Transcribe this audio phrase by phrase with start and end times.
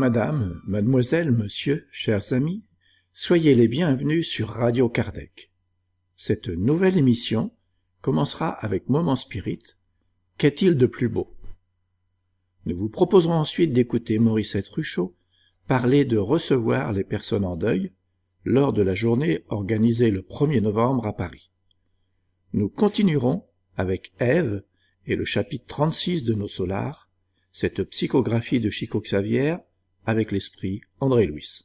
[0.00, 2.64] Madame, mademoiselle, monsieur, chers amis,
[3.12, 5.52] soyez les bienvenus sur Radio Kardec.
[6.16, 7.52] Cette nouvelle émission
[8.00, 9.58] commencera avec Moment Spirit.
[10.38, 11.36] Qu'est-il de plus beau?
[12.64, 15.14] Nous vous proposerons ensuite d'écouter Mauricette Ruchot
[15.66, 17.92] parler de recevoir les personnes en deuil
[18.44, 21.52] lors de la journée organisée le 1er novembre à Paris.
[22.54, 23.44] Nous continuerons
[23.76, 24.64] avec Ève
[25.04, 27.10] et le chapitre 36 de nos solars,
[27.52, 29.56] cette psychographie de Chico Xavier
[30.06, 31.62] avec l'esprit André Louis,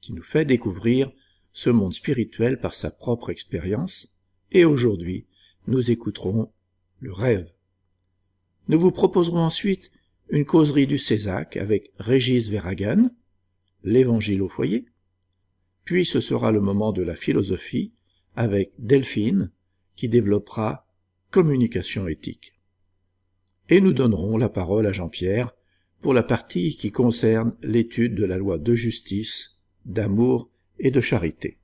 [0.00, 1.10] qui nous fait découvrir
[1.52, 4.12] ce monde spirituel par sa propre expérience,
[4.52, 5.26] et aujourd'hui,
[5.66, 6.52] nous écouterons
[7.00, 7.52] le rêve.
[8.68, 9.90] Nous vous proposerons ensuite
[10.28, 13.10] une causerie du Césac avec Régis Verhagen,
[13.82, 14.86] l'évangile au foyer,
[15.84, 17.92] puis ce sera le moment de la philosophie
[18.36, 19.50] avec Delphine,
[19.96, 20.86] qui développera
[21.30, 22.54] communication éthique.
[23.68, 25.52] Et nous donnerons la parole à Jean-Pierre
[26.00, 31.58] pour la partie qui concerne l'étude de la loi de justice, d'amour et de charité.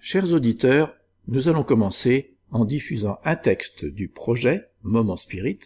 [0.00, 0.94] Chers auditeurs,
[1.28, 5.60] nous allons commencer en diffusant un texte du projet Moment Spirit,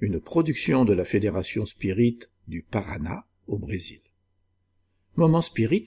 [0.00, 4.00] une production de la Fédération Spirit du Paraná au Brésil.
[5.16, 5.86] Moment Spirit,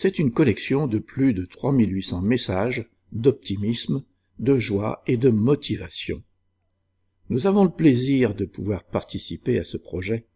[0.00, 4.04] c'est une collection de plus de 3800 messages d'optimisme,
[4.38, 6.22] de joie et de motivation.
[7.30, 10.28] Nous avons le plaisir de pouvoir participer à ce projet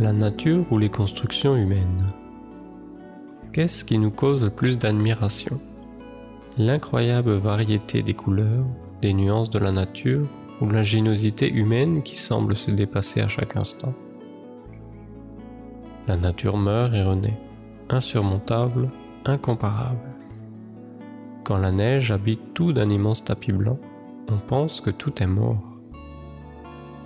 [0.00, 2.14] La nature ou les constructions humaines?
[3.52, 5.60] Qu'est-ce qui nous cause le plus d'admiration?
[6.56, 8.64] L'incroyable variété des couleurs,
[9.02, 10.26] des nuances de la nature
[10.62, 13.92] ou l'ingéniosité humaine qui semble se dépasser à chaque instant?
[16.08, 17.38] La nature meurt et renaît,
[17.90, 18.88] insurmontable,
[19.26, 20.16] incomparable.
[21.44, 23.78] Quand la neige habite tout d'un immense tapis blanc,
[24.30, 25.78] on pense que tout est mort.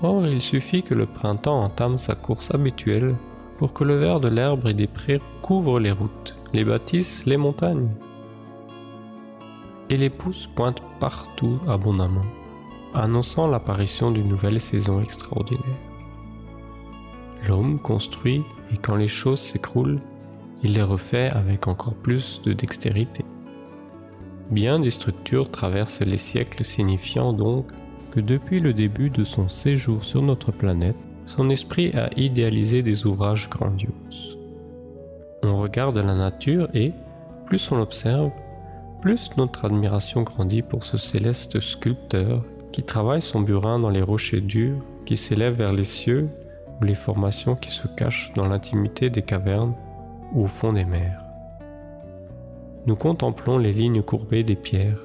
[0.01, 3.17] Or, il suffit que le printemps entame sa course habituelle
[3.59, 7.37] pour que le vert de l'herbe et des prés couvre les routes, les bâtisses, les
[7.37, 7.91] montagnes.
[9.89, 12.27] Et les pousses pointent partout abondamment,
[12.95, 15.81] annonçant l'apparition d'une nouvelle saison extraordinaire.
[17.49, 20.01] L'homme construit et quand les choses s'écroulent,
[20.63, 23.25] il les refait avec encore plus de dextérité.
[24.51, 27.67] Bien des structures traversent les siècles signifiant donc
[28.11, 30.97] que depuis le début de son séjour sur notre planète,
[31.27, 34.39] son esprit a idéalisé des ouvrages grandioses.
[35.43, 36.93] On regarde la nature et,
[37.47, 38.31] plus on l'observe,
[39.03, 44.41] plus notre admiration grandit pour ce céleste sculpteur qui travaille son burin dans les rochers
[44.41, 46.29] durs qui s'élèvent vers les cieux
[46.81, 49.75] ou les formations qui se cachent dans l'intimité des cavernes
[50.33, 51.23] ou au fond des mers.
[52.87, 55.01] Nous contemplons les lignes courbées des pierres,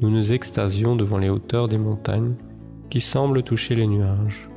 [0.00, 2.34] nous nous extasions devant les hauteurs des montagnes
[2.90, 4.51] qui semblent toucher les nuages.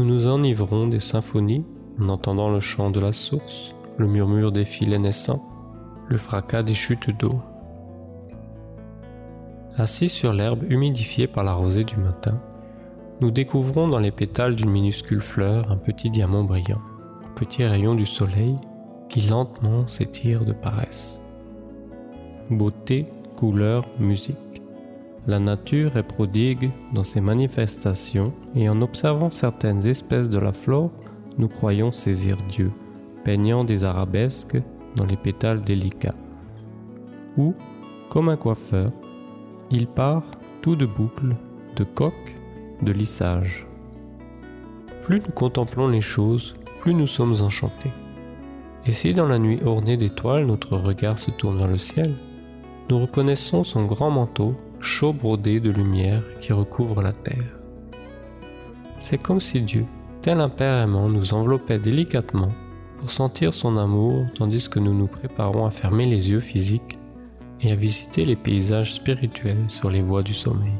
[0.00, 1.66] Nous nous enivrons des symphonies
[2.00, 5.44] en entendant le chant de la source, le murmure des filets naissants,
[6.08, 7.38] le fracas des chutes d'eau.
[9.76, 12.40] Assis sur l'herbe humidifiée par la rosée du matin,
[13.20, 16.80] nous découvrons dans les pétales d'une minuscule fleur un petit diamant brillant,
[17.22, 18.56] au petit rayon du soleil
[19.10, 21.20] qui lentement s'étire de paresse.
[22.48, 24.49] Beauté, couleur, musique.
[25.26, 30.90] La nature est prodigue dans ses manifestations et en observant certaines espèces de la flore,
[31.36, 32.70] nous croyons saisir Dieu,
[33.22, 34.56] peignant des arabesques
[34.96, 36.14] dans les pétales délicats.
[37.36, 37.54] Ou,
[38.08, 38.90] comme un coiffeur,
[39.70, 40.24] il part
[40.62, 41.36] tout de boucles,
[41.76, 42.36] de coques,
[42.82, 43.66] de lissages.
[45.04, 47.92] Plus nous contemplons les choses, plus nous sommes enchantés.
[48.86, 52.14] Et si dans la nuit ornée d'étoiles notre regard se tourne vers le ciel,
[52.88, 57.58] nous reconnaissons son grand manteau chaud brodé de lumière qui recouvre la terre.
[58.98, 59.86] C'est comme si Dieu,
[60.22, 62.52] tel un aimant, nous enveloppait délicatement
[62.98, 66.98] pour sentir son amour tandis que nous nous préparons à fermer les yeux physiques
[67.62, 70.74] et à visiter les paysages spirituels sur les voies du sommeil.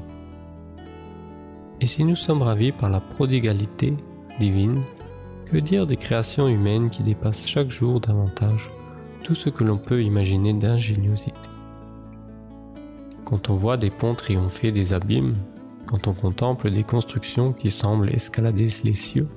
[1.80, 3.94] Et si nous sommes ravis par la prodigalité
[4.38, 4.82] divine,
[5.46, 8.70] que dire des créations humaines qui dépassent chaque jour davantage
[9.24, 11.32] tout ce que l'on peut imaginer d'ingéniosité?
[13.30, 15.36] Quand on voit des ponts triompher des abîmes,
[15.86, 19.28] quand on contemple des constructions qui semblent escalader les cieux,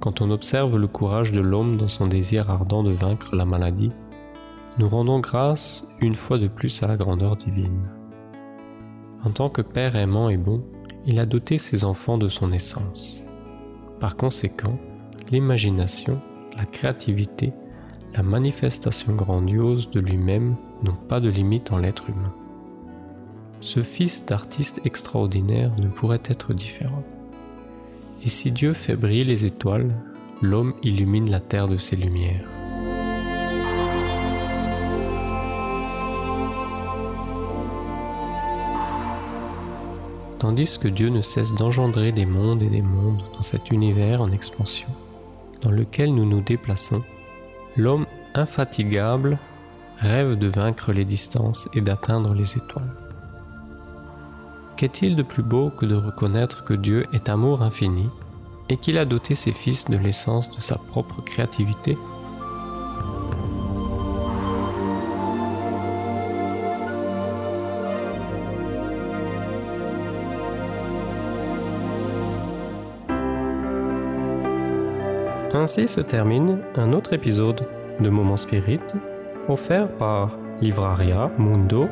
[0.00, 3.92] quand on observe le courage de l'homme dans son désir ardent de vaincre la maladie,
[4.78, 7.84] nous rendons grâce une fois de plus à la grandeur divine.
[9.22, 10.64] En tant que Père aimant et bon,
[11.06, 13.22] il a doté ses enfants de son essence.
[14.00, 14.76] Par conséquent,
[15.30, 16.20] l'imagination,
[16.56, 17.52] la créativité,
[18.16, 22.32] la manifestation grandiose de lui-même n'ont pas de limite en l'être humain.
[23.60, 27.04] Ce fils d'artiste extraordinaire ne pourrait être différent.
[28.24, 29.88] Et si Dieu fait briller les étoiles,
[30.40, 32.48] l'homme illumine la terre de ses lumières.
[40.38, 44.30] Tandis que Dieu ne cesse d'engendrer des mondes et des mondes dans cet univers en
[44.30, 44.88] expansion,
[45.60, 47.02] dans lequel nous nous déplaçons,
[47.76, 49.38] l'homme infatigable
[49.98, 52.94] rêve de vaincre les distances et d'atteindre les étoiles.
[54.76, 58.08] Qu'est-il de plus beau que de reconnaître que Dieu est amour infini
[58.68, 61.96] et qu'il a doté ses fils de l'essence de sa propre créativité?
[75.56, 77.66] Ainsi se termine un autre épisode
[77.98, 78.78] de Moment Spirit
[79.48, 81.88] offert par livraria mundo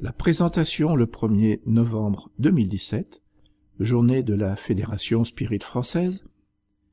[0.00, 3.22] La présentation le 1er novembre 2017,
[3.78, 6.24] journée de la Fédération Spirit française,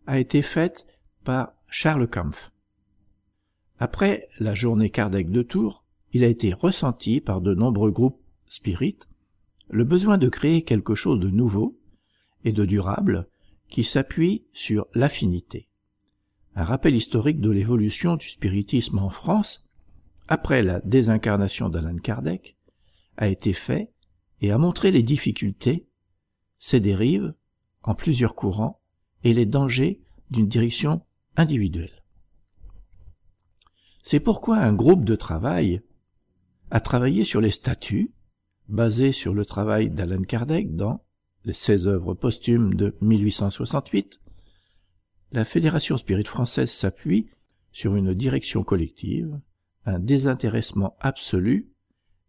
[0.06, 0.86] a été faite
[1.24, 2.52] par Charles Kampf.
[3.80, 5.84] Après la journée Kardec de Tours,
[6.14, 9.08] il a été ressenti par de nombreux groupes spirites
[9.70, 11.78] le besoin de créer quelque chose de nouveau
[12.44, 13.28] et de durable
[13.68, 15.68] qui s'appuie sur l'affinité.
[16.56, 19.68] Un rappel historique de l'évolution du spiritisme en France
[20.28, 22.56] après la désincarnation d'Alan Kardec
[23.18, 23.92] a été fait
[24.42, 25.88] et a montré les difficultés,
[26.60, 27.34] ses dérives
[27.84, 28.80] en plusieurs courants
[29.24, 30.02] et les dangers
[30.32, 31.02] d'une direction
[31.36, 31.95] individuelle.
[34.08, 35.82] C'est pourquoi un groupe de travail
[36.70, 38.14] a travaillé sur les statuts,
[38.70, 41.04] basés sur le travail d'Alan Kardec dans
[41.44, 44.22] les 16 œuvres posthumes de 1868.
[45.32, 47.32] La Fédération Spirit française s'appuie
[47.72, 49.40] sur une direction collective,
[49.86, 51.72] un désintéressement absolu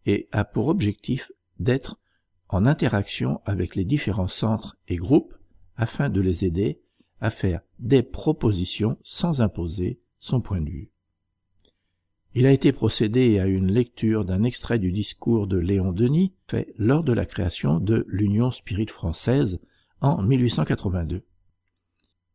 [0.07, 1.99] et a pour objectif d'être
[2.49, 5.35] en interaction avec les différents centres et groupes
[5.75, 6.81] afin de les aider
[7.19, 10.91] à faire des propositions sans imposer son point de vue.
[12.39, 16.71] Il a été procédé à une lecture d'un extrait du discours de Léon Denis fait
[16.77, 19.59] lors de la création de l'Union Spirit française
[20.01, 21.23] en 1882.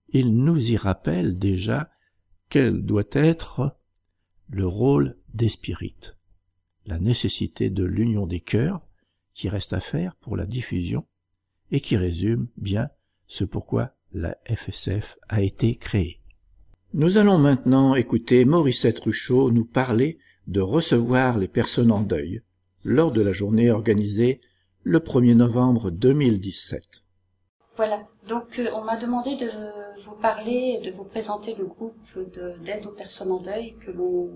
[0.08, 1.88] Il nous y rappelle déjà
[2.48, 3.78] quel doit être
[4.48, 6.16] le rôle des spirites,
[6.84, 8.84] la nécessité de l'union des cœurs
[9.34, 11.06] qui reste à faire pour la diffusion
[11.70, 12.90] et qui résume bien
[13.28, 16.21] ce pourquoi la FSF a été créée.
[16.94, 22.42] Nous allons maintenant écouter Mauricette Ruchot nous parler de recevoir les personnes en deuil
[22.84, 24.42] lors de la journée organisée
[24.82, 27.02] le 1er novembre 2017.
[27.76, 29.48] Voilà, donc euh, on m'a demandé de
[30.04, 31.96] vous parler et de vous présenter le groupe
[32.62, 34.28] d'aide aux personnes en deuil que l'on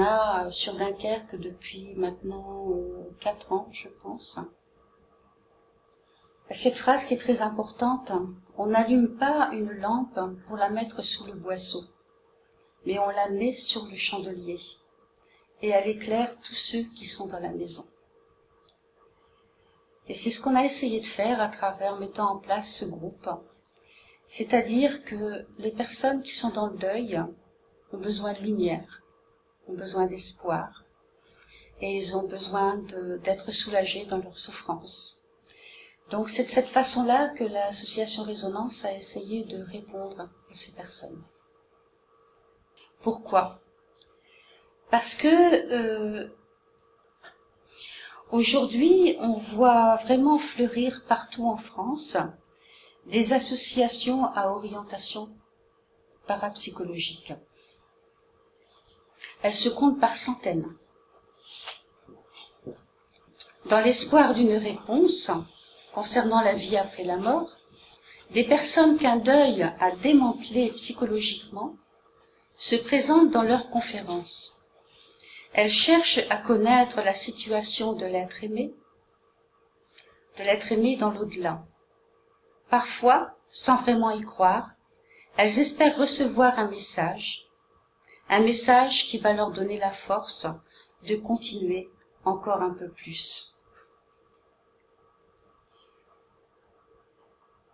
[0.00, 4.40] a sur Dunkerque depuis maintenant euh, quatre ans, je pense.
[6.50, 8.12] Cette phrase qui est très importante,
[8.56, 11.84] on n'allume pas une lampe pour la mettre sous le boisseau,
[12.86, 14.58] mais on la met sur le chandelier
[15.62, 17.84] et elle éclaire tous ceux qui sont dans la maison.
[20.08, 23.28] Et c'est ce qu'on a essayé de faire à travers mettant en place ce groupe.
[24.24, 27.20] C'est-à-dire que les personnes qui sont dans le deuil
[27.92, 29.02] ont besoin de lumière,
[29.68, 30.84] ont besoin d'espoir,
[31.80, 32.78] et ils ont besoin
[33.22, 35.15] d'être soulagés dans leur souffrance.
[36.10, 41.24] Donc c'est de cette façon-là que l'association Résonance a essayé de répondre à ces personnes.
[43.02, 43.60] Pourquoi?
[44.90, 46.28] Parce que euh,
[48.30, 52.16] aujourd'hui, on voit vraiment fleurir partout en France
[53.06, 55.28] des associations à orientation
[56.26, 57.32] parapsychologique.
[59.42, 60.76] elles se comptent par centaines.
[63.66, 65.30] Dans l'espoir d'une réponse
[65.96, 67.56] concernant la vie après la mort,
[68.32, 71.74] des personnes qu'un deuil a démantelées psychologiquement
[72.54, 74.62] se présentent dans leurs conférences.
[75.54, 78.74] Elles cherchent à connaître la situation de l'être aimé,
[80.36, 81.64] de l'être aimé dans l'au-delà.
[82.68, 84.72] Parfois, sans vraiment y croire,
[85.38, 87.46] elles espèrent recevoir un message,
[88.28, 90.46] un message qui va leur donner la force
[91.08, 91.88] de continuer
[92.26, 93.55] encore un peu plus.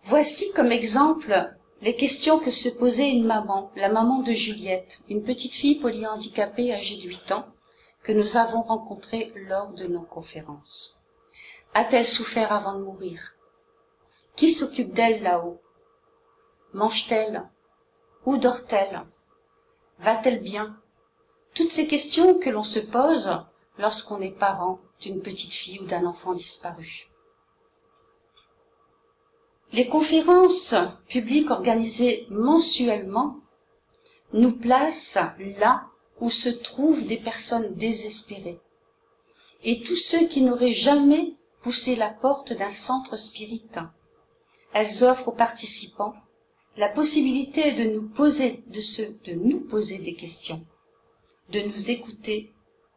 [0.05, 5.23] Voici comme exemple les questions que se posait une maman, la maman de Juliette, une
[5.23, 7.47] petite fille polyhandicapée âgée de 8 ans,
[8.03, 11.01] que nous avons rencontrée lors de nos conférences.
[11.75, 13.37] A-t-elle souffert avant de mourir?
[14.35, 15.61] Qui s'occupe d'elle là-haut?
[16.73, 17.49] Mange-t-elle?
[18.27, 19.03] Où dort-elle?
[19.99, 20.77] Va-t-elle bien?
[21.55, 23.31] Toutes ces questions que l'on se pose
[23.79, 27.09] lorsqu'on est parent d'une petite fille ou d'un enfant disparu.
[29.73, 30.75] Les conférences
[31.09, 33.37] publiques organisées mensuellement
[34.33, 35.19] nous placent
[35.59, 35.87] là
[36.21, 38.61] où se trouvent des personnes désespérées
[39.65, 43.93] et tous ceux qui n'auraient jamais poussé la porte d'un centre spiritain.
[44.75, 46.15] Elles offrent aux participants
[46.77, 50.67] la possibilité de nous poser, de, nous poser des questions,
[51.51, 52.53] de nous écouter,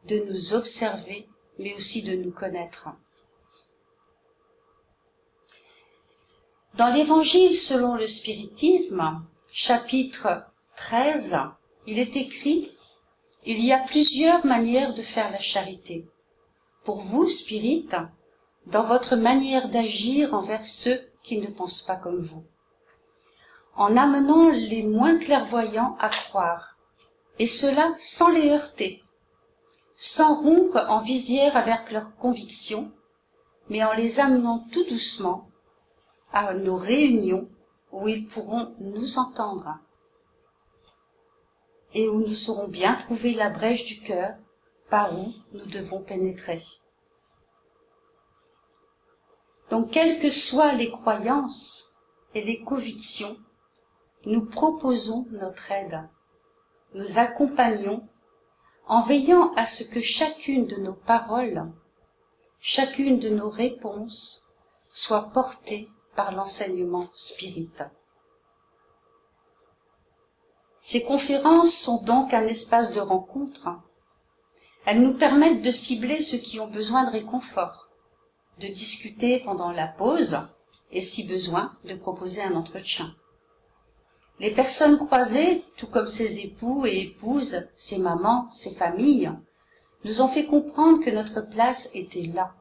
[0.08, 1.28] de nous observer,
[1.60, 2.88] mais aussi de nous connaître.
[6.78, 10.44] Dans l'Évangile selon le spiritisme, chapitre
[10.76, 11.38] 13,
[11.88, 12.70] il est écrit
[13.46, 16.06] Il y a plusieurs manières de faire la charité.
[16.84, 17.88] Pour vous, spirit,
[18.66, 22.44] dans votre manière d'agir envers ceux qui ne pensent pas comme vous,
[23.78, 26.76] en amenant les moins clairvoyants à croire,
[27.40, 29.02] et cela sans les heurter,
[29.96, 32.92] sans rompre en visière avec leurs convictions,
[33.70, 35.48] mais en les amenant tout doucement
[36.36, 37.50] à nos réunions
[37.94, 39.80] où ils pourront nous entendre
[41.94, 44.36] et où nous saurons bien trouver la brèche du cœur
[44.90, 46.62] par où nous devons pénétrer.
[49.70, 51.96] Donc, quelles que soient les croyances
[52.34, 53.38] et les convictions,
[54.26, 56.02] nous proposons notre aide,
[56.94, 58.06] nous accompagnons
[58.88, 61.72] en veillant à ce que chacune de nos paroles,
[62.60, 64.52] chacune de nos réponses
[64.88, 67.92] soit portée par l'enseignement spiritain.
[70.80, 73.70] Ces conférences sont donc un espace de rencontre.
[74.86, 77.90] Elles nous permettent de cibler ceux qui ont besoin de réconfort,
[78.60, 80.38] de discuter pendant la pause
[80.92, 83.16] et, si besoin, de proposer un entretien.
[84.40, 89.32] Les personnes croisées, tout comme ses époux et épouses, ses mamans, ses familles,
[90.04, 92.54] nous ont fait comprendre que notre place était là,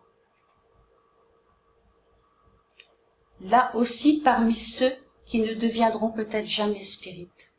[3.44, 4.92] là aussi parmi ceux
[5.26, 7.52] qui ne deviendront peut-être jamais spirites,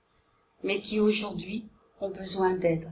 [0.64, 1.70] mais qui aujourd'hui
[2.02, 2.92] ont besoin d'aide.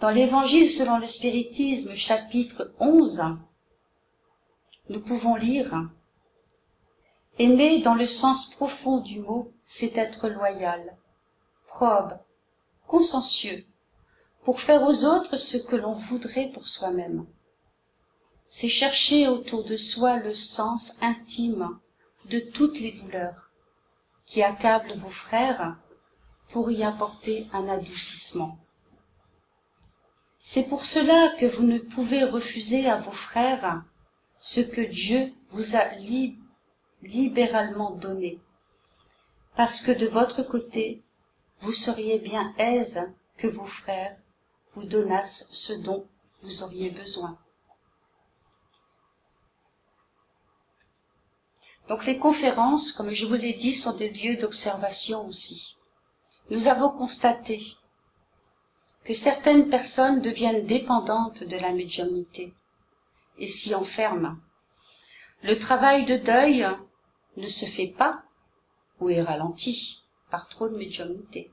[0.00, 3.22] Dans l'Évangile selon le spiritisme chapitre 11,
[4.90, 5.88] nous pouvons lire
[7.38, 10.96] Aimer dans le sens profond du mot, c'est être loyal,
[11.66, 12.16] probe,
[12.86, 13.64] consciencieux,
[14.44, 17.26] pour faire aux autres ce que l'on voudrait pour soi-même
[18.56, 21.76] c'est chercher autour de soi le sens intime
[22.26, 23.50] de toutes les douleurs
[24.26, 25.76] qui accablent vos frères
[26.50, 28.56] pour y apporter un adoucissement.
[30.38, 33.82] C'est pour cela que vous ne pouvez refuser à vos frères
[34.38, 35.88] ce que Dieu vous a
[37.02, 38.38] libéralement donné,
[39.56, 41.02] parce que de votre côté,
[41.58, 43.02] vous seriez bien aise
[43.36, 44.16] que vos frères
[44.74, 46.06] vous donnassent ce dont
[46.42, 47.36] vous auriez besoin.
[51.88, 55.76] Donc les conférences, comme je vous l'ai dit, sont des lieux d'observation aussi.
[56.50, 57.60] Nous avons constaté
[59.04, 62.54] que certaines personnes deviennent dépendantes de la médiumnité
[63.38, 64.36] et s'y enferment.
[65.42, 66.66] Le travail de deuil
[67.36, 68.22] ne se fait pas
[69.00, 71.50] ou est ralenti par trop de médiumnité.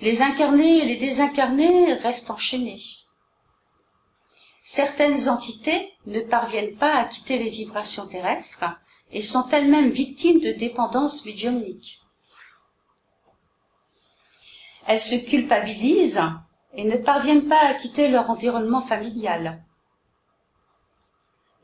[0.00, 2.80] Les incarnés et les désincarnés restent enchaînés.
[4.62, 8.64] Certaines entités ne parviennent pas à quitter les vibrations terrestres
[9.10, 12.00] et sont elles-mêmes victimes de dépendance médiumnique.
[14.86, 16.22] Elles se culpabilisent
[16.74, 19.62] et ne parviennent pas à quitter leur environnement familial.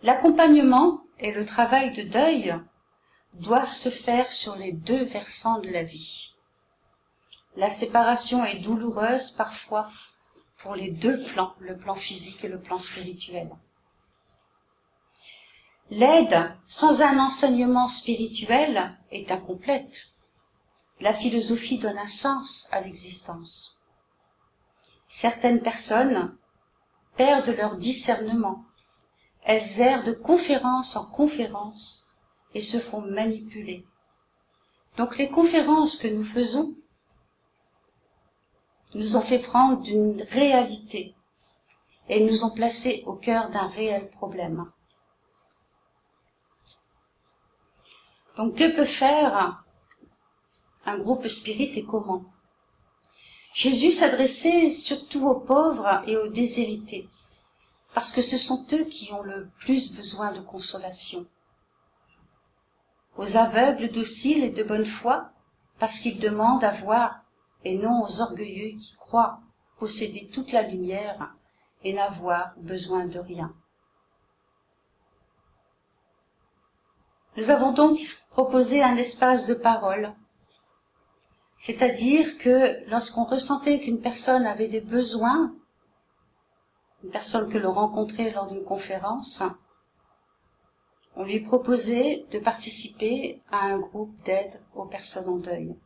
[0.03, 2.55] L'accompagnement et le travail de deuil
[3.35, 6.35] doivent se faire sur les deux versants de la vie.
[7.57, 9.89] La séparation est douloureuse parfois
[10.59, 13.51] pour les deux plans, le plan physique et le plan spirituel.
[15.91, 20.09] L'aide sans un enseignement spirituel est incomplète.
[21.01, 23.83] La philosophie donne un sens à l'existence.
[25.07, 26.37] Certaines personnes
[27.17, 28.65] perdent leur discernement.
[29.45, 32.09] Elles errent de conférence en conférence
[32.55, 33.85] et se font manipuler.
[34.97, 36.75] Donc les conférences que nous faisons
[38.95, 41.15] nous ont fait prendre d'une réalité
[42.09, 44.65] et nous ont placés au cœur d'un réel problème.
[48.37, 49.65] Donc que peut faire
[50.87, 52.25] un groupe spirit et comment
[53.55, 57.09] Jésus s'adressait surtout aux pauvres et aux déshérités,
[57.95, 61.27] parce que ce sont eux qui ont le plus besoin de consolation.
[63.17, 65.31] Aux aveugles dociles et de bonne foi,
[65.79, 67.23] parce qu'ils demandent à voir,
[67.65, 69.39] et non aux orgueilleux qui croient
[69.79, 71.33] posséder toute la lumière
[71.85, 73.55] et n'avoir besoin de rien.
[77.37, 77.99] Nous avons donc
[78.31, 80.15] proposé un espace de parole,
[81.57, 85.53] c'est-à-dire que lorsqu'on ressentait qu'une personne avait des besoins,
[87.03, 89.43] une personne que l'on rencontrait lors d'une conférence,
[91.17, 95.77] on lui proposait de participer à un groupe d'aide aux personnes en deuil.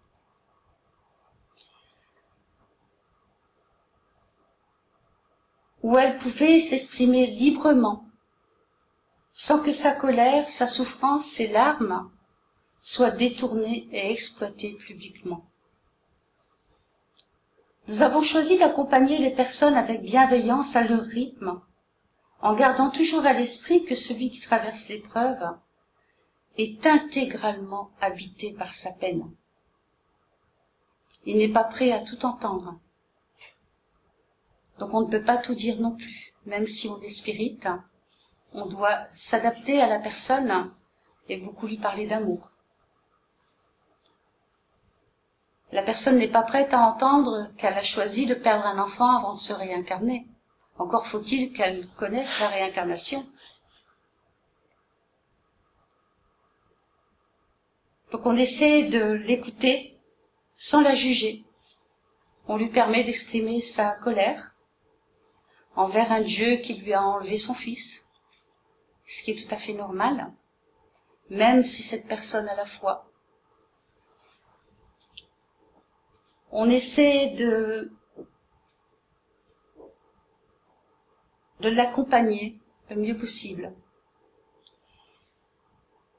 [5.84, 8.07] où elle pouvait s'exprimer librement
[9.40, 12.10] sans que sa colère, sa souffrance, ses larmes
[12.80, 15.46] soient détournées et exploitées publiquement.
[17.86, 21.60] Nous avons choisi d'accompagner les personnes avec bienveillance à leur rythme,
[22.40, 25.56] en gardant toujours à l'esprit que celui qui traverse l'épreuve
[26.56, 29.30] est intégralement habité par sa peine.
[31.26, 32.76] Il n'est pas prêt à tout entendre.
[34.80, 37.60] Donc on ne peut pas tout dire non plus, même si on est spirit,
[38.52, 40.72] on doit s'adapter à la personne
[41.28, 42.50] et beaucoup lui parler d'amour.
[45.70, 49.34] La personne n'est pas prête à entendre qu'elle a choisi de perdre un enfant avant
[49.34, 50.26] de se réincarner.
[50.78, 53.26] Encore faut-il qu'elle connaisse la réincarnation.
[58.12, 59.98] Donc on essaie de l'écouter
[60.54, 61.44] sans la juger.
[62.46, 64.56] On lui permet d'exprimer sa colère
[65.76, 68.07] envers un Dieu qui lui a enlevé son fils,
[69.08, 70.30] ce qui est tout à fait normal,
[71.30, 73.10] même si cette personne a la foi.
[76.50, 77.90] On essaie de,
[81.60, 83.74] de l'accompagner le mieux possible,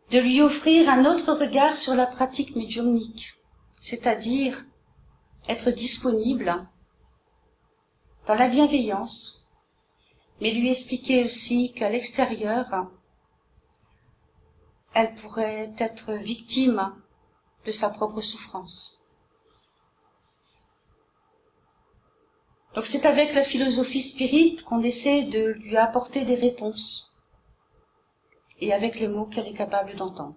[0.10, 3.36] de lui offrir un autre regard sur la pratique médiumnique,
[3.80, 4.66] c'est-à-dire
[5.48, 6.68] être disponible
[8.26, 9.39] dans la bienveillance,
[10.42, 12.88] mais lui expliquer aussi qu'à l'extérieur,
[14.94, 16.94] elle pourrait être victime
[17.66, 19.00] de sa propre souffrance.
[22.76, 27.18] Donc c'est avec la philosophie spirite qu'on essaie de lui apporter des réponses
[28.62, 30.36] et avec les mots qu'elle est capable d'entendre.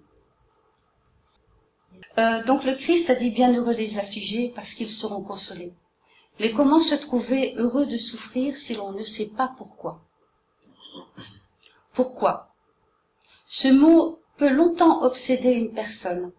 [2.18, 5.72] Euh, donc le Christ a dit bienheureux les affligés parce qu'ils seront consolés.
[6.42, 10.00] Mais comment se trouver heureux de souffrir si l'on ne sait pas pourquoi?
[11.92, 12.52] Pourquoi?
[13.46, 16.32] Ce mot peut longtemps obséder une personne.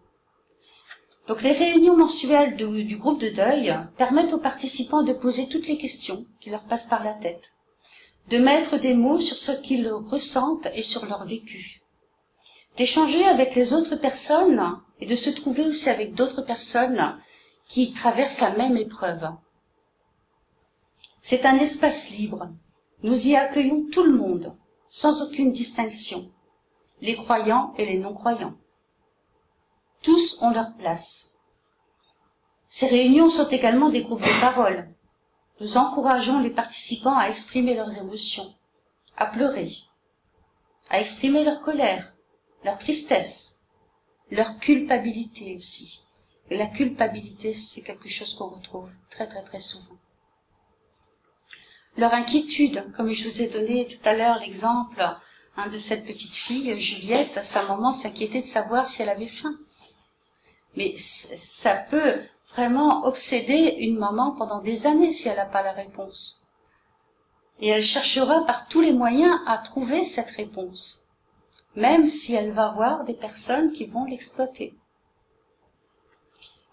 [1.26, 5.78] Donc les réunions mensuelles du groupe de deuil permettent aux participants de poser toutes les
[5.78, 7.52] questions qui leur passent par la tête,
[8.28, 11.80] de mettre des mots sur ce qu'ils ressentent et sur leur vécu,
[12.76, 17.18] d'échanger avec les autres personnes et de se trouver aussi avec d'autres personnes
[17.66, 19.30] qui traversent la même épreuve.
[21.26, 22.50] C'est un espace libre.
[23.02, 26.30] Nous y accueillons tout le monde, sans aucune distinction,
[27.00, 28.58] les croyants et les non-croyants.
[30.02, 31.38] Tous ont leur place.
[32.66, 34.94] Ces réunions sont également des groupes de parole.
[35.60, 38.54] Nous encourageons les participants à exprimer leurs émotions,
[39.16, 39.70] à pleurer,
[40.90, 42.14] à exprimer leur colère,
[42.64, 43.62] leur tristesse,
[44.30, 46.02] leur culpabilité aussi.
[46.50, 49.96] Et la culpabilité, c'est quelque chose qu'on retrouve très très très souvent
[51.96, 55.00] leur inquiétude, comme je vous ai donné tout à l'heure l'exemple
[55.56, 59.56] hein, de cette petite fille, Juliette, sa maman s'inquiétait de savoir si elle avait faim.
[60.76, 62.20] Mais ça peut
[62.54, 66.42] vraiment obséder une maman pendant des années si elle n'a pas la réponse.
[67.60, 71.04] Et elle cherchera par tous les moyens à trouver cette réponse,
[71.76, 74.74] même si elle va voir des personnes qui vont l'exploiter.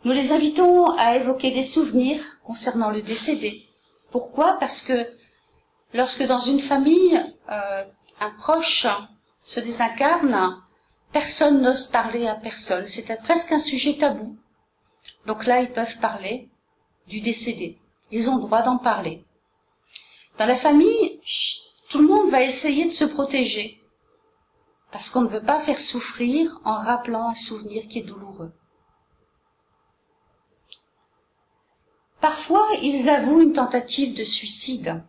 [0.03, 3.67] Nous les invitons à évoquer des souvenirs concernant le décédé.
[4.11, 4.57] Pourquoi?
[4.59, 5.07] Parce que
[5.93, 7.19] lorsque dans une famille,
[7.49, 7.83] euh,
[8.19, 8.85] un proche
[9.43, 10.61] se désincarne,
[11.11, 12.85] personne n'ose parler à personne.
[12.85, 14.37] C'est presque un sujet tabou.
[15.25, 16.49] Donc là, ils peuvent parler
[17.07, 17.79] du décédé.
[18.11, 19.23] Ils ont le droit d'en parler.
[20.37, 21.21] Dans la famille,
[21.89, 23.81] tout le monde va essayer de se protéger.
[24.91, 28.51] Parce qu'on ne veut pas faire souffrir en rappelant un souvenir qui est douloureux.
[32.21, 35.03] Parfois, ils avouent une tentative de suicide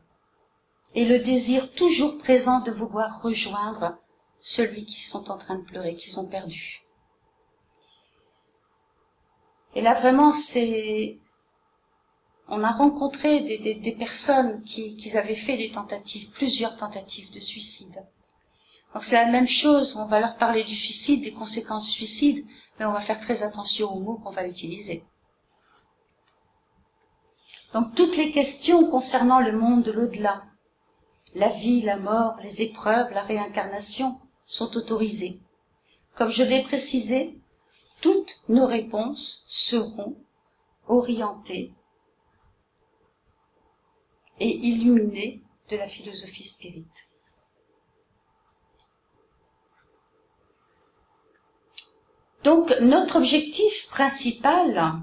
[0.94, 3.98] et le désir toujours présent de vouloir rejoindre
[4.40, 6.82] celui qu'ils sont en train de pleurer, qu'ils ont perdu.
[9.74, 11.18] Et là, vraiment, c'est...
[12.48, 18.04] On a rencontré des, personnes qui, qui avaient fait des tentatives, plusieurs tentatives de suicide.
[18.92, 22.44] Donc c'est la même chose, on va leur parler du suicide, des conséquences du suicide,
[22.78, 25.04] mais on va faire très attention aux mots qu'on va utiliser.
[27.72, 30.44] Donc toutes les questions concernant le monde de l'au-delà,
[31.34, 35.40] la vie, la mort, les épreuves, la réincarnation, sont autorisées.
[36.14, 37.38] Comme je l'ai précisé,
[38.02, 40.16] toutes nos réponses seront
[40.86, 41.72] orientées
[44.40, 47.08] et illuminées de la philosophie spirite.
[52.42, 55.00] Donc notre objectif principal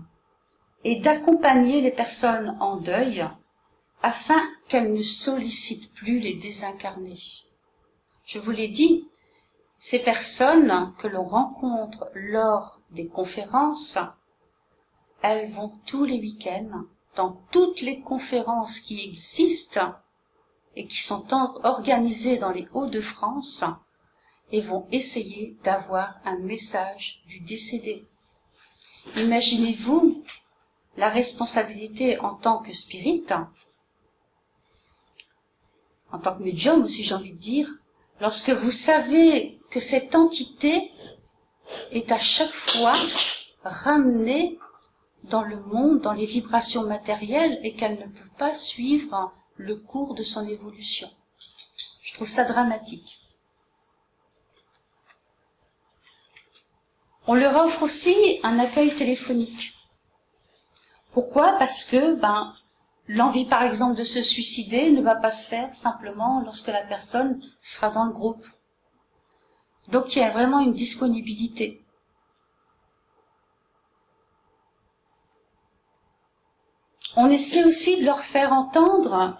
[0.84, 3.28] est d'accompagner les personnes en deuil
[4.02, 7.20] afin qu'elles ne sollicitent plus les désincarnés.
[8.26, 9.08] Je vous l'ai dit,
[9.78, 13.98] ces personnes que l'on rencontre lors des conférences,
[15.22, 16.84] elles vont tous les week-ends
[17.16, 19.96] dans toutes les conférences qui existent
[20.76, 21.26] et qui sont
[21.64, 23.66] organisées dans les Hauts-de-France
[24.52, 28.08] et vont essayer d'avoir un message du décédé.
[29.16, 30.24] Imaginez-vous
[31.00, 33.26] la responsabilité en tant que spirit,
[36.12, 37.70] en tant que médium aussi j'ai envie de dire,
[38.20, 40.92] lorsque vous savez que cette entité
[41.92, 42.92] est à chaque fois
[43.64, 44.60] ramenée
[45.24, 50.16] dans le monde, dans les vibrations matérielles et qu'elle ne peut pas suivre le cours
[50.16, 51.10] de son évolution.
[52.02, 53.20] Je trouve ça dramatique.
[57.26, 59.79] On leur offre aussi un accueil téléphonique.
[61.12, 61.54] Pourquoi?
[61.54, 62.54] Parce que ben,
[63.08, 67.42] l'envie, par exemple, de se suicider ne va pas se faire simplement lorsque la personne
[67.60, 68.46] sera dans le groupe.
[69.88, 71.84] Donc il y a vraiment une disponibilité.
[77.16, 79.38] On essaie aussi de leur faire entendre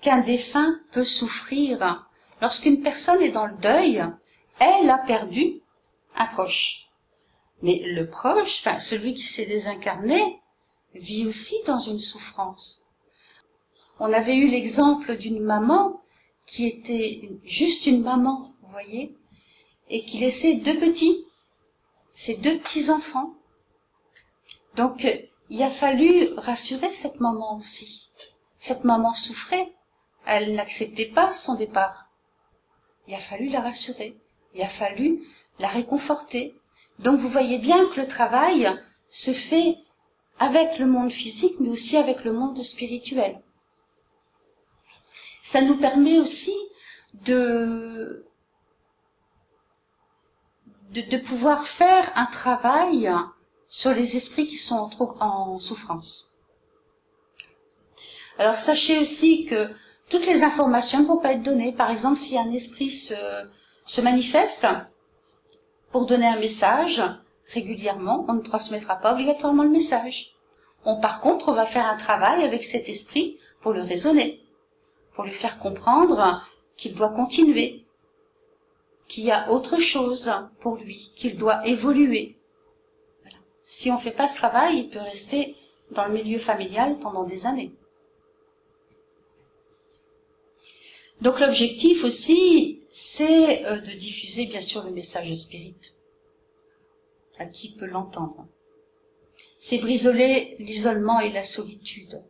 [0.00, 2.06] qu'un défunt peut souffrir.
[2.40, 4.02] Lorsqu'une personne est dans le deuil,
[4.58, 5.60] elle a perdu
[6.16, 6.88] un proche.
[7.62, 10.39] Mais le proche, enfin celui qui s'est désincarné,
[10.94, 12.84] vit aussi dans une souffrance.
[13.98, 16.00] On avait eu l'exemple d'une maman
[16.46, 19.14] qui était juste une maman, vous voyez,
[19.88, 21.24] et qui laissait deux petits,
[22.10, 23.34] ses deux petits enfants.
[24.74, 25.06] Donc
[25.48, 28.10] il a fallu rassurer cette maman aussi.
[28.56, 29.72] Cette maman souffrait,
[30.26, 32.08] elle n'acceptait pas son départ.
[33.06, 34.16] Il a fallu la rassurer,
[34.54, 35.20] il a fallu
[35.58, 36.54] la réconforter,
[36.98, 38.70] donc vous voyez bien que le travail
[39.08, 39.76] se fait
[40.40, 43.40] avec le monde physique, mais aussi avec le monde spirituel.
[45.42, 46.54] Ça nous permet aussi
[47.26, 48.26] de,
[50.92, 53.12] de, pouvoir faire un travail
[53.68, 56.32] sur les esprits qui sont en, souffrance.
[58.38, 59.68] Alors sachez aussi que
[60.08, 61.72] toutes les informations ne vont pas être données.
[61.72, 63.14] Par exemple, si un esprit se,
[63.84, 64.66] se manifeste,
[65.92, 67.02] pour donner un message
[67.52, 70.34] régulièrement, on ne transmettra pas obligatoirement le message.
[70.84, 74.42] On, par contre, on va faire un travail avec cet esprit pour le raisonner,
[75.14, 77.84] pour lui faire comprendre qu'il doit continuer,
[79.08, 82.36] qu'il y a autre chose pour lui, qu'il doit évoluer.
[83.62, 85.56] Si on ne fait pas ce travail, il peut rester
[85.90, 87.72] dans le milieu familial pendant des années.
[91.20, 95.74] Donc l'objectif aussi, c'est euh, de diffuser bien sûr le message spirit
[97.40, 98.46] à qui peut l'entendre.
[99.56, 102.22] C'est brisoler l'isolement et la solitude.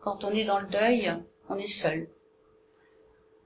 [0.00, 1.14] Quand on est dans le deuil,
[1.48, 2.08] on est seul.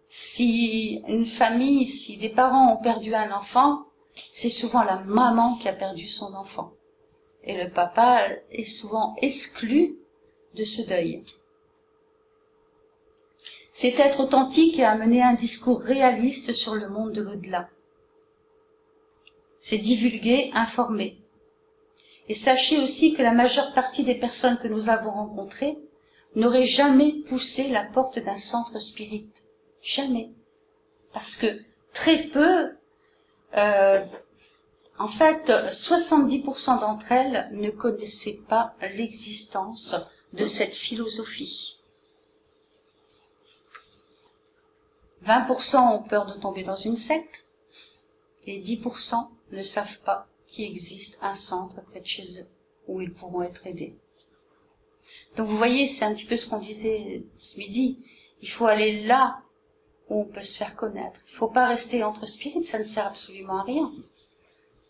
[0.07, 3.87] Si une famille, si des parents ont perdu un enfant,
[4.31, 6.73] c'est souvent la maman qui a perdu son enfant.
[7.43, 9.97] Et le papa est souvent exclu
[10.55, 11.25] de ce deuil.
[13.71, 17.69] C'est être authentique et amener un discours réaliste sur le monde de l'au-delà.
[19.61, 21.19] C'est divulguer, informer.
[22.29, 25.77] Et sachez aussi que la majeure partie des personnes que nous avons rencontrées
[26.35, 29.29] n'auraient jamais poussé la porte d'un centre spirit.
[29.83, 30.31] Jamais.
[31.13, 31.47] Parce que
[31.93, 32.71] très peu,
[33.57, 34.05] euh,
[34.99, 39.95] en fait, 70% d'entre elles ne connaissaient pas l'existence
[40.33, 41.77] de cette philosophie.
[45.27, 47.45] 20% ont peur de tomber dans une secte
[48.47, 52.49] et 10% ne savent pas qu'il existe un centre près de chez eux
[52.89, 53.97] où ils pourront être aidés.
[55.37, 57.99] Donc vous voyez, c'est un petit peu ce qu'on disait ce midi.
[58.43, 59.41] Il faut aller là
[60.09, 61.21] où on peut se faire connaître.
[61.29, 63.93] Il ne faut pas rester entre spirites, ça ne sert absolument à rien.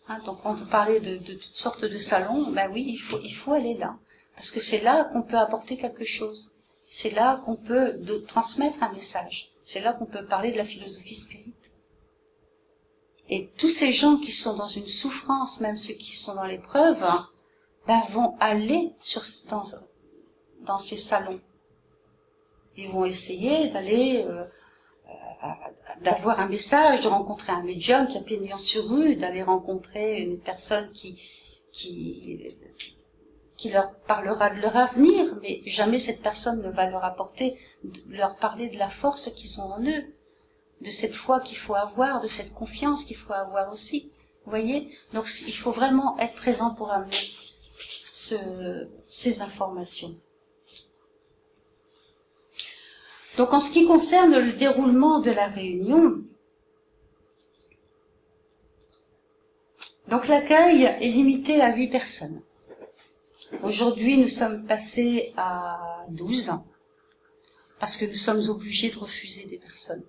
[0.07, 3.33] Hein, donc on parlait de, de, toutes sortes de salons, ben oui, il faut, il
[3.33, 3.97] faut aller là.
[4.35, 6.55] Parce que c'est là qu'on peut apporter quelque chose.
[6.85, 9.51] C'est là qu'on peut transmettre un message.
[9.63, 11.70] C'est là qu'on peut parler de la philosophie spirite.
[13.33, 17.01] Et tous ces gens qui sont dans une souffrance, même ceux qui sont dans l'épreuve,
[17.87, 19.63] ben, vont aller sur, dans,
[20.65, 21.39] dans ces salons.
[22.75, 24.43] Ils vont essayer d'aller, euh,
[26.01, 30.37] d'avoir un message, de rencontrer un médium qui a pignon sur rue, d'aller rencontrer une
[30.37, 31.21] personne qui,
[31.71, 32.49] qui,
[33.55, 37.57] qui leur parlera de leur avenir, mais jamais cette personne ne va leur apporter,
[38.09, 40.03] leur parler de la force qu'ils ont en eux,
[40.81, 44.11] de cette foi qu'il faut avoir, de cette confiance qu'il faut avoir aussi.
[44.45, 47.31] Vous voyez Donc il faut vraiment être présent pour amener
[48.11, 50.15] ce, ces informations.
[53.37, 56.23] Donc en ce qui concerne le déroulement de la réunion,
[60.09, 62.41] donc l'accueil est limité à huit personnes.
[63.63, 66.65] Aujourd'hui, nous sommes passés à 12 ans
[67.79, 70.03] parce que nous sommes obligés de refuser des personnes.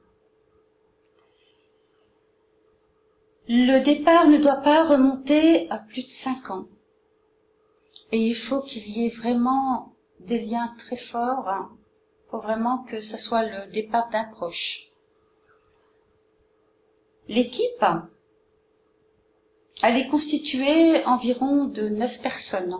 [3.54, 6.68] Le départ ne doit pas remonter à plus de 5 ans.
[8.10, 11.52] Et il faut qu'il y ait vraiment des liens très forts.
[12.24, 14.88] Il faut vraiment que ce soit le départ d'un proche.
[17.28, 17.84] L'équipe,
[19.82, 22.78] elle est constituée environ de 9 personnes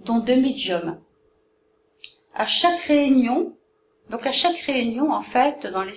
[0.00, 1.00] dont deux médiums.
[2.34, 3.56] À chaque réunion,
[4.10, 5.94] donc à chaque réunion, en fait, dans les,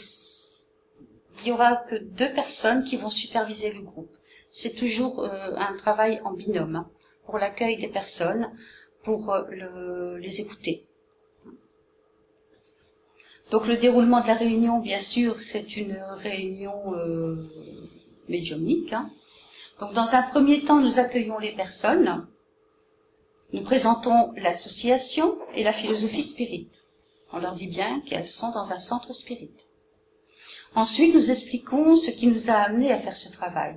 [1.48, 4.14] il y aura que deux personnes qui vont superviser le groupe.
[4.50, 6.90] C'est toujours euh, un travail en binôme hein,
[7.26, 8.52] pour l'accueil des personnes,
[9.04, 10.84] pour euh, le, les écouter.
[13.50, 17.38] Donc le déroulement de la réunion, bien sûr, c'est une réunion euh,
[18.28, 18.92] médiumnique.
[18.92, 19.10] Hein.
[19.80, 22.28] Donc dans un premier temps, nous accueillons les personnes
[23.54, 26.68] nous présentons l'association et la philosophie spirit.
[27.32, 29.52] On leur dit bien qu'elles sont dans un centre spirit.
[30.76, 33.76] Ensuite, nous expliquons ce qui nous a amené à faire ce travail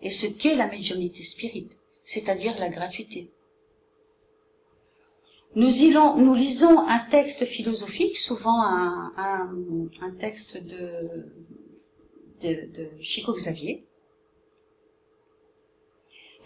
[0.00, 1.68] et ce qu'est la médiumnité spirit,
[2.02, 3.30] c'est-à-dire la gratuité.
[5.54, 9.50] Nous, lisons un texte philosophique, souvent un,
[10.20, 11.26] texte de
[13.00, 13.88] Chico Xavier,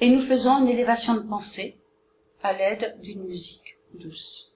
[0.02, 1.76] et nous faisons une élévation de pensée
[2.42, 4.51] à l'aide d'une musique douce.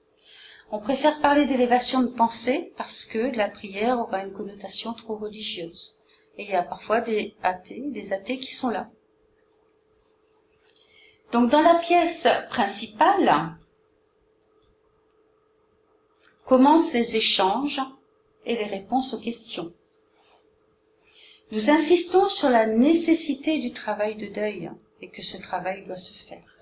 [0.77, 5.97] On préfère parler d'élévation de pensée parce que la prière aura une connotation trop religieuse.
[6.37, 8.91] Et il y a parfois des athées, des athées qui sont là.
[11.33, 13.57] Donc dans la pièce principale
[16.45, 17.81] commencent les échanges
[18.45, 19.73] et les réponses aux questions.
[21.53, 26.13] Nous insistons sur la nécessité du travail de deuil et que ce travail doit se
[26.13, 26.56] faire.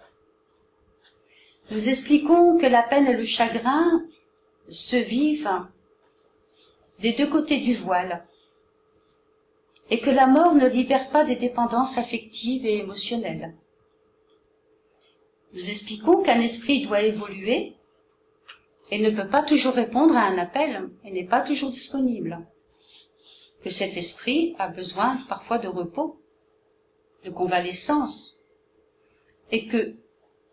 [1.70, 4.04] Nous expliquons que la peine et le chagrin
[4.68, 5.66] se vivent
[7.00, 8.26] des deux côtés du voile
[9.90, 13.54] et que la mort ne libère pas des dépendances affectives et émotionnelles.
[15.52, 17.74] Nous expliquons qu'un esprit doit évoluer
[18.90, 22.46] et ne peut pas toujours répondre à un appel et n'est pas toujours disponible.
[23.62, 26.18] Que cet esprit a besoin parfois de repos,
[27.24, 28.44] de convalescence,
[29.50, 29.94] et que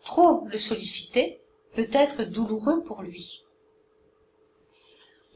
[0.04, 1.40] trop le solliciter
[1.74, 3.44] peut être douloureux pour lui.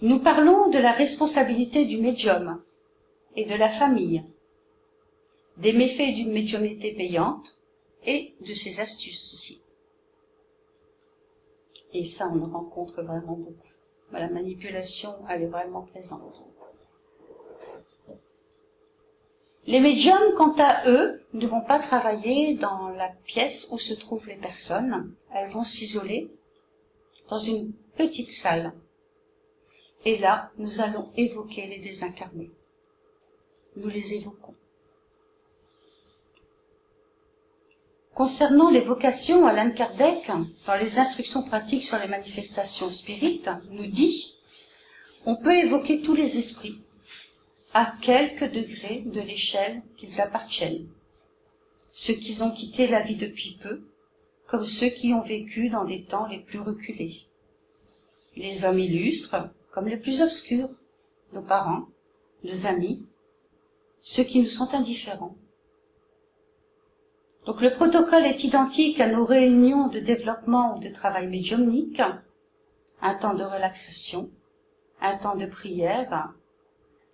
[0.02, 2.62] Nous parlons de la responsabilité du médium
[3.34, 4.24] et de la famille,
[5.56, 7.58] des méfaits d'une médiumnité payante
[8.04, 9.62] et de ses astuces aussi.
[11.92, 13.54] Et ça, on en rencontre vraiment beaucoup.
[14.12, 16.44] La manipulation, elle est vraiment présente.
[19.66, 24.28] Les médiums, quant à eux, ne vont pas travailler dans la pièce où se trouvent
[24.28, 25.12] les personnes.
[25.34, 26.30] Elles vont s'isoler
[27.28, 28.72] dans une petite salle.
[30.04, 32.52] Et là, nous allons évoquer les désincarnés.
[33.74, 34.54] Nous les évoquons.
[38.14, 40.30] Concernant les vocations, Alan Kardec,
[40.64, 44.36] dans les instructions pratiques sur les manifestations spirites, nous dit
[45.26, 46.78] on peut évoquer tous les esprits,
[47.78, 50.88] à quelque degré de l'échelle qu'ils appartiennent.
[51.92, 53.82] Ceux qui ont quitté la vie depuis peu,
[54.46, 57.26] comme ceux qui ont vécu dans des temps les plus reculés.
[58.34, 60.70] Les hommes illustres, comme les plus obscurs,
[61.34, 61.84] nos parents,
[62.44, 63.04] nos amis,
[64.00, 65.36] ceux qui nous sont indifférents.
[67.44, 72.00] Donc le protocole est identique à nos réunions de développement ou de travail médiumnique,
[73.02, 74.30] un temps de relaxation,
[75.02, 76.32] un temps de prière,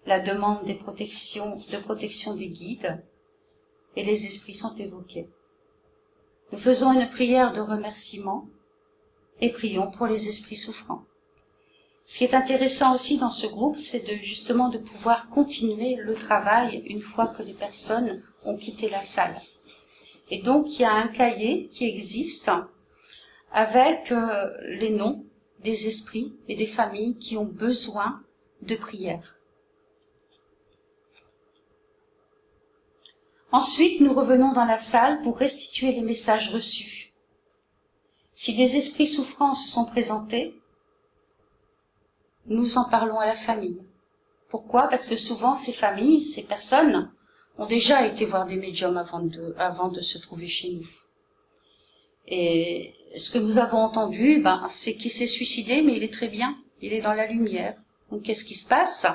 [0.06, 3.02] la demande des protections, de protection des guides,
[3.96, 5.28] et les esprits sont évoqués.
[6.50, 8.46] Nous faisons une prière de remerciement
[9.40, 11.04] et prions pour les esprits souffrants.
[12.04, 16.14] Ce qui est intéressant aussi dans ce groupe, c'est de justement de pouvoir continuer le
[16.14, 19.40] travail une fois que les personnes ont quitté la salle.
[20.30, 22.50] Et donc, il y a un cahier qui existe
[23.52, 25.24] avec euh, les noms
[25.60, 28.20] des esprits et des familles qui ont besoin
[28.62, 29.36] de prière.
[33.52, 37.12] Ensuite, nous revenons dans la salle pour restituer les messages reçus.
[38.32, 40.58] Si des esprits souffrants se sont présentés,
[42.46, 43.82] nous en parlons à la famille.
[44.48, 44.88] Pourquoi?
[44.88, 47.12] Parce que souvent ces familles, ces personnes,
[47.58, 50.88] ont déjà été voir des médiums avant de, se trouver chez nous.
[52.26, 56.28] Et ce que nous avons entendu, ben, c'est qu'il s'est suicidé, mais il est très
[56.28, 57.76] bien, il est dans la lumière.
[58.10, 59.06] Donc qu'est-ce qui se passe?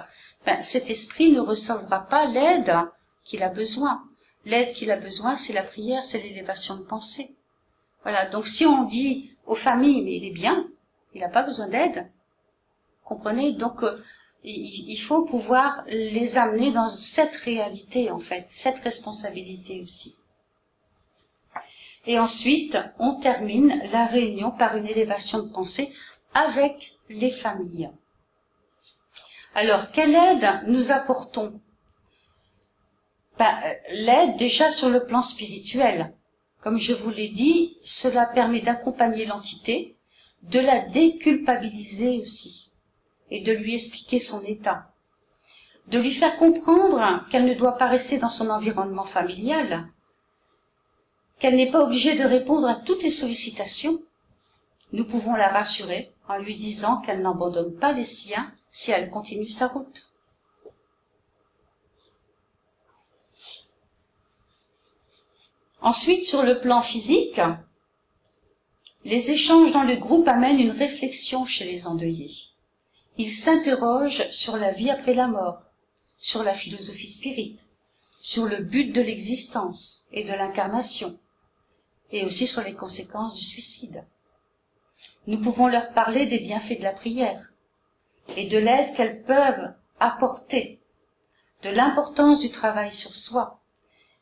[0.45, 2.75] Ben, Cet esprit ne recevra pas l'aide
[3.23, 4.03] qu'il a besoin.
[4.47, 7.35] L'aide qu'il a besoin, c'est la prière, c'est l'élévation de pensée.
[8.03, 10.65] Voilà, donc si on dit aux familles, mais il est bien,
[11.13, 12.09] il n'a pas besoin d'aide,
[13.03, 14.01] comprenez Donc euh,
[14.45, 20.17] il faut pouvoir les amener dans cette réalité, en fait, cette responsabilité aussi.
[22.05, 25.91] Et ensuite, on termine la réunion par une élévation de pensée
[26.33, 27.91] avec les familles.
[29.55, 31.59] Alors, quelle aide nous apportons?
[33.37, 36.13] Ben, L'aide déjà sur le plan spirituel.
[36.61, 39.95] Comme je vous l'ai dit, cela permet d'accompagner l'entité,
[40.43, 42.71] de la déculpabiliser aussi
[43.29, 44.91] et de lui expliquer son état,
[45.87, 49.87] de lui faire comprendre qu'elle ne doit pas rester dans son environnement familial,
[51.39, 54.01] qu'elle n'est pas obligée de répondre à toutes les sollicitations.
[54.93, 59.47] Nous pouvons la rassurer en lui disant qu'elle n'abandonne pas les siens si elle continue
[59.47, 60.11] sa route.
[65.87, 67.39] Ensuite, sur le plan physique,
[69.05, 72.35] les échanges dans le groupe amènent une réflexion chez les endeuillés.
[73.17, 75.63] Il s'interroge sur la vie après la mort,
[76.17, 77.65] sur la philosophie spirite,
[78.19, 81.17] sur le but de l'existence et de l'incarnation,
[82.11, 84.03] et aussi sur les conséquences du suicide.
[85.25, 87.53] Nous pouvons leur parler des bienfaits de la prière
[88.35, 89.71] et de l'aide qu'elles peuvent
[90.01, 90.81] apporter,
[91.63, 93.56] de l'importance du travail sur soi.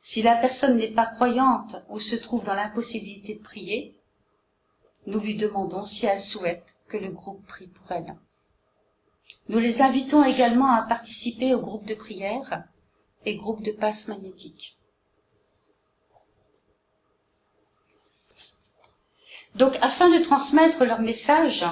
[0.08, 3.96] Si la personne n'est pas croyante ou se trouve dans l'impossibilité de prier,
[5.08, 8.16] nous lui demandons si elle souhaite que le groupe prie pour elle.
[9.50, 12.66] Nous les invitons également à participer au groupe de prière
[13.26, 14.78] et groupe de passe magnétique.
[19.56, 21.66] Donc, afin de transmettre leur message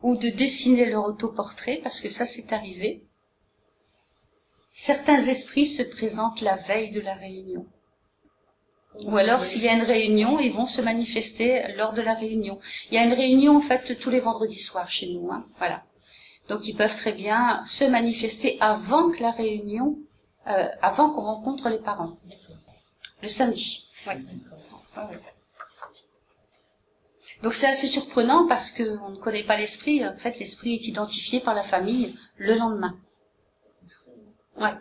[0.00, 3.04] ou de dessiner leur autoportrait, parce que ça c'est arrivé,
[4.72, 7.66] certains esprits se présentent la veille de la réunion.
[9.04, 12.58] Ou alors, s'il y a une réunion, ils vont se manifester lors de la réunion.
[12.90, 15.30] Il y a une réunion, en fait, tous les vendredis soirs chez nous.
[15.30, 15.84] Hein, voilà.
[16.48, 19.96] Donc, ils peuvent très bien se manifester avant que la réunion,
[20.48, 22.16] euh, avant qu'on rencontre les parents.
[23.22, 23.86] Le samedi.
[27.42, 30.04] Donc, c'est assez surprenant parce qu'on ne connaît pas l'esprit.
[30.04, 32.98] En fait, l'esprit est identifié par la famille le lendemain.
[34.60, 34.74] Ouais.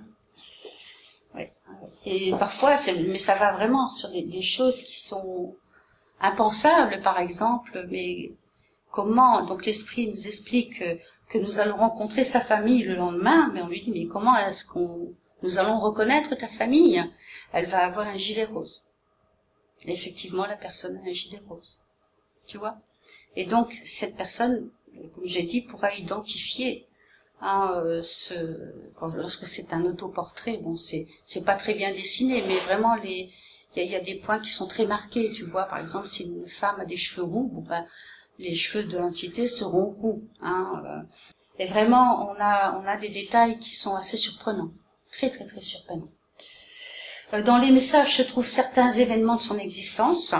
[2.05, 2.75] Et parfois,
[3.09, 5.55] mais ça va vraiment sur des, choses qui sont
[6.21, 7.85] impensables, par exemple.
[7.89, 8.31] Mais
[8.91, 10.79] comment Donc l'esprit nous explique
[11.29, 14.65] que, nous allons rencontrer sa famille le lendemain, mais on lui dit mais comment est-ce
[14.65, 15.13] qu'on
[15.43, 17.01] nous allons reconnaître ta famille?
[17.53, 18.87] Elle va avoir un gilet rose.
[19.85, 21.81] Effectivement, la personne a un gilet rose.
[22.45, 22.77] Tu vois?
[23.35, 24.71] Et donc cette personne,
[25.13, 26.88] comme j'ai dit, pourra identifier
[27.41, 28.01] Hein, euh,
[29.15, 33.31] lorsque c'est un autoportrait, bon, c'est pas très bien dessiné, mais vraiment il
[33.75, 35.31] y a, des points qui sont très marqués.
[35.33, 37.85] Tu vois, par exemple, si une femme a des cheveux roux, ben,
[38.39, 40.23] les cheveux de l'entité seront roux.
[40.41, 41.01] Hein, euh.
[41.59, 44.71] et vraiment, on a on a des détails qui sont assez surprenants,
[45.11, 46.09] très très très surprenants.
[47.33, 50.35] Euh, dans les messages se trouvent certains événements de son existence.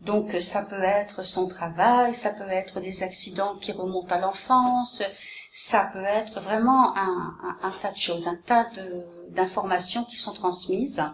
[0.00, 5.00] Donc ça peut être son travail, ça peut être des accidents qui remontent à l'enfance,
[5.54, 8.70] ça peut être vraiment un, tas de choses, un tas
[9.28, 11.04] d'informations qui sont transmises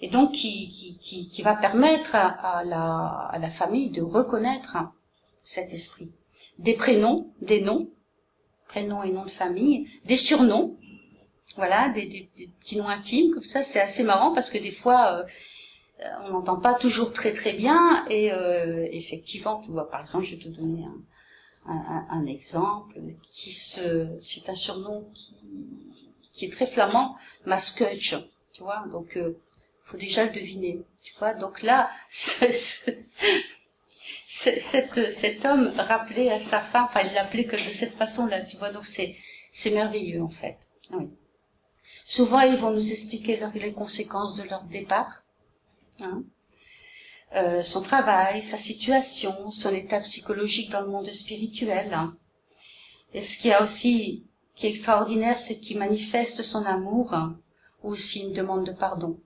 [0.00, 4.76] et donc qui, qui, qui, qui va permettre à, la, à la famille de reconnaître
[5.42, 6.12] cet esprit.
[6.60, 7.90] Des prénoms, des noms,
[8.68, 10.76] prénoms et noms de famille, des surnoms,
[11.56, 14.70] voilà, des, des, des petits noms intimes comme ça, c'est assez marrant parce que des
[14.70, 15.24] fois euh,
[16.26, 20.36] on n'entend pas toujours très très bien et euh, effectivement, tu vois, par exemple, je
[20.36, 20.94] vais te donner un,
[21.68, 25.36] un, exemple qui se, c'est un surnom qui,
[26.32, 27.16] qui est très flamand,
[27.46, 28.16] Maskutch,
[28.52, 29.38] tu vois, donc euh,
[29.84, 31.34] faut déjà le deviner, tu vois.
[31.34, 32.90] Donc là, ce, ce,
[35.10, 38.70] cet, homme rappelait à sa femme, enfin il l'appelait que de cette façon-là, tu vois.
[38.70, 39.14] Donc c'est
[39.50, 40.58] c'est merveilleux en fait.
[40.90, 41.10] Oui.
[42.06, 45.22] Souvent ils vont nous expliquer les conséquences de leur départ,
[46.00, 46.22] hein.
[47.34, 51.96] Euh, son travail, sa situation, son état psychologique dans le monde spirituel.
[53.12, 57.14] Et ce qui a aussi qui est extraordinaire, c'est qu'il manifeste son amour
[57.82, 59.20] ou aussi une demande de pardon.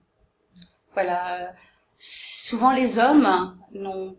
[0.93, 1.53] Voilà.
[1.97, 4.15] Souvent les hommes n'ont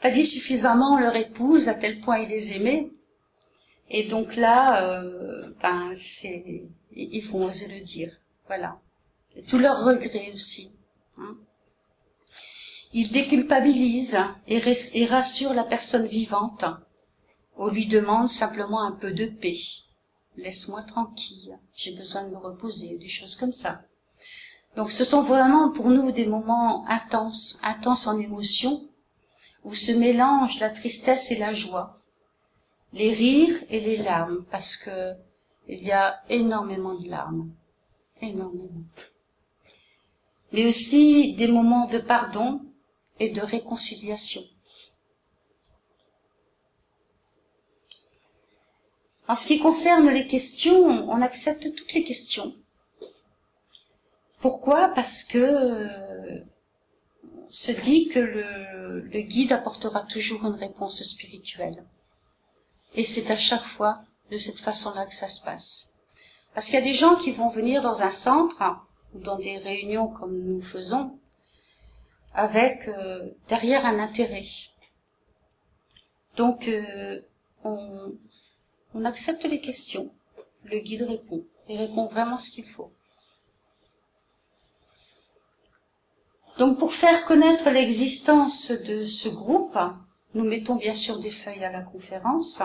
[0.00, 2.90] pas dit suffisamment leur épouse à tel point ils les aimaient.
[3.90, 8.12] Et donc là, euh, ben c'est, ils vont oser le dire.
[8.46, 8.78] Voilà.
[9.34, 10.76] Et tous leurs regrets aussi.
[11.16, 11.36] Hein.
[12.92, 16.64] Ils déculpabilisent et, rassurent la personne vivante.
[17.56, 19.58] On lui demande simplement un peu de paix.
[20.36, 21.58] Laisse-moi tranquille.
[21.74, 22.96] J'ai besoin de me reposer.
[22.96, 23.82] Des choses comme ça.
[24.76, 28.88] Donc ce sont vraiment pour nous des moments intenses, intenses en émotion,
[29.64, 31.98] où se mélangent la tristesse et la joie,
[32.92, 35.14] les rires et les larmes, parce que
[35.66, 37.50] il y a énormément de larmes,
[38.22, 38.84] énormément.
[40.52, 42.67] Mais aussi des moments de pardon
[43.18, 44.42] et de réconciliation.
[49.28, 52.54] En ce qui concerne les questions, on accepte toutes les questions.
[54.40, 54.88] Pourquoi?
[54.88, 56.44] Parce que euh,
[57.50, 61.84] se dit que le, guide apportera toujours une réponse spirituelle.
[62.94, 64.00] Et c'est à chaque fois
[64.30, 65.94] de cette façon-là que ça se passe.
[66.54, 68.62] Parce qu'il y a des gens qui vont venir dans un centre
[69.14, 71.18] ou dans des réunions comme nous faisons
[72.34, 74.44] avec euh, derrière un intérêt.
[76.36, 77.20] Donc euh,
[77.64, 78.12] on,
[78.94, 80.12] on accepte les questions,
[80.64, 82.92] le guide répond, et répond vraiment ce qu'il faut.
[86.58, 89.78] Donc pour faire connaître l'existence de ce groupe,
[90.34, 92.62] nous mettons bien sûr des feuilles à la conférence.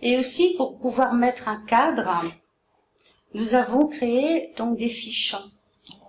[0.00, 2.24] Et aussi pour pouvoir mettre un cadre,
[3.32, 5.36] nous avons créé donc des fiches.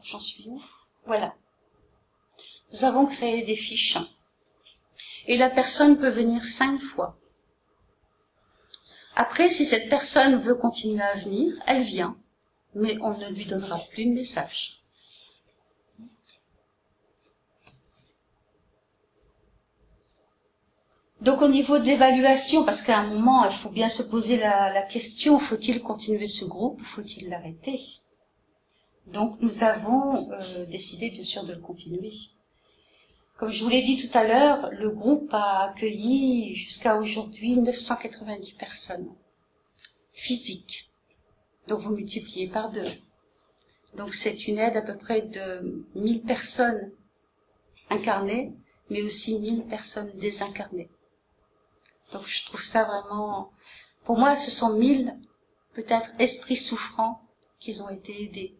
[0.03, 0.61] J'en suis où?
[1.05, 1.33] Voilà.
[2.71, 3.97] Nous avons créé des fiches.
[5.27, 7.17] Et la personne peut venir cinq fois.
[9.15, 12.17] Après, si cette personne veut continuer à venir, elle vient.
[12.73, 14.81] Mais on ne lui donnera plus de message.
[21.25, 24.83] Donc au niveau de l'évaluation, parce qu'à un moment, il faut bien se poser la,
[24.83, 27.79] question, faut-il continuer ce groupe ou faut-il l'arrêter?
[29.07, 32.11] Donc nous avons euh, décidé bien sûr de le continuer.
[33.37, 38.53] Comme je vous l'ai dit tout à l'heure, le groupe a accueilli jusqu'à aujourd'hui 990
[38.53, 39.13] personnes
[40.13, 40.89] physiques.
[41.67, 42.91] Donc vous multipliez par deux.
[43.97, 46.91] Donc c'est une aide à peu près de 1000 personnes
[47.89, 48.53] incarnées,
[48.89, 50.89] mais aussi 1000 personnes désincarnées.
[52.13, 53.51] Donc je trouve ça vraiment,
[54.05, 55.17] pour moi, ce sont mille,
[55.73, 57.21] peut-être, esprits souffrants
[57.59, 58.55] qui ont été aidés.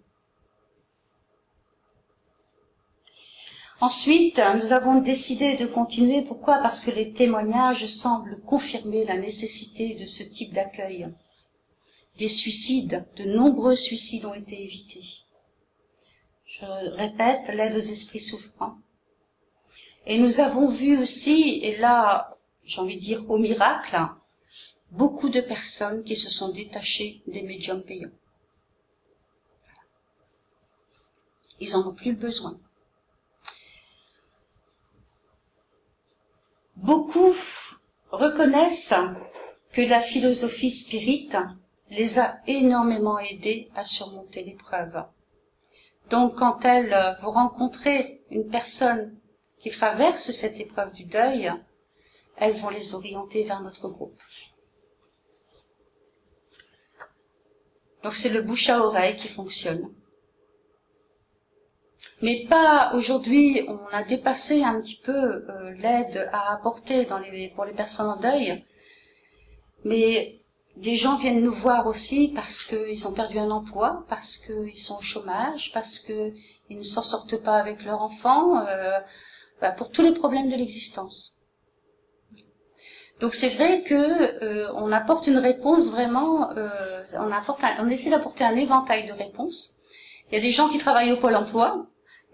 [3.85, 6.23] Ensuite, nous avons décidé de continuer.
[6.23, 6.57] Pourquoi?
[6.57, 11.07] Parce que les témoignages semblent confirmer la nécessité de ce type d'accueil.
[12.17, 15.05] Des suicides, de nombreux suicides ont été évités.
[16.47, 16.65] Je
[16.95, 18.75] répète, l'aide aux esprits souffrants.
[20.07, 23.95] Et nous avons vu aussi, et là j'ai envie de dire au miracle,
[24.93, 28.17] beaucoup de personnes qui se sont détachées des médiums payants.
[31.59, 32.59] Ils n'en ont plus besoin.
[36.75, 37.33] Beaucoup
[38.11, 38.93] reconnaissent
[39.71, 41.37] que la philosophie spirite
[41.89, 45.03] les a énormément aidés à surmonter l'épreuve.
[46.09, 49.17] Donc quand elles vous rencontrez une personne
[49.57, 51.51] qui traverse cette épreuve du deuil,
[52.37, 54.19] elles vont les orienter vers notre groupe.
[58.03, 59.91] Donc c'est le bouche à oreille qui fonctionne.
[62.25, 67.49] Mais pas aujourd'hui, on a dépassé un petit peu euh, l'aide à apporter dans les,
[67.49, 68.65] pour les personnes en deuil.
[69.83, 70.39] Mais
[70.75, 74.97] des gens viennent nous voir aussi parce qu'ils ont perdu un emploi, parce qu'ils sont
[74.97, 76.33] au chômage, parce qu'ils
[76.71, 78.97] ne s'en sortent pas avec leur enfant, euh,
[79.61, 81.43] bah, pour tous les problèmes de l'existence.
[83.19, 88.09] Donc c'est vrai que euh, on apporte une réponse vraiment, euh, on apporte, on essaie
[88.09, 89.77] d'apporter un éventail de réponses.
[90.31, 91.85] Il y a des gens qui travaillent au pôle emploi,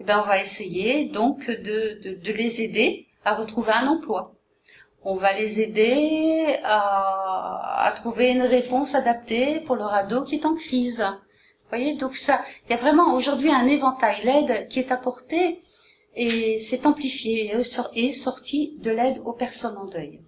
[0.02, 4.34] eh ben on va essayer donc de, de, de les aider à retrouver un emploi
[5.04, 10.54] on va les aider à, trouver une réponse adaptée pour leur ado qui est en
[10.54, 11.00] crise.
[11.00, 14.24] Vous voyez, donc ça, il y a vraiment aujourd'hui un éventail.
[14.24, 15.60] L'aide qui est apportée
[16.14, 17.52] et s'est amplifiée
[17.94, 20.20] et est sortie de l'aide aux personnes en deuil.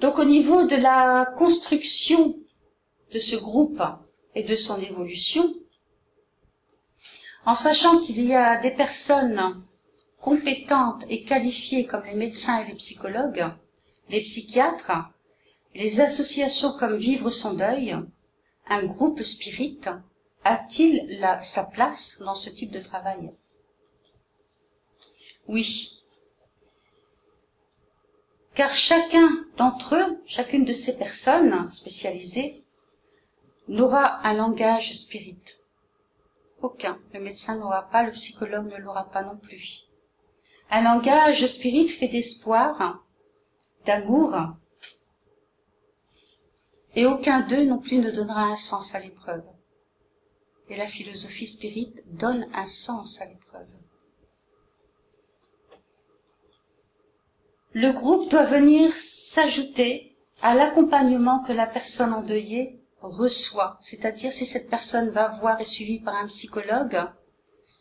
[0.00, 2.36] Donc au niveau de la construction
[3.12, 3.82] de ce groupe
[4.34, 5.54] et de son évolution,
[7.46, 9.64] en sachant qu'il y a des personnes
[10.20, 13.46] compétentes et qualifiées comme les médecins et les psychologues,
[14.08, 14.92] les psychiatres,
[15.74, 17.96] les associations comme Vivre son deuil,
[18.68, 19.80] un groupe spirit,
[20.44, 23.30] a-t-il sa place dans ce type de travail?
[25.48, 26.02] Oui.
[28.54, 32.62] Car chacun d'entre eux, chacune de ces personnes spécialisées,
[33.68, 35.59] n'aura un langage spirit.
[36.62, 36.98] Aucun.
[37.14, 39.86] Le médecin n'aura pas, le psychologue ne l'aura pas non plus.
[40.70, 43.04] Un langage spirit fait d'espoir,
[43.84, 44.36] d'amour,
[46.94, 49.44] et aucun d'eux non plus ne donnera un sens à l'épreuve.
[50.68, 53.68] Et la philosophie spirit donne un sens à l'épreuve.
[57.72, 63.76] Le groupe doit venir s'ajouter à l'accompagnement que la personne endeuillée reçoit.
[63.80, 67.02] C'est-à-dire si cette personne va voir et suivie par un psychologue,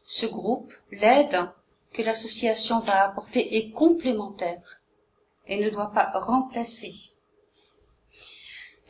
[0.03, 1.49] ce groupe l'aide
[1.93, 4.61] que l'association va apporter est complémentaire
[5.47, 6.93] et ne doit pas remplacer.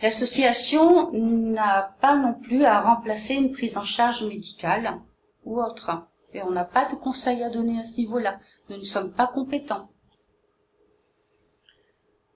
[0.02, 5.00] L'association n'a pas non plus à remplacer une prise en charge médicale
[5.44, 5.92] ou autre.
[6.34, 8.40] Et on n'a pas de conseils à donner à ce niveau-là.
[8.70, 9.90] Nous ne sommes pas compétents.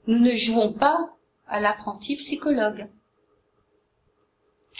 [0.08, 1.16] Nous ne jouons pas
[1.48, 2.90] à l'apprenti psychologue.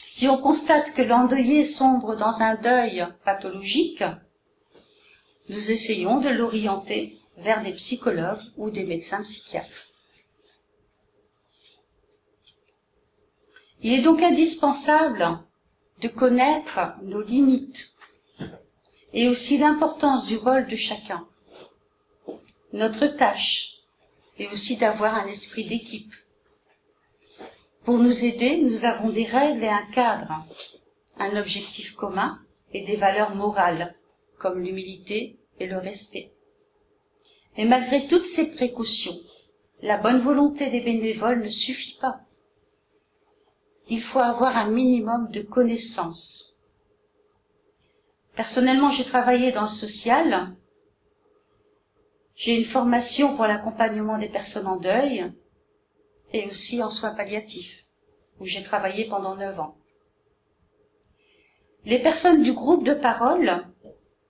[0.06, 4.04] Si on constate que l'endeuillé sombre dans un deuil pathologique,
[5.48, 9.88] nous essayons de l'orienter vers des psychologues ou des médecins psychiatres.
[13.82, 15.40] Il est donc indispensable
[16.02, 17.94] de connaître nos limites
[19.14, 21.26] et aussi l'importance du rôle de chacun.
[22.74, 23.76] Notre tâche
[24.38, 26.14] est aussi d'avoir un esprit d'équipe.
[27.84, 30.46] Pour nous aider, nous avons des règles et un cadre,
[31.18, 32.40] un objectif commun
[32.72, 33.94] et des valeurs morales
[34.38, 36.32] comme l'humilité et le respect.
[37.58, 39.18] Mais malgré toutes ces précautions,
[39.82, 42.22] la bonne volonté des bénévoles ne suffit pas.
[43.90, 46.58] Il faut avoir un minimum de connaissances.
[48.34, 50.56] Personnellement, j'ai travaillé dans le social.
[52.34, 55.34] J'ai une formation pour l'accompagnement des personnes en deuil
[56.34, 57.86] et aussi en soins palliatifs,
[58.40, 59.78] où j'ai travaillé pendant neuf ans.
[61.86, 63.66] Les personnes du groupe de parole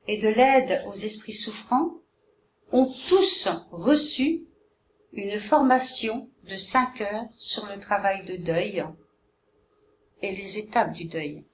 [0.07, 1.91] et de l'aide aux esprits souffrants
[2.71, 4.45] ont tous reçu
[5.13, 8.83] une formation de cinq heures sur le travail de deuil
[10.21, 11.45] et les étapes du deuil.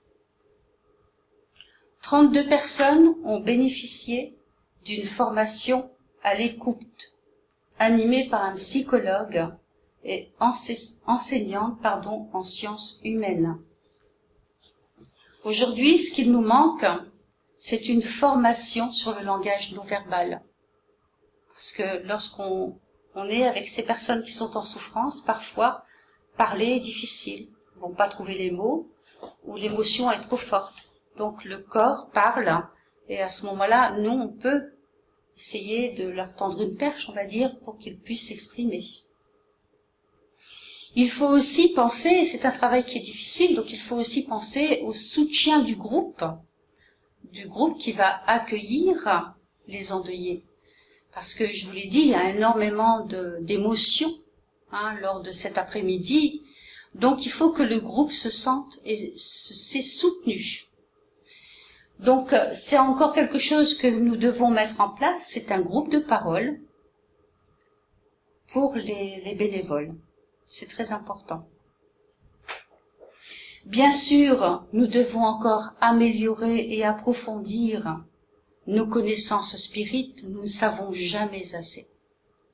[2.02, 4.38] 32 personnes ont bénéficié
[4.86, 5.92] d'une formation
[6.24, 7.18] à l'écoute,
[7.78, 9.50] animée par un psychologue
[10.04, 13.58] et enseignante pardon, en sciences humaines.
[15.44, 16.86] Aujourd'hui, ce qu'il nous manque,
[17.56, 20.42] c'est une formation sur le langage non verbal.
[21.54, 22.80] Parce que lorsqu'on
[23.16, 25.84] on est avec ces personnes qui sont en souffrance, parfois,
[26.38, 27.50] parler est difficile.
[27.76, 28.88] Ils vont pas trouver les mots,
[29.44, 30.90] ou l'émotion est trop forte.
[31.18, 32.64] Donc le corps parle,
[33.10, 34.72] et à ce moment-là, nous, on peut
[35.36, 38.84] essayer de leur tendre une perche, on va dire, pour qu'ils puissent s'exprimer.
[41.02, 44.82] Il faut aussi penser, c'est un travail qui est difficile, donc il faut aussi penser
[44.82, 46.26] au soutien du groupe,
[47.32, 49.34] du groupe qui va accueillir
[49.70, 50.44] les endeuillés.
[51.14, 53.08] Parce que je vous l'ai dit, il y a énormément
[53.40, 54.14] d'émotions
[54.74, 56.42] hein, lors de cet après-midi.
[56.96, 60.66] Donc il faut que le groupe se sente et s'est soutenu.
[62.00, 66.00] Donc c'est encore quelque chose que nous devons mettre en place, c'est un groupe de
[66.00, 66.60] parole
[68.52, 69.96] pour les bénévoles.
[70.52, 71.48] C'est très important.
[73.66, 78.04] Bien sûr, nous devons encore améliorer et approfondir
[78.66, 81.88] nos connaissances spirites, nous ne savons jamais assez.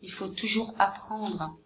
[0.02, 1.58] Il faut toujours apprendre.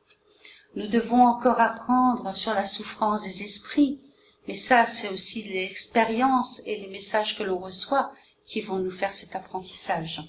[0.75, 3.99] Nous devons encore apprendre sur la souffrance des esprits,
[4.47, 8.11] mais ça, c'est aussi l'expérience et les messages que l'on reçoit
[8.45, 10.21] qui vont nous faire cet apprentissage.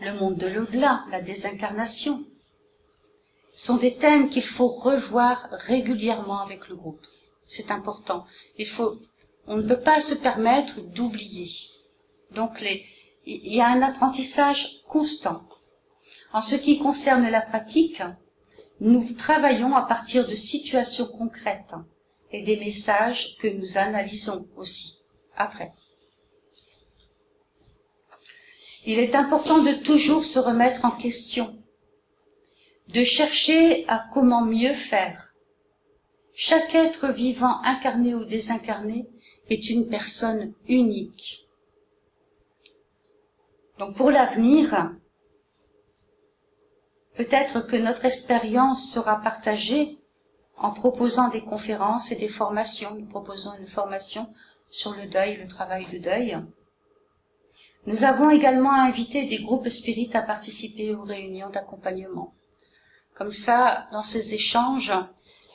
[0.00, 2.24] Le monde de l'au-delà, la désincarnation,
[3.56, 7.04] sont des thèmes qu'il faut revoir régulièrement avec le groupe.
[7.42, 8.26] C'est important.
[8.58, 9.00] Il faut,
[9.46, 11.48] on ne peut pas se permettre d'oublier.
[12.32, 12.84] Donc les,
[13.24, 15.42] il y a un apprentissage constant.
[16.34, 18.02] En ce qui concerne la pratique,
[18.80, 21.74] nous travaillons à partir de situations concrètes
[22.32, 24.98] et des messages que nous analysons aussi
[25.34, 25.72] après.
[28.84, 31.58] Il est important de toujours se remettre en question,
[32.88, 35.34] de chercher à comment mieux faire.
[36.34, 39.08] Chaque être vivant, incarné ou désincarné,
[39.48, 41.46] est une personne unique.
[43.78, 44.92] Donc pour l'avenir,
[47.14, 49.98] peut-être que notre expérience sera partagée
[50.56, 52.94] en proposant des conférences et des formations.
[52.94, 54.28] Nous proposons une formation
[54.68, 56.38] sur le deuil, le travail de deuil.
[57.86, 62.32] Nous avons également invité des groupes spirites à participer aux réunions d'accompagnement.
[63.16, 64.92] Comme ça, dans ces échanges,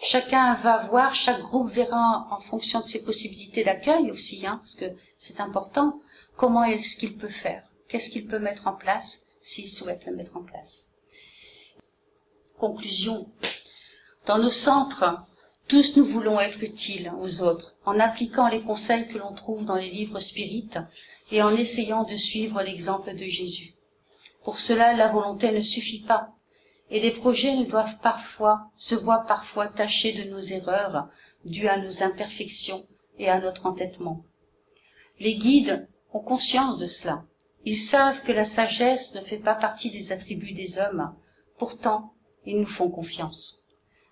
[0.02, 4.74] chacun va voir, chaque groupe verra en fonction de ses possibilités d'accueil aussi, hein, parce
[4.74, 4.86] que
[5.16, 6.00] c'est important,
[6.38, 10.38] comment est-ce qu'il peut faire, qu'est-ce qu'il peut mettre en place s'il souhaite le mettre
[10.38, 10.92] en place.
[12.58, 13.28] Conclusion.
[14.26, 15.20] Dans nos centres,
[15.68, 19.76] tous nous voulons être utiles aux autres, en appliquant les conseils que l'on trouve dans
[19.76, 20.80] les livres spirites
[21.32, 23.76] et en essayant de suivre l'exemple de Jésus.
[24.44, 26.34] Pour cela, la volonté ne suffit pas,
[26.92, 31.08] et les projets ne doivent parfois, se voient parfois tachés de nos erreurs,
[31.46, 32.86] dues à nos imperfections
[33.18, 34.26] et à notre entêtement.
[35.20, 37.24] Les guides ont conscience de cela.
[37.64, 41.16] Ils savent que la sagesse ne fait pas partie des attributs des hommes.
[41.58, 42.14] Pourtant,
[42.46, 43.68] ils nous font confiance.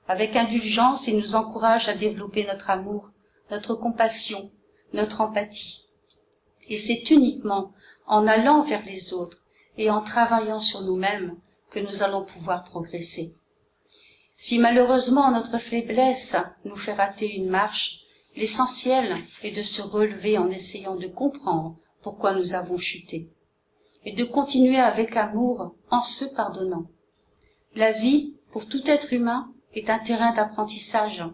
[0.08, 3.12] Avec indulgence, ils nous encouragent à développer notre amour,
[3.52, 4.52] notre compassion,
[4.94, 5.88] notre empathie.
[6.70, 7.74] Et c'est uniquement
[8.08, 9.44] en allant vers les autres
[9.78, 11.36] et en travaillant sur nous-mêmes
[11.70, 13.36] que nous allons pouvoir progresser.
[14.36, 18.00] Si malheureusement notre faiblesse nous fait rater une marche,
[18.36, 23.30] l'essentiel est de se relever en essayant de comprendre pourquoi nous avons chuté,
[24.06, 26.88] et de continuer avec amour en se pardonnant.
[27.76, 31.26] La vie, pour tout être humain, est un terrain d'apprentissage,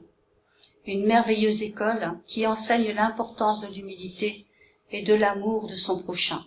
[0.86, 4.46] une merveilleuse école qui enseigne l'importance de l'humilité
[4.92, 6.46] et de l'amour de son prochain.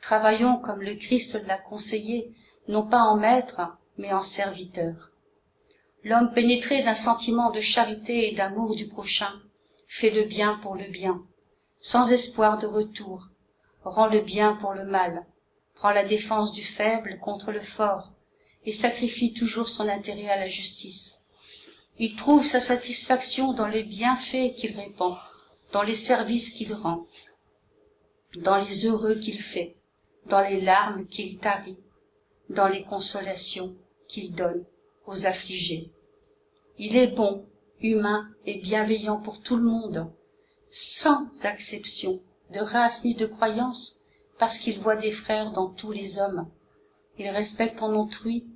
[0.00, 2.34] Travaillons comme le Christ l'a conseillé,
[2.68, 3.60] non pas en maître,
[3.98, 5.10] mais en serviteur.
[6.04, 9.32] L'homme pénétré d'un sentiment de charité et d'amour du prochain
[9.86, 11.22] fait le bien pour le bien,
[11.78, 13.28] sans espoir de retour,
[13.84, 15.24] rend le bien pour le mal,
[15.74, 18.12] prend la défense du faible contre le fort,
[18.64, 21.22] et sacrifie toujours son intérêt à la justice.
[21.98, 25.16] Il trouve sa satisfaction dans les bienfaits qu'il répand,
[25.72, 27.06] dans les services qu'il rend,
[28.36, 29.76] dans les heureux qu'il fait,
[30.26, 31.78] dans les larmes qu'il tarit,
[32.50, 33.74] dans les consolations
[34.08, 34.64] qu'il donne
[35.06, 35.90] aux affligés.
[36.78, 37.46] Il est bon,
[37.80, 40.10] humain et bienveillant pour tout le monde,
[40.68, 42.20] sans exception
[42.52, 44.00] de race ni de croyance,
[44.38, 46.48] parce qu'il voit des frères dans tous les hommes.
[47.18, 48.46] Il respecte en autrui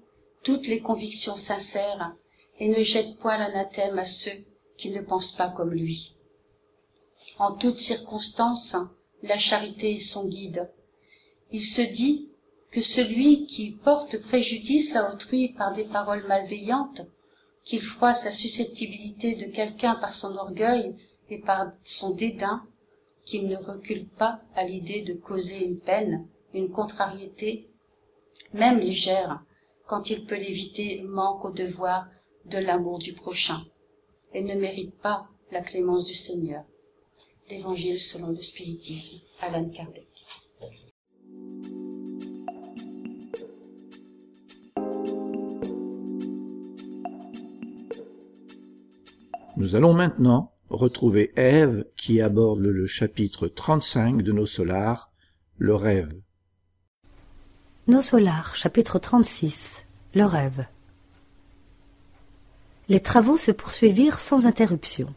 [0.42, 2.14] toutes les convictions sincères
[2.58, 4.44] et ne jette point l'anathème à ceux
[4.76, 6.14] qui ne pensent pas comme lui.
[7.38, 8.76] En toutes circonstances,
[9.22, 10.70] la charité est son guide.
[11.52, 12.29] Il se dit
[12.70, 17.02] que celui qui porte préjudice à autrui par des paroles malveillantes,
[17.64, 20.96] qu'il froisse la susceptibilité de quelqu'un par son orgueil
[21.28, 22.64] et par son dédain,
[23.24, 27.68] qu'il ne recule pas à l'idée de causer une peine, une contrariété,
[28.52, 29.42] même légère,
[29.86, 32.06] quand il peut l'éviter, manque au devoir
[32.46, 33.64] de l'amour du prochain,
[34.32, 36.64] et ne mérite pas la clémence du Seigneur.
[37.48, 40.09] L'Évangile selon le spiritisme, Alan Kardec.
[49.56, 55.10] Nous allons maintenant retrouver Ève qui aborde le chapitre 35 de nos solars,
[55.58, 56.12] le rêve.
[57.88, 59.82] Nos solars, chapitre 36,
[60.14, 60.66] le rêve.
[62.88, 65.12] Les travaux se poursuivirent sans interruption.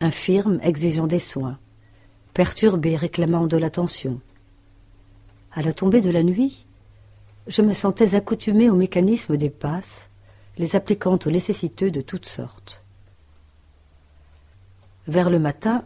[0.00, 1.58] Infirme, exigeant des soins,
[2.34, 4.20] perturbé, réclamant de l'attention.
[5.52, 6.66] À la tombée de la nuit,
[7.46, 10.08] je me sentais accoutumé au mécanisme des passes,
[10.58, 12.81] les appliquant aux nécessiteux de toutes sortes.
[15.08, 15.84] Vers le matin,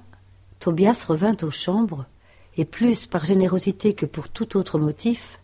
[0.58, 2.06] Tobias revint aux chambres,
[2.56, 5.38] et plus par générosité que pour tout autre motif,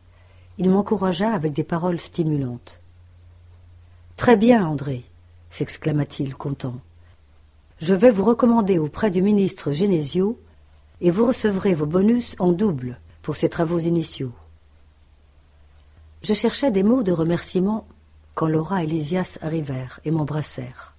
[0.58, 2.80] il m'encouragea avec des paroles stimulantes.
[4.16, 5.04] Très bien, André,
[5.50, 6.80] s'exclama-t-il content.
[7.80, 10.38] Je vais vous recommander auprès du ministre Genesio,
[11.00, 14.32] et vous recevrez vos bonus en double pour ces travaux initiaux.
[16.22, 17.86] Je cherchais des mots de remerciement
[18.34, 20.91] quand Laura et Lysias arrivèrent et m'embrassèrent.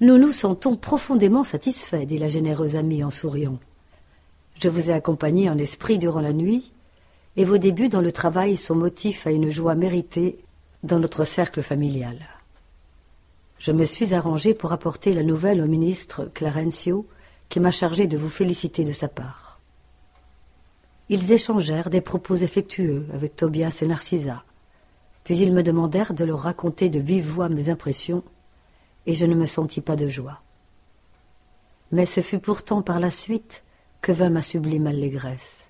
[0.00, 3.58] Nous nous sentons profondément satisfaits, dit la généreuse amie en souriant.
[4.60, 6.72] Je vous ai accompagné en esprit durant la nuit,
[7.36, 10.38] et vos débuts dans le travail sont motifs à une joie méritée
[10.84, 12.16] dans notre cercle familial.
[13.58, 17.06] Je me suis arrangé pour apporter la nouvelle au ministre Clarencio,
[17.48, 19.60] qui m'a chargé de vous féliciter de sa part.
[21.08, 24.44] Ils échangèrent des propos effectueux avec Tobias et Narcissa,
[25.24, 28.22] puis ils me demandèrent de leur raconter de vive voix mes impressions,
[29.08, 30.42] et je ne me sentis pas de joie.
[31.92, 33.64] Mais ce fut pourtant par la suite
[34.02, 35.64] que vint ma sublime allégresse.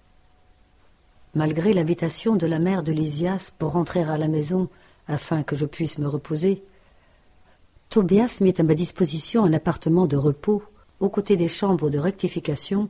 [1.34, 4.68] Malgré l'invitation de la mère de Lysias pour rentrer à la maison
[5.06, 6.64] afin que je puisse me reposer,
[7.90, 10.64] Tobias mit à ma disposition un appartement de repos
[10.98, 12.88] aux côtés des chambres de rectification,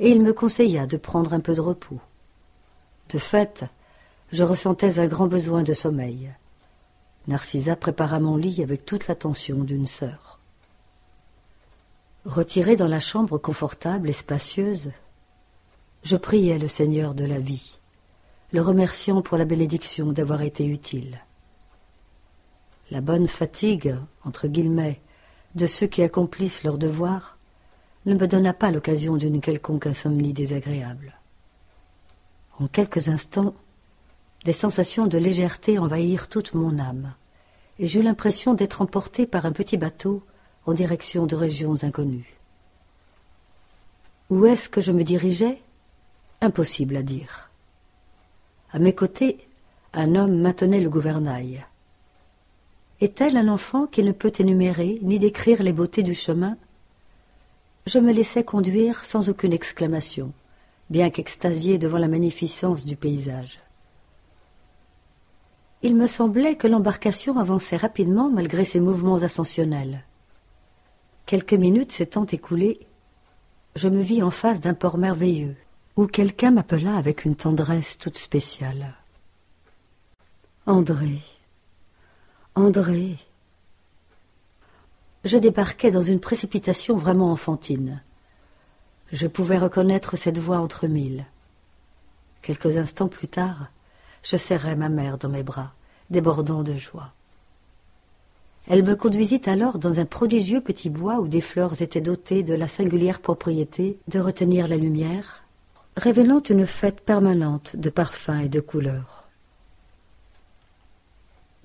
[0.00, 2.00] et il me conseilla de prendre un peu de repos.
[3.10, 3.64] De fait,
[4.32, 6.32] je ressentais un grand besoin de sommeil.
[7.26, 10.40] Narcissa prépara mon lit avec toute l'attention d'une sœur.
[12.26, 14.90] Retiré dans la chambre confortable et spacieuse,
[16.02, 17.78] je priais le Seigneur de la vie,
[18.52, 21.20] le remerciant pour la bénédiction d'avoir été utile.
[22.90, 25.00] La bonne fatigue, entre guillemets,
[25.54, 27.38] de ceux qui accomplissent leur devoir
[28.04, 31.18] ne me donna pas l'occasion d'une quelconque insomnie désagréable.
[32.58, 33.54] En quelques instants,
[34.44, 37.14] des sensations de légèreté envahirent toute mon âme,
[37.78, 40.22] et j'eus l'impression d'être emporté par un petit bateau
[40.66, 42.34] en direction de régions inconnues.
[44.30, 45.60] Où est-ce que je me dirigeais?
[46.40, 47.50] Impossible à dire.
[48.72, 49.46] À mes côtés,
[49.92, 51.64] un homme maintenait le gouvernail.
[53.00, 56.56] Est-elle un enfant qui ne peut énumérer ni décrire les beautés du chemin?
[57.86, 60.32] Je me laissais conduire sans aucune exclamation,
[60.90, 63.58] bien qu'extasié devant la magnificence du paysage.
[65.84, 70.02] Il me semblait que l'embarcation avançait rapidement malgré ses mouvements ascensionnels.
[71.26, 72.86] Quelques minutes s'étant écoulées,
[73.76, 75.56] je me vis en face d'un port merveilleux,
[75.96, 78.94] où quelqu'un m'appela avec une tendresse toute spéciale.
[80.64, 81.20] André,
[82.54, 83.18] André.
[85.24, 88.02] Je débarquai dans une précipitation vraiment enfantine.
[89.12, 91.26] Je pouvais reconnaître cette voix entre mille.
[92.40, 93.68] Quelques instants plus tard,
[94.24, 95.72] je serrai ma mère dans mes bras,
[96.10, 97.12] débordant de joie.
[98.66, 102.54] Elle me conduisit alors dans un prodigieux petit bois où des fleurs étaient dotées de
[102.54, 105.44] la singulière propriété de retenir la lumière,
[105.98, 109.28] révélant une fête permanente de parfums et de couleurs.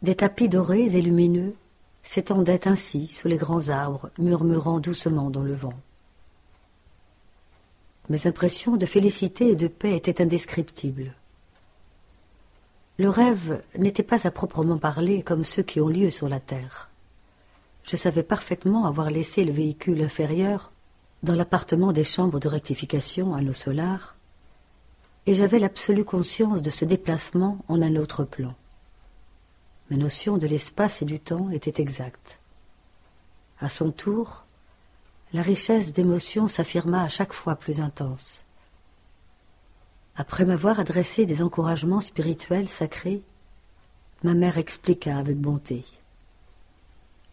[0.01, 1.55] Des tapis dorés et lumineux
[2.03, 5.79] s'étendaient ainsi sous les grands arbres, murmurant doucement dans le vent.
[8.09, 11.13] Mes impressions de félicité et de paix étaient indescriptibles.
[12.99, 16.89] Le rêve n'était pas à proprement parler comme ceux qui ont lieu sur la terre.
[17.83, 20.73] Je savais parfaitement avoir laissé le véhicule inférieur
[21.23, 24.17] dans l'appartement des chambres de rectification à nos solars,
[25.27, 28.53] et j'avais l'absolue conscience de ce déplacement en un autre plan.
[29.89, 32.37] Mes notions de l'espace et du temps étaient exactes.
[33.61, 34.43] À son tour,
[35.31, 38.43] la richesse d'émotions s'affirma à chaque fois plus intense.
[40.19, 43.21] Après m'avoir adressé des encouragements spirituels sacrés,
[44.21, 45.85] ma mère expliqua avec bonté.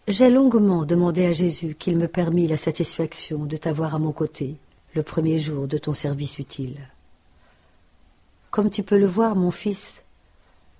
[0.06, 4.54] J'ai longuement demandé à Jésus qu'il me permît la satisfaction de t'avoir à mon côté
[4.94, 6.78] le premier jour de ton service utile.
[8.52, 10.04] Comme tu peux le voir, mon fils,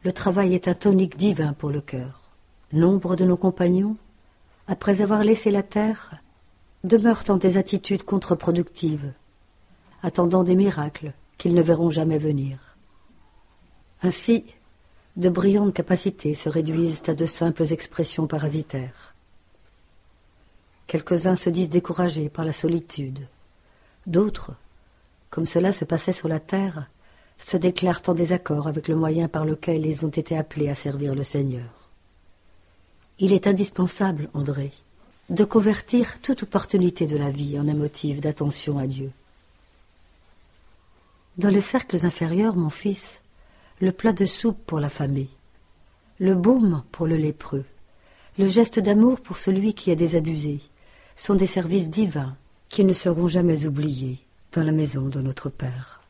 [0.04, 2.20] le travail est un tonique divin pour le cœur.
[2.72, 3.96] Nombre de nos compagnons,
[4.68, 6.14] après avoir laissé la terre,
[6.84, 9.12] demeurent dans des attitudes contre-productives,
[10.04, 12.58] attendant des miracles, qu'ils ne verront jamais venir.
[14.02, 14.44] Ainsi,
[15.16, 19.14] de brillantes capacités se réduisent à de simples expressions parasitaires.
[20.86, 23.26] Quelques-uns se disent découragés par la solitude.
[24.06, 24.52] D'autres,
[25.30, 26.88] comme cela se passait sur la terre,
[27.38, 31.14] se déclarent en désaccord avec le moyen par lequel ils ont été appelés à servir
[31.14, 31.68] le Seigneur.
[33.18, 34.72] Il est indispensable, André,
[35.30, 39.10] de convertir toute opportunité de la vie en un motif d'attention à Dieu.
[41.38, 43.20] Dans les cercles inférieurs, mon fils,
[43.82, 45.28] le plat de soupe pour la famille,
[46.18, 47.66] le baume pour le lépreux,
[48.38, 50.62] le geste d'amour pour celui qui est désabusé,
[51.14, 52.34] sont des services divins
[52.70, 54.18] qui ne seront jamais oubliés
[54.52, 56.00] dans la maison de notre Père.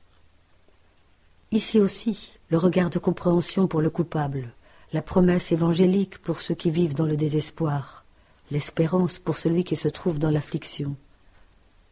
[1.51, 4.53] Ici aussi, le regard de compréhension pour le coupable,
[4.93, 8.05] la promesse évangélique pour ceux qui vivent dans le désespoir,
[8.53, 10.95] l'espérance pour celui qui se trouve dans l'affliction,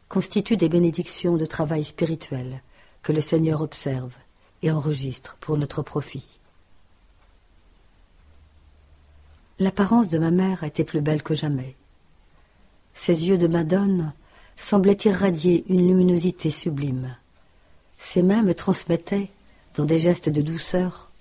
[0.07, 2.61] constituent des bénédictions de travail spirituel
[3.05, 4.13] que le Seigneur observe
[4.63, 6.25] et enregistre pour notre profit.
[9.59, 11.75] L'apparence de ma mère était plus belle que jamais.
[12.95, 14.11] Ses yeux de madone
[14.57, 17.15] semblaient irradier une luminosité sublime.
[17.99, 19.29] Ses mains me transmettaient,
[19.75, 21.11] dans des gestes de douceur,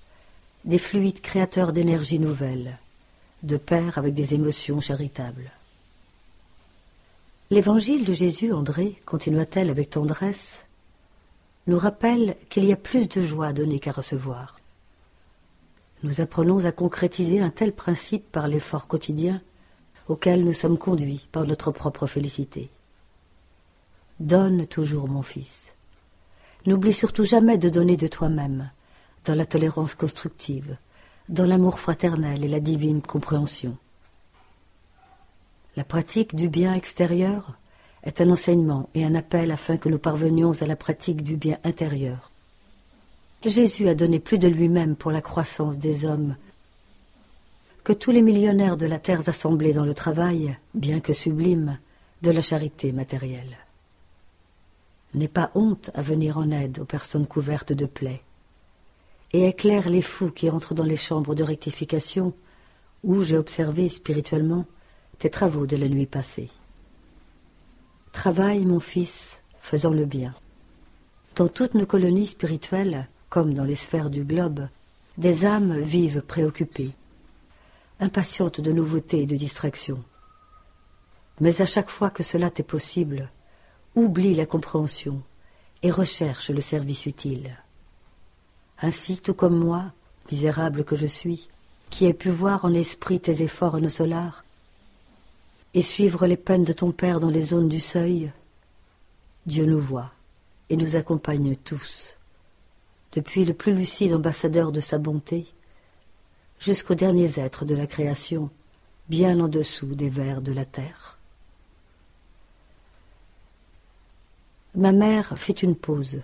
[0.65, 2.79] des fluides créateurs d'énergie nouvelle,
[3.43, 5.53] de pair avec des émotions charitables.
[7.51, 10.64] L'évangile de Jésus, André, continua-t-elle avec tendresse,
[11.67, 14.57] nous rappelle qu'il y a plus de joie à donner qu'à recevoir.
[16.03, 19.41] Nous apprenons à concrétiser un tel principe par l'effort quotidien
[20.09, 22.71] auquel nous sommes conduits par notre propre félicité.
[24.21, 25.75] Donne toujours, mon fils.
[26.67, 28.71] N'oublie surtout jamais de donner de toi-même,
[29.25, 30.77] dans la tolérance constructive,
[31.31, 33.77] dans l'amour fraternel et la divine compréhension.
[35.77, 37.59] La pratique du bien extérieur
[38.05, 41.59] est un enseignement et un appel afin que nous parvenions à la pratique du bien
[41.65, 42.31] intérieur.
[43.45, 46.37] Jésus a donné plus de lui-même pour la croissance des hommes
[47.83, 51.79] que tous les millionnaires de la terre assemblés dans le travail, bien que sublime,
[52.23, 53.59] de la charité matérielle.
[55.13, 58.23] N'aie pas honte à venir en aide aux personnes couvertes de plaies,
[59.35, 62.33] et éclaire les fous qui entrent dans les chambres de rectification
[63.03, 64.65] où j'ai observé spirituellement
[65.19, 66.51] tes travaux de la nuit passée.
[68.15, 70.35] Travaille, mon fils, faisant le bien.
[71.35, 74.69] Dans toutes nos colonies spirituelles, comme dans les sphères du globe,
[75.19, 76.93] des âmes vivent préoccupées,
[77.99, 80.03] impatientes de nouveautés et de distractions.
[81.41, 83.31] Mais à chaque fois que cela t'est possible,
[83.97, 85.21] oublie la compréhension
[85.83, 87.59] et recherche le service utile.
[88.81, 89.93] Ainsi, tout comme moi,
[90.31, 91.49] misérable que je suis,
[91.91, 94.45] qui ai pu voir en esprit tes efforts en solars,
[95.75, 98.33] et suivre les peines de ton Père dans les zones du seuil,
[99.47, 100.13] Dieu nous voit
[100.71, 102.17] et nous accompagne tous,
[103.13, 105.47] depuis le plus lucide ambassadeur de sa bonté,
[106.61, 108.51] jusqu'aux derniers êtres de la création,
[109.09, 111.19] bien en dessous des vers de la terre.
[114.77, 116.21] Ma mère fit une pause,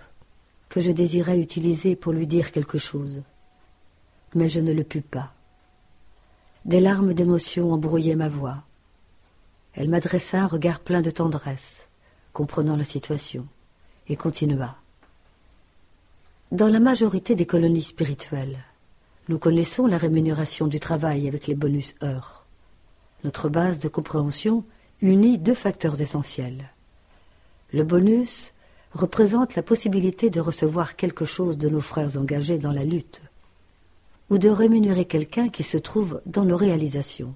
[0.69, 3.21] que je désirais utiliser pour lui dire quelque chose,
[4.33, 5.33] mais je ne le pus pas.
[6.63, 8.63] Des larmes d'émotion embrouillaient ma voix.
[9.73, 11.89] Elle m'adressa un regard plein de tendresse,
[12.33, 13.47] comprenant la situation,
[14.07, 14.75] et continua.
[16.51, 18.65] Dans la majorité des colonies spirituelles,
[19.29, 22.45] nous connaissons la rémunération du travail avec les bonus heures.
[23.23, 24.65] Notre base de compréhension
[25.01, 26.69] unit deux facteurs essentiels.
[27.71, 28.53] Le bonus
[28.91, 33.21] représente la possibilité de recevoir quelque chose de nos frères engagés dans la lutte,
[34.29, 37.33] ou de rémunérer quelqu'un qui se trouve dans nos réalisations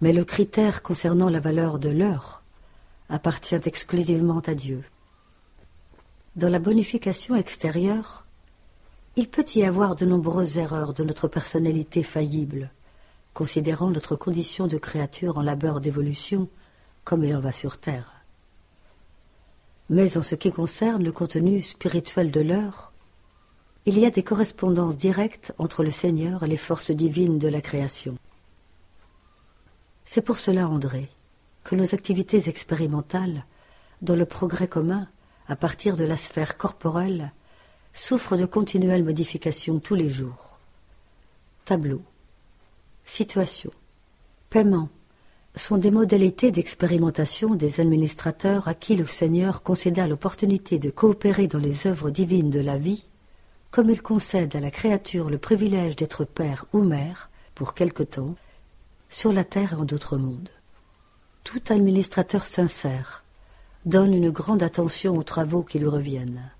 [0.00, 2.42] mais le critère concernant la valeur de l'heure
[3.08, 4.84] appartient exclusivement à Dieu.
[6.36, 8.26] Dans la bonification extérieure,
[9.16, 12.70] il peut y avoir de nombreuses erreurs de notre personnalité faillible,
[13.34, 16.48] considérant notre condition de créature en labeur d'évolution
[17.04, 18.24] comme il en va sur terre.
[19.88, 22.92] Mais en ce qui concerne le contenu spirituel de l'heure,
[23.86, 27.60] il y a des correspondances directes entre le Seigneur et les forces divines de la
[27.60, 28.16] création.
[30.12, 31.08] C'est pour cela, André,
[31.62, 33.44] que nos activités expérimentales,
[34.02, 35.06] dans le progrès commun,
[35.46, 37.32] à partir de la sphère corporelle,
[37.92, 40.58] souffrent de continuelles modifications tous les jours.
[41.64, 42.02] Tableau,
[43.04, 43.70] situation,
[44.48, 44.88] paiement.
[45.54, 51.60] Sont des modalités d'expérimentation des administrateurs à qui le Seigneur concéda l'opportunité de coopérer dans
[51.60, 53.04] les œuvres divines de la vie,
[53.70, 58.34] comme il concède à la créature le privilège d'être père ou mère, pour quelque temps,
[59.10, 60.48] sur la terre et en d'autres mondes.
[61.44, 63.24] Tout administrateur sincère
[63.84, 66.50] donne une grande attention aux travaux qui lui reviennent.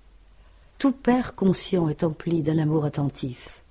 [0.77, 3.61] Tout père conscient est empli d'un amour attentif.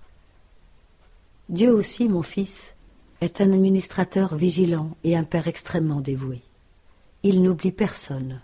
[1.48, 2.74] Dieu aussi, mon fils,
[3.20, 6.40] est un administrateur vigilant et un père extrêmement dévoué.
[7.22, 8.40] Il n'oublie personne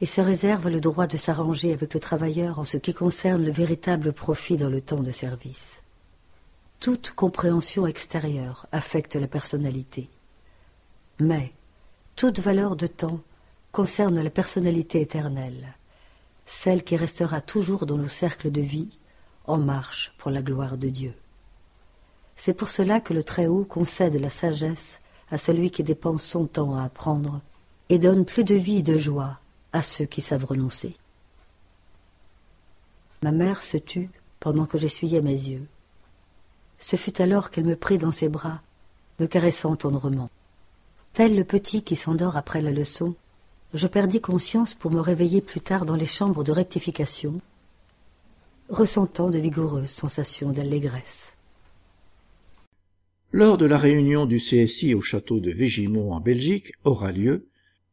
[0.00, 3.52] et se réserve le droit de s'arranger avec le travailleur en ce qui concerne le
[3.52, 5.80] véritable profit dans le temps de service.
[6.80, 10.08] Toute compréhension extérieure affecte la personnalité.
[11.18, 11.52] Mais
[12.14, 13.20] toute valeur de temps
[13.72, 15.74] concerne la personnalité éternelle,
[16.46, 18.96] celle qui restera toujours dans nos cercles de vie,
[19.46, 21.14] en marche pour la gloire de Dieu.
[22.36, 25.00] C'est pour cela que le Très-Haut concède la sagesse
[25.30, 27.40] à celui qui dépense son temps à apprendre
[27.88, 29.40] et donne plus de vie et de joie
[29.72, 30.96] à ceux qui savent renoncer.
[33.22, 35.66] Ma mère se tut pendant que j'essuyais mes yeux.
[36.78, 38.62] Ce fut alors qu'elle me prit dans ses bras,
[39.18, 40.30] me caressant tendrement.
[41.12, 43.14] Tel le petit qui s'endort après la leçon,
[43.74, 47.40] je perdis conscience pour me réveiller plus tard dans les chambres de rectification,
[48.68, 51.34] ressentant de vigoureuses sensations d'allégresse.
[53.32, 57.48] Lors de la réunion du CSI au château de Végimont en Belgique aura lieu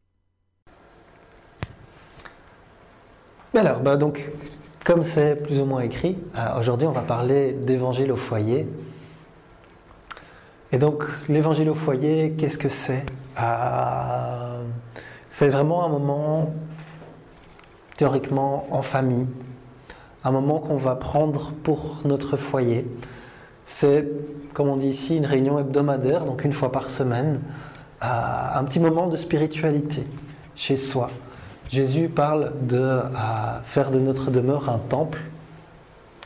[3.56, 4.30] Alors, bah donc,
[4.84, 8.66] comme c'est plus ou moins écrit, euh, aujourd'hui on va parler d'évangile au foyer.
[10.72, 13.06] Et donc, l'évangile au foyer, qu'est-ce que c'est?
[13.40, 14.64] Euh,
[15.30, 16.54] C'est vraiment un moment,
[17.98, 19.28] théoriquement, en famille,
[20.24, 22.86] un moment qu'on va prendre pour notre foyer.
[23.66, 24.08] C'est,
[24.54, 27.40] comme on dit ici, une réunion hebdomadaire, donc une fois par semaine,
[28.02, 30.04] un petit moment de spiritualité
[30.56, 31.08] chez soi.
[31.70, 33.00] Jésus parle de
[33.64, 35.22] faire de notre demeure un temple.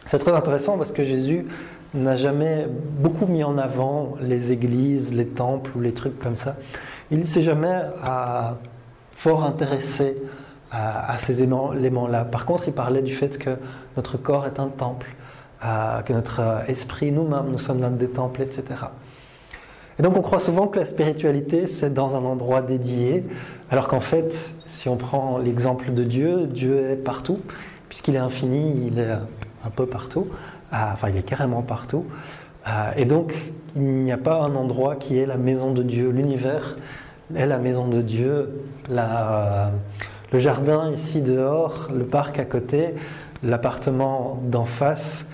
[0.08, 1.46] C'est très intéressant parce que Jésus
[1.94, 2.68] n'a jamais
[3.00, 6.56] beaucoup mis en avant les églises, les temples ou les trucs comme ça.
[7.12, 7.82] Il ne s'est jamais
[9.12, 10.18] fort intéressé
[10.72, 12.26] à, ces éléments-là.
[12.26, 13.52] Par contre, il parlait du fait que
[13.96, 15.08] notre corps est un temple,
[15.62, 18.64] que notre esprit, nous-mêmes, nous sommes dans des temples, etc.
[20.00, 23.24] Et donc on croit souvent que la spiritualité, c'est dans un endroit dédié,
[23.72, 27.40] alors qu'en fait, si on prend l'exemple de Dieu, Dieu est partout,
[27.90, 30.28] puisqu'il est infini, il est un peu partout,
[30.72, 32.06] ah, enfin il est carrément partout.
[32.66, 33.34] Ah, et donc
[33.76, 36.10] il n'y a pas un endroit qui est la maison de Dieu.
[36.10, 36.78] L'univers
[37.36, 38.50] est la maison de Dieu.
[38.90, 42.94] le jardin ici dehors, le parc à côté,
[43.44, 45.30] l'appartement d'en face,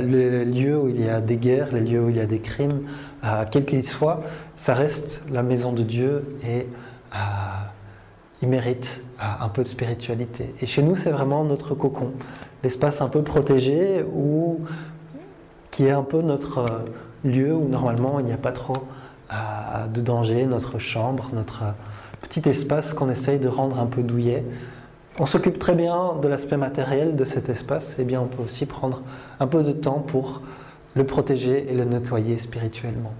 [0.00, 2.40] les lieux où il y a des guerres, les lieux où il y a des
[2.40, 2.88] crimes,
[3.50, 4.20] quel qu'il soit,
[4.56, 6.66] ça reste la maison de Dieu et
[8.42, 10.54] il mérite un peu de spiritualité.
[10.60, 12.12] Et chez nous, c'est vraiment notre cocon,
[12.62, 14.60] l'espace un peu protégé ou
[15.70, 16.84] qui est un peu notre euh,
[17.24, 18.74] lieu où normalement il n'y a pas trop
[19.94, 21.62] de danger, notre chambre, notre
[22.20, 24.44] petit espace qu'on essaye de rendre un peu douillet.
[25.22, 28.64] On s'occupe très bien de l'aspect matériel de cet espace, et bien on peut aussi
[28.64, 29.02] prendre
[29.38, 30.40] un peu de temps pour
[30.94, 33.12] le protéger et le nettoyer spirituellement.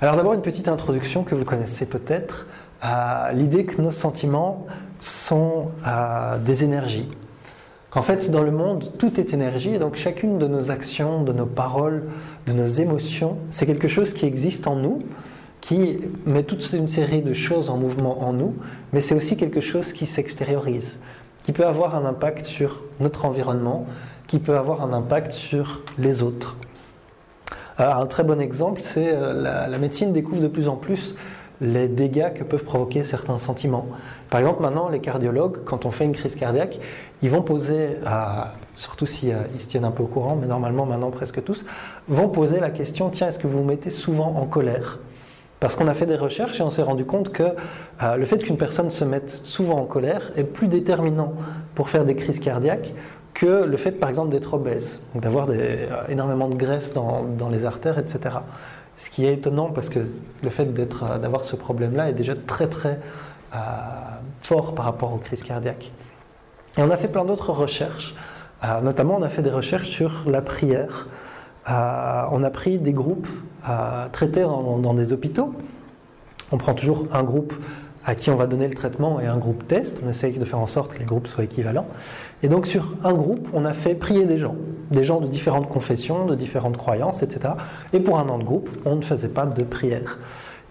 [0.00, 2.46] Alors d'abord une petite introduction que vous connaissez peut-être,
[2.80, 4.68] à l'idée que nos sentiments
[5.00, 5.72] sont
[6.44, 7.08] des énergies.
[7.90, 11.32] Qu'en fait dans le monde tout est énergie et donc chacune de nos actions, de
[11.32, 12.04] nos paroles,
[12.46, 15.00] de nos émotions, c'est quelque chose qui existe en nous,
[15.62, 18.54] qui met toute une série de choses en mouvement en nous,
[18.92, 20.98] mais c'est aussi quelque chose qui s'extériorise,
[21.44, 23.86] qui peut avoir un impact sur notre environnement,
[24.26, 26.56] qui peut avoir un impact sur les autres.
[27.80, 31.14] Euh, un très bon exemple, c'est euh, la, médecine découvre de plus en plus
[31.60, 33.86] les dégâts que peuvent provoquer certains sentiments.
[34.30, 36.80] Par exemple, maintenant, les cardiologues, quand on fait une crise cardiaque,
[37.22, 37.98] ils vont poser,
[38.74, 41.64] surtout s'ils euh, se tiennent un peu au courant, mais normalement maintenant presque tous,
[42.08, 44.98] vont poser la question, tiens, est-ce que vous vous mettez souvent en colère?
[45.62, 47.44] Parce qu'on a fait des recherches et on s'est rendu compte que
[48.02, 51.34] le fait qu'une personne se mette souvent en colère est plus déterminant
[51.76, 52.92] pour faire des crises cardiaques
[53.34, 57.98] que le fait, par exemple, d'être obèse, d'avoir euh, énormément de graisse dans, les artères,
[57.98, 58.36] etc.
[58.96, 60.00] Ce qui est étonnant parce que
[60.42, 62.98] le fait euh, d'avoir ce problème-là est déjà très très
[63.54, 63.58] euh,
[64.42, 65.90] fort par rapport aux crises cardiaques.
[66.76, 68.14] Et on a fait plein d'autres recherches,
[68.82, 71.06] notamment on a fait des recherches sur la prière.
[71.68, 73.28] on a pris des groupes
[74.12, 75.52] traités dans des hôpitaux.
[76.50, 77.54] On prend toujours un groupe
[78.04, 80.00] à qui on va donner le traitement et un groupe test.
[80.04, 81.86] On essaye de faire en sorte que les groupes soient équivalents.
[82.42, 84.56] Et donc sur un groupe, on a fait prier des gens,
[84.90, 87.54] des gens de différentes confessions, de différentes croyances, etc.
[87.92, 90.18] Et pour un autre groupe, on ne faisait pas de prière.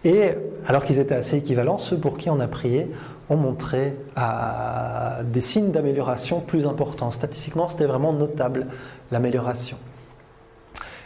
[0.03, 0.31] Et
[0.67, 2.91] alors qu'ils étaient assez équivalents, ceux pour qui on a prié
[3.29, 3.95] ont montré
[5.23, 7.11] des signes d'amélioration plus importants.
[7.11, 8.67] Statistiquement, c'était vraiment notable
[9.09, 9.77] l'amélioration.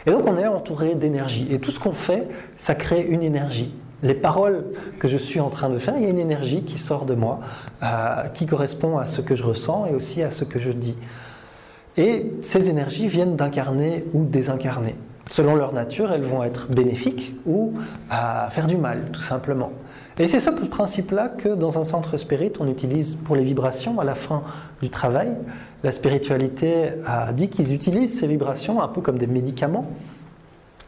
[0.06, 1.48] Et donc on est entouré d'énergie.
[1.50, 3.74] Et tout ce qu'on fait, ça crée une énergie.
[4.02, 4.64] les paroles
[5.00, 7.14] que je suis en train de faire, il y a une énergie qui sort de
[7.14, 7.40] moi,
[7.82, 10.96] euh, qui correspond à ce que je ressens et aussi à ce que je dis.
[11.96, 14.94] Et ces énergies viennent d'incarner ou désincarner.
[15.30, 17.72] Selon leur nature, elles vont être bénéfiques ou
[18.10, 19.72] à faire du mal, tout simplement.
[20.18, 24.04] Et c'est ce principe-là que dans un centre spirit, on utilise pour les vibrations à
[24.04, 24.42] la fin
[24.80, 25.28] du travail.
[25.86, 29.86] La spiritualité a dit qu'ils utilisent ces vibrations un peu comme des médicaments,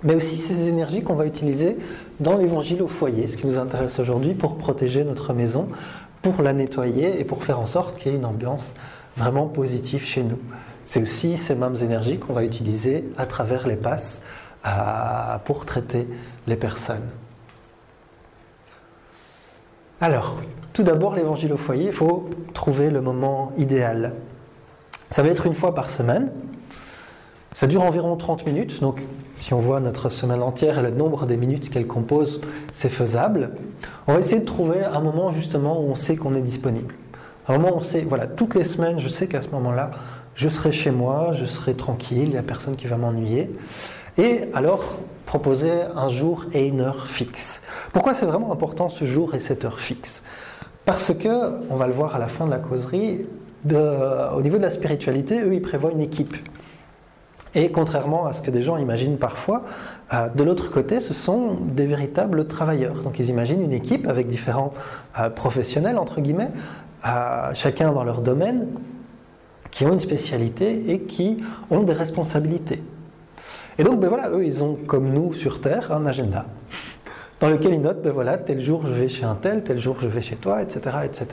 [0.02, 1.78] mais aussi ces énergies qu'on va utiliser
[2.18, 5.68] dans l'évangile au foyer, ce qui nous intéresse aujourd'hui pour protéger notre maison,
[6.20, 8.74] pour la nettoyer et pour faire en sorte qu'il y ait une ambiance
[9.16, 10.40] vraiment positive chez nous.
[10.84, 14.20] C'est aussi ces mêmes énergies qu'on va utiliser à travers les passes
[15.44, 16.08] pour traiter
[16.48, 17.06] les personnes.
[20.00, 20.40] Alors,
[20.72, 24.14] tout d'abord, l'évangile au foyer, il faut trouver le moment idéal.
[25.10, 26.30] Ça va être une fois par semaine.
[27.54, 29.02] Ça dure environ 30 minutes, donc
[29.36, 32.40] si on voit notre semaine entière et le nombre des minutes qu'elle compose,
[32.72, 33.50] c'est faisable.
[34.06, 36.94] On va essayer de trouver un moment justement où on sait qu'on est disponible.
[37.48, 39.90] Un moment où on sait, voilà, toutes les semaines, je sais qu'à ce moment-là,
[40.34, 43.50] je serai chez moi, je serai tranquille, il n'y a personne qui va m'ennuyer.
[44.18, 47.62] Et alors, proposer un jour et une heure fixe.
[47.92, 50.22] Pourquoi c'est vraiment important ce jour et cette heure fixe?
[50.84, 53.26] Parce que, on va le voir à la fin de la causerie,
[53.66, 56.36] au niveau de la spiritualité, eux, ils prévoient une équipe.
[57.54, 59.64] Et contrairement à ce que des gens imaginent parfois,
[60.12, 62.96] euh, de l'autre côté, ce sont des véritables travailleurs.
[63.02, 64.74] Donc ils imaginent une équipe avec différents
[65.18, 66.50] euh, professionnels, entre guillemets,
[67.06, 68.66] euh, chacun dans leur domaine,
[69.70, 71.38] qui ont une spécialité et qui
[71.70, 72.82] ont des responsabilités.
[73.78, 76.46] Et donc, ben voilà, eux, ils ont, comme nous sur Terre, un agenda
[77.40, 79.96] dans lequel ils notent, ben voilà, tel jour je vais chez un tel, tel jour
[80.00, 80.96] je vais chez toi, etc.
[81.04, 81.26] etc.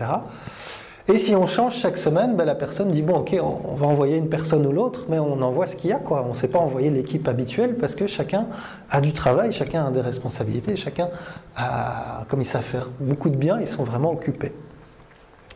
[1.07, 4.17] Et si on change chaque semaine, ben la personne dit, bon, ok, on, va envoyer
[4.17, 6.23] une personne ou l'autre, mais on envoie ce qu'il y a, quoi.
[6.25, 8.47] On ne sait pas envoyer l'équipe habituelle parce que chacun
[8.89, 11.09] a du travail, chacun a des responsabilités, chacun
[11.55, 14.51] a, comme ils savent faire beaucoup de bien, ils sont vraiment occupés.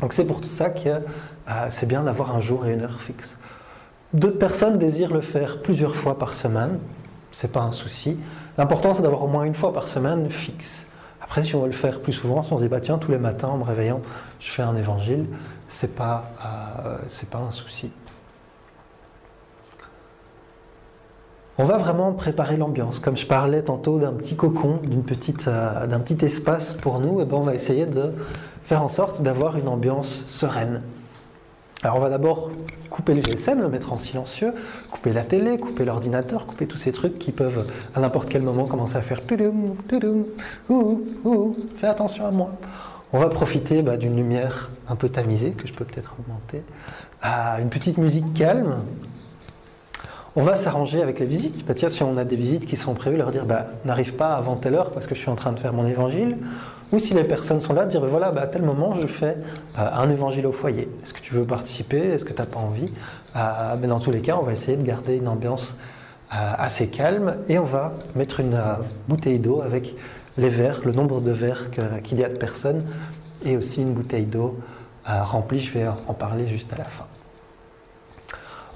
[0.02, 1.02] Donc c'est pour tout ça que euh,
[1.72, 3.36] c'est bien d'avoir un jour et une heure fixe.
[4.14, 6.80] D'autres personnes désirent le faire plusieurs fois par semaine,
[7.32, 8.20] c'est pas un souci.
[8.58, 10.89] L'important c'est d'avoir au moins une fois par semaine fixe.
[11.30, 13.12] Après, si on veut le faire plus souvent, si on se dit bah tiens tous
[13.12, 14.02] les matins en me réveillant,
[14.40, 15.28] je fais un évangile,
[15.68, 16.32] c'est pas
[16.84, 16.98] euh,
[17.30, 17.92] pas un souci.
[21.60, 23.00] On va vraiment préparer l'ambiance.
[23.00, 24.80] Comme je parlais tantôt d'un petit cocon,
[25.48, 28.12] euh, d'un petit espace pour nous, et eh ben on va essayer de
[28.64, 30.82] faire en sorte d'avoir une ambiance sereine.
[31.82, 32.52] Alors on va d'abord
[32.90, 34.54] couper le GSM, le mettre en silencieux,
[34.92, 37.66] couper la télé, couper l'ordinateur, couper tous ces trucs qui peuvent
[37.96, 40.26] à n'importe quel moment commencer à faire toudoum, toudoum,
[40.68, 42.52] ouh, ouh, fais attention à moi.
[43.14, 46.64] On va profiter bah, d'une lumière un peu tamisée, que je peux peut-être augmenter,
[47.22, 48.76] à une petite musique calme.
[50.36, 51.66] On va s'arranger avec les visites.
[51.66, 54.36] Bah, tiens, si on a des visites qui sont prévues, leur dire bah, n'arrive pas
[54.36, 56.38] avant telle heure parce que je suis en train de faire mon évangile.
[56.92, 59.38] Ou si les personnes sont là, dire ben voilà, ben à tel moment je fais
[59.78, 60.90] euh, un évangile au foyer.
[61.04, 62.00] Est-ce que tu veux participer?
[62.00, 62.92] Est-ce que tu n'as pas envie?
[63.36, 65.78] Euh, Mais dans tous les cas, on va essayer de garder une ambiance
[66.34, 68.60] euh, assez calme et on va mettre une
[69.08, 69.96] bouteille d'eau avec
[70.38, 71.70] les verres, le nombre de verres
[72.03, 72.84] qu'il y a de personnes
[73.45, 74.57] et aussi une bouteille d'eau
[75.06, 75.60] remplie.
[75.60, 77.06] Je vais en parler juste à la fin.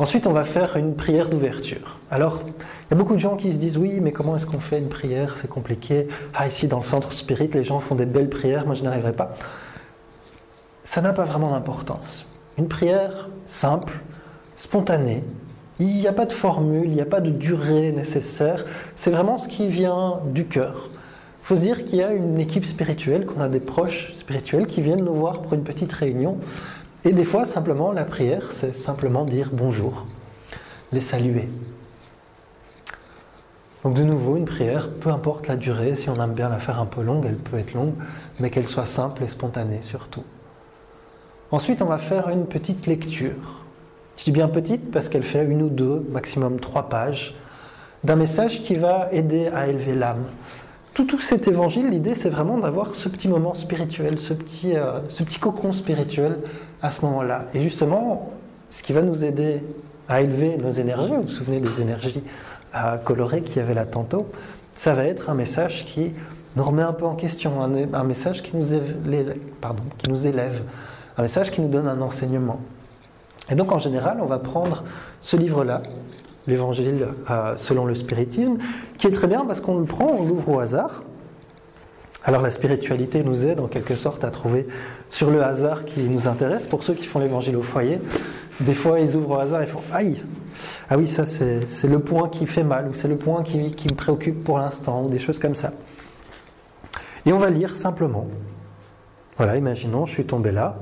[0.03, 2.01] Ensuite, on va faire une prière d'ouverture.
[2.11, 4.59] Alors, il y a beaucoup de gens qui se disent oui, mais comment est-ce qu'on
[4.59, 5.37] fait une prière?
[5.37, 6.09] C'est compliqué.
[6.33, 9.13] Ah, ici dans le centre spirit, les gens font des belles prières, moi je n'arriverai
[9.13, 9.33] pas.
[10.83, 12.25] Ça n'a pas vraiment d'importance.
[12.57, 14.01] Une prière simple,
[14.57, 15.23] spontanée,
[15.79, 18.65] il n'y a pas de formule, il n'y a pas de durée nécessaire,
[18.97, 20.89] c'est vraiment ce qui vient du cœur.
[21.43, 24.67] Il faut se dire qu'il y a une équipe spirituelle, qu'on a des proches spirituels
[24.67, 26.39] qui viennent nous voir pour une petite réunion
[27.05, 30.07] et des fois, simplement, la prière, c'est simplement dire bonjour,
[30.91, 31.49] les saluer.
[33.83, 36.79] Donc de nouveau, une prière, peu importe la durée, si on aime bien la faire
[36.79, 37.93] un peu longue, elle peut être longue,
[38.39, 40.23] mais qu'elle soit simple et spontanée surtout.
[41.51, 43.65] Ensuite, on va faire une petite lecture.
[44.17, 47.35] Je dis bien petite parce qu'elle fait une ou deux, maximum trois pages,
[48.03, 50.23] d'un message qui va aider à élever l'âme,
[50.93, 55.23] tout, cet évangile, l'idée, c'est vraiment d'avoir ce petit moment spirituel, ce petit, euh, ce
[55.39, 56.37] cocon spirituel
[56.81, 57.45] à ce moment-là.
[57.53, 58.31] Et justement,
[58.69, 59.63] ce qui va nous aider
[60.07, 62.23] à élever nos énergies, vous vous souvenez des énergies
[62.75, 64.27] euh, colorées qu'il y avait là tantôt,
[64.75, 66.11] ça va être un message qui
[66.55, 69.37] nous remet un peu en question, un, message qui nous, élève,
[69.97, 70.63] qui nous élève,
[71.17, 72.59] un message qui nous donne un enseignement.
[73.49, 74.83] Et donc en général, on va prendre
[75.21, 75.81] ce livre-là,
[76.47, 78.57] l'évangile euh, selon le spiritisme,
[78.97, 81.03] qui est très bien parce qu'on le prend, on l'ouvre au hasard.
[82.25, 84.65] Alors la spiritualité nous aide en quelque sorte à trouver
[85.09, 86.67] sur le hasard qui nous intéresse.
[86.67, 87.99] Pour ceux qui font l'évangile au foyer,
[88.61, 90.23] des fois ils ouvrent au hasard et font aïe,
[90.89, 93.95] ah oui ça c'est le point qui fait mal ou c'est le point qui, me
[93.95, 95.73] préoccupe pour l'instant ou des choses comme ça.
[97.25, 98.27] Et on va lire simplement.
[99.37, 100.77] Voilà, imaginons, je suis tombé là.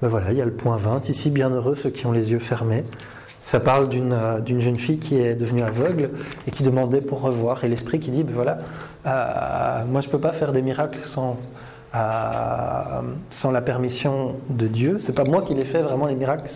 [0.00, 1.08] Ben voilà, il y a le point 20.
[1.08, 2.84] Ici, bienheureux ceux qui ont les yeux fermés.
[3.40, 6.10] Ça parle euh, d'une jeune fille qui est devenue aveugle
[6.46, 7.64] et qui demandait pour revoir.
[7.64, 8.58] Et l'esprit qui dit, ben voilà,
[9.06, 11.38] euh, moi je ne peux pas faire des miracles sans,
[11.94, 13.00] euh,
[13.30, 14.98] sans la permission de Dieu.
[14.98, 16.50] C'est pas moi qui les fait vraiment les miracles,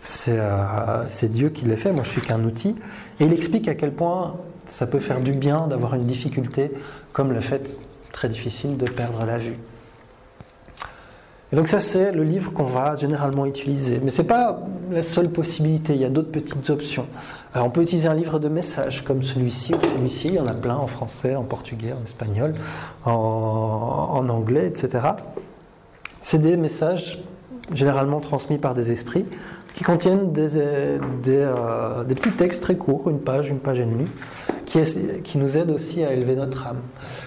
[0.00, 1.92] c'est Dieu qui les fait.
[1.92, 2.76] Moi je suis qu'un outil.
[3.18, 6.70] Et il explique à quel point ça peut faire du bien d'avoir une difficulté
[7.12, 7.78] comme le fait
[8.12, 9.56] très difficile de perdre la vue.
[11.52, 14.00] Et donc ça, c'est le livre qu'on va généralement utiliser.
[14.02, 14.60] Mais ce n'est pas
[14.90, 17.06] la seule possibilité, il y a d'autres petites options.
[17.52, 20.46] Alors, on peut utiliser un livre de messages comme celui-ci ou celui-ci, il y en
[20.46, 22.54] a plein en français, en portugais, en espagnol,
[23.04, 25.08] en, anglais, etc.
[26.22, 27.22] C'est des messages
[27.74, 29.26] généralement transmis par des esprits
[29.74, 34.08] qui contiennent des, euh, des, petits textes très courts, une page, une page et demie,
[34.66, 36.80] qui nous aident aussi à élever notre âme.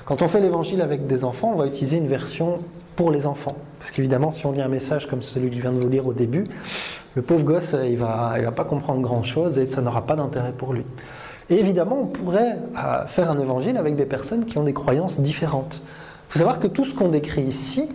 [0.05, 2.59] Quand on fait l'évangile avec des enfants, on va utiliser une version
[2.95, 3.55] pour les enfants.
[3.79, 6.07] Parce qu'évidemment, si on lit un message comme celui que je viens de vous lire
[6.07, 6.45] au début,
[7.15, 10.15] le pauvre gosse, euh, il va, il va pas comprendre grand-chose et ça n'aura pas
[10.15, 10.83] d'intérêt pour lui.
[11.49, 15.19] Et évidemment, on pourrait euh, faire un évangile avec des personnes qui ont des croyances
[15.19, 15.81] différentes.
[16.29, 17.87] Il faut savoir que tout ce qu'on décrit ici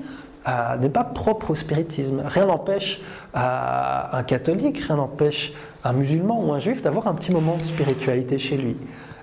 [0.48, 2.22] euh, n'est pas propre au spiritisme.
[2.24, 3.02] Rien n'empêche
[3.34, 5.52] un catholique, rien n'empêche
[5.84, 8.76] un musulman ou un juif d'avoir un petit moment de spiritualité chez lui.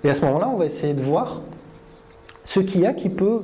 [0.04, 1.42] Et à ce moment-là, on va essayer de voir
[2.44, 3.44] ce qu'il y a qui peut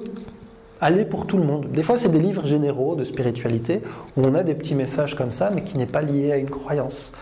[0.82, 1.68] aller pour tout le monde.
[1.72, 3.82] Des fois, c'est des livres généraux de spiritualité
[4.18, 6.50] où on a des petits messages comme ça, mais qui n'est pas lié à une
[6.50, 7.14] croyance.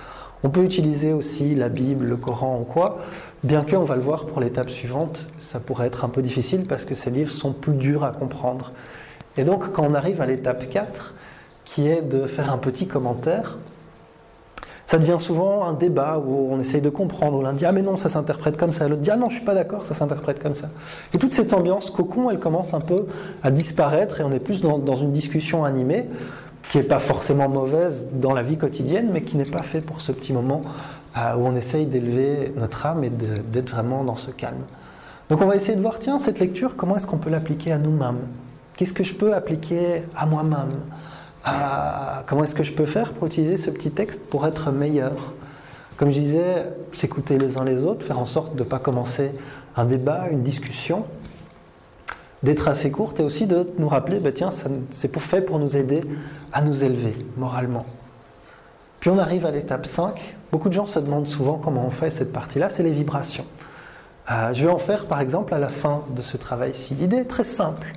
[0.44, 2.98] On peut utiliser aussi la Bible, le Coran ou quoi,
[3.44, 6.64] bien que, on va le voir pour l'étape suivante, ça pourrait être un peu difficile
[6.68, 8.72] parce que ces livres sont plus durs à comprendre.
[9.38, 11.14] Et donc, quand on arrive à l'étape 4,
[11.64, 13.57] qui est de faire un petit commentaire,
[14.91, 17.41] ça devient souvent un débat où on essaye de comprendre.
[17.41, 18.89] L'un dit Ah, mais non, ça s'interprète comme ça.
[18.89, 20.68] L'autre dit Ah, non, je suis pas d'accord, ça s'interprète comme ça.
[21.13, 23.05] Et toute cette ambiance cocon, elle commence un peu
[23.41, 26.09] à disparaître et on est plus dans, une discussion animée
[26.69, 30.01] qui n'est pas forcément mauvaise dans la vie quotidienne, mais qui n'est pas fait pour
[30.01, 30.61] ce petit moment
[31.18, 34.65] euh, où on essaye d'élever notre âme et d'être vraiment dans ce calme.
[35.30, 37.77] Donc on va essayer de voir, tiens, cette lecture, comment est-ce qu'on peut l'appliquer à
[37.77, 38.19] nous-mêmes?
[38.76, 40.81] Qu'est-ce que je peux appliquer à moi-même?
[41.43, 45.13] Comment est-ce que je peux faire pour utiliser ce petit texte pour être meilleur?
[45.97, 49.31] Comme je disais, s'écouter les uns les autres, faire en sorte de ne pas commencer
[49.76, 51.05] un débat, une discussion,
[52.43, 54.49] d'être assez courte et aussi de nous rappeler, bah tiens,
[54.91, 56.01] c'est fait pour nous aider
[56.51, 57.85] à nous élever moralement.
[58.99, 60.35] Puis on arrive à l'étape 5.
[60.51, 63.45] Beaucoup de gens se demandent souvent comment on fait cette partie-là, c'est les vibrations.
[64.31, 66.93] Euh, je vais en faire par exemple à la fin de ce travail-ci.
[66.95, 67.93] L'idée est très simple.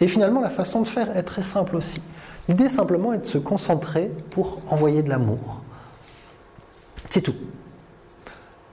[0.00, 2.02] Et finalement, la façon de faire est très simple aussi.
[2.48, 5.60] L'idée simplement est de se concentrer pour envoyer de l'amour.
[7.10, 7.34] C'est tout.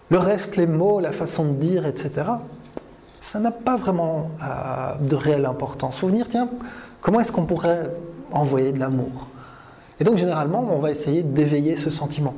[0.09, 2.25] Le reste, les mots, la façon de dire, etc.,
[3.19, 5.97] ça n'a pas vraiment euh, de réelle importance.
[5.97, 6.47] Il faut venir, tiens,
[7.01, 7.89] comment est-ce qu'on pourrait
[8.31, 9.27] envoyer de l'amour?
[9.99, 12.35] Et donc généralement, on va essayer d'éveiller ce sentiment.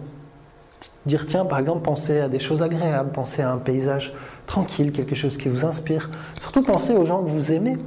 [1.06, 4.14] Dire, tiens, par exemple, pensez à des choses agréables, pensez à un paysage
[4.46, 6.10] tranquille, quelque chose qui vous inspire.
[6.40, 7.78] Surtout pensez aux gens que vous aimez.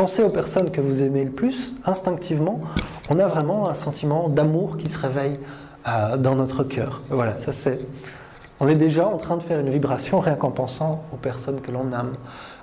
[0.00, 2.62] Pensez aux personnes que vous aimez le plus, instinctivement,
[3.10, 5.38] on a vraiment un sentiment d'amour qui se réveille
[5.86, 7.02] euh, dans notre cœur.
[7.10, 7.78] Voilà, ça c'est.
[8.60, 11.70] On est déjà en train de faire une vibration rien qu'en pensant aux personnes que
[11.70, 12.14] l'on aime.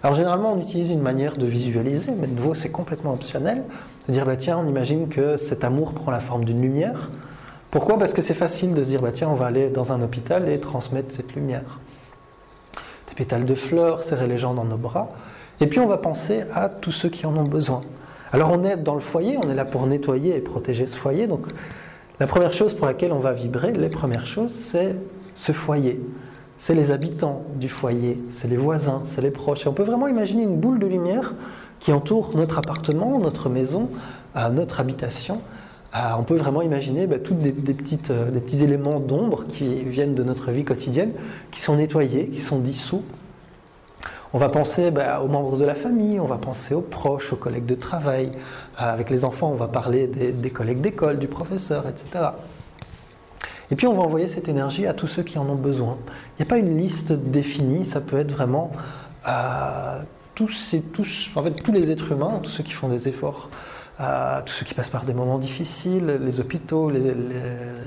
[0.01, 3.61] Alors généralement, on utilise une manière de visualiser, mais de nouveau, c'est complètement optionnel.
[4.07, 7.11] De dire, bah, tiens, on imagine que cet amour prend la forme d'une lumière.
[7.69, 7.99] Pourquoi?
[7.99, 10.49] Parce que c'est facile de se dire, bah, tiens, on va aller dans un hôpital
[10.49, 11.81] et transmettre cette lumière.
[13.09, 15.09] Des pétales de fleurs, serrer les gens dans nos bras.
[15.59, 17.81] Et puis on va penser à tous ceux qui en ont besoin.
[18.31, 21.27] Alors on est dans le foyer, on est là pour nettoyer et protéger ce foyer.
[21.27, 21.45] Donc
[22.19, 24.95] la première chose pour laquelle on va vibrer, les premières choses, c'est
[25.35, 25.99] ce foyer.
[26.59, 29.65] C'est les habitants du foyer, c'est les voisins, c'est les proches.
[29.65, 31.35] Et on peut vraiment imaginer une boule de lumière
[31.79, 33.89] qui entoure notre appartement, notre maison,
[34.35, 35.41] euh, notre habitation.
[35.95, 37.53] Euh, on peut vraiment imaginer bah, tous des,
[38.09, 41.11] euh, des petits éléments d'ombre qui viennent de notre vie quotidienne,
[41.51, 43.03] qui sont nettoyés, qui sont dissous
[44.33, 47.37] on va penser bah, aux membres de la famille, on va penser aux proches, aux
[47.37, 48.31] collègues de travail.
[48.81, 52.25] Euh, avec les enfants, on va parler des, collègues d'école, du professeur, etc.
[53.71, 55.97] Et puis on va envoyer cette énergie à tous ceux qui en ont besoin.
[56.07, 58.71] Il n'y a pas une liste définie, ça peut être vraiment
[59.27, 60.01] euh,
[60.35, 63.49] tous, tous, en fait, tous les êtres humains, tous ceux qui font des efforts,
[63.99, 67.13] euh, tous ceux qui passent par des moments difficiles, les hôpitaux, les,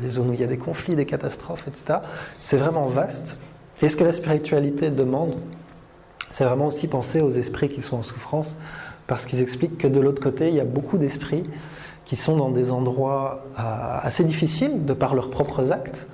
[0.03, 2.01] les zones où il y a des conflits, des catastrophes, etc.
[2.41, 3.37] C'est vraiment vaste.
[3.83, 5.37] Et ce que la spiritualité demande,
[6.31, 8.57] c'est vraiment aussi penser aux esprits qui sont en souffrance,
[9.07, 11.44] parce qu'ils expliquent que de l'autre côté, il y a beaucoup d'esprits
[12.05, 13.62] qui sont dans des endroits euh,
[14.02, 16.07] assez difficiles de par leurs propres actes.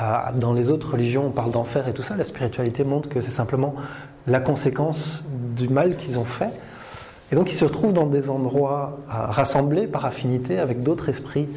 [0.00, 2.16] Euh, dans les autres religions, on parle d'enfer et tout ça.
[2.16, 3.74] La spiritualité montre que c'est simplement
[4.26, 5.24] la conséquence
[5.56, 6.50] du mal qu'ils ont fait.
[7.32, 11.48] Et donc ils se retrouvent dans des endroits rassemblés par affinité avec d'autres esprits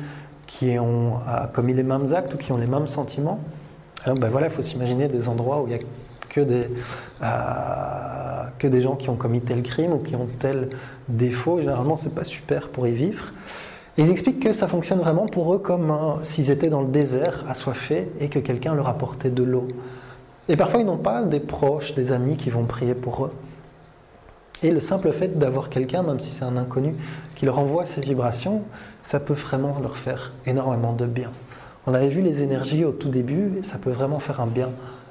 [0.48, 1.20] qui ont
[1.54, 3.40] commis les mêmes actes ou qui ont les mêmes sentiments.
[4.06, 5.80] Alors ben voilà, il faut s'imaginer des endroits où il n'y a
[6.38, 6.68] que des,
[8.60, 10.70] que des gens qui ont commis tel crime ou qui ont tel
[11.10, 11.60] défaut.
[11.60, 13.32] Généralement, c'est pas super pour y vivre.
[13.98, 15.92] ils expliquent que ça fonctionne vraiment pour eux comme
[16.22, 19.68] s'ils étaient dans le désert, assoiffés, et que quelqu'un leur apportait de l'eau.
[20.48, 23.32] Et parfois, ils n'ont pas des proches, des amis qui vont prier pour eux.
[24.64, 26.96] Et le simple fait d'avoir quelqu'un, même si c'est un inconnu,
[27.36, 28.62] qui leur envoie ces vibrations,
[29.02, 31.32] ça peut vraiment leur faire énormément de bien.
[31.86, 34.70] On avait vu les énergies au tout début, et ça peut vraiment faire un bien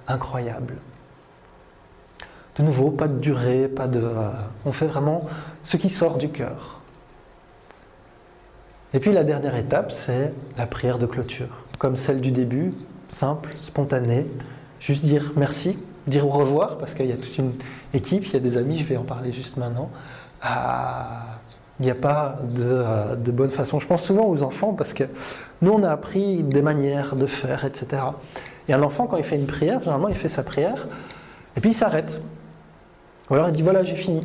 [0.09, 0.75] incroyable.
[2.59, 4.01] De nouveau, pas de durée, pas de.
[4.01, 4.31] Euh,
[4.65, 5.27] on fait vraiment
[5.63, 6.81] ce qui sort du cœur.
[8.95, 11.65] Et puis la dernière étape, c'est la prière de clôture.
[11.79, 12.73] Comme celle du début,
[13.11, 14.27] simple, spontanée,
[14.81, 17.53] juste dire merci, dire au revoir, parce qu'il y a toute une
[17.93, 19.91] équipe, il y a des amis, je vais en parler juste maintenant.
[20.41, 21.41] Ah,
[21.79, 23.79] il n'y a pas de, de, bonne façon.
[23.81, 25.05] Je pense souvent aux enfants parce que
[25.61, 28.03] nous, on a appris des manières de faire, etc.
[28.67, 30.87] Et un enfant, quand il fait une prière, généralement, il fait sa prière
[31.55, 32.21] et puis il s'arrête.
[33.31, 34.23] Ou alors il dit voilà, j'ai fini.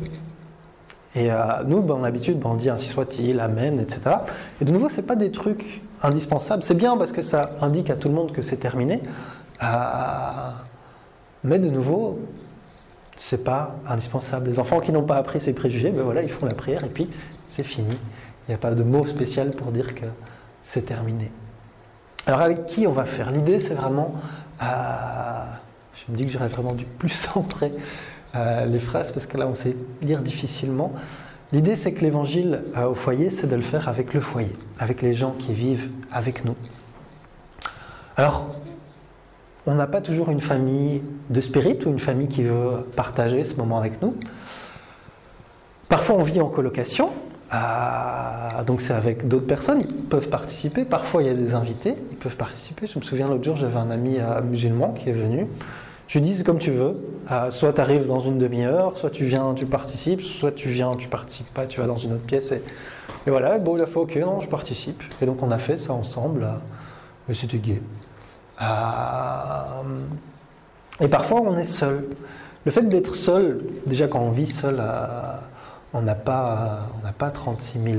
[1.14, 4.16] Et euh, nous, ben, en habitude, ben, on dit ainsi soit-il, amen, etc.
[4.60, 6.62] Et de nouveau, ce n'est pas des trucs indispensables.
[6.62, 9.02] C'est bien parce que ça indique à tout le monde que c'est terminé.
[9.62, 9.66] Euh,
[11.44, 12.18] mais de nouveau,
[13.16, 14.48] c'est pas indispensable.
[14.48, 16.88] Les enfants qui n'ont pas appris ces préjugés, ben voilà, ils font la prière et
[16.88, 17.10] puis
[17.46, 17.96] c'est fini.
[18.46, 20.06] Il n'y a pas de mot spécial pour dire que
[20.64, 21.30] c'est terminé.
[22.26, 23.30] Alors avec qui on va faire?
[23.30, 24.14] L'idée, c'est vraiment,
[24.62, 24.66] euh,
[25.94, 27.72] je me dis que j'aurais vraiment dû plus centrer
[28.34, 30.92] euh, les phrases parce que là, on sait lire difficilement.
[31.52, 35.02] L'idée, c'est que l'évangile euh, au foyer, c'est de le faire avec le foyer, avec
[35.02, 36.56] les gens qui vivent avec nous.
[38.16, 38.48] Alors,
[39.66, 43.56] on n'a pas toujours une famille de spirit ou une famille qui veut partager ce
[43.56, 44.16] moment avec nous.
[45.90, 47.10] Parfois, on vit en colocation,
[47.52, 50.86] euh, donc c'est avec d'autres personnes, ils peuvent participer.
[50.86, 52.86] Parfois, il y a des invités, ils peuvent participer.
[52.86, 55.46] Je me souviens l'autre jour, j'avais un ami musulman qui est venu.
[56.12, 56.94] Je dis comme tu veux.
[57.30, 60.94] Euh, soit tu arrives dans une demi-heure, soit tu viens, tu participes, soit tu viens,
[60.94, 62.52] tu participes pas, tu vas dans une autre pièce.
[62.52, 62.60] Et,
[63.26, 65.02] voilà, bon, il a fait ok, non, je participe.
[65.22, 66.46] Et donc on a fait ça ensemble.
[67.30, 67.80] et c'était gay.
[68.60, 68.66] Euh,
[71.00, 72.04] et parfois, on est seul.
[72.66, 75.36] Le fait d'être seul, déjà quand on vit seul, euh,
[75.94, 77.96] on n'a pas, pas 36 000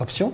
[0.00, 0.32] options.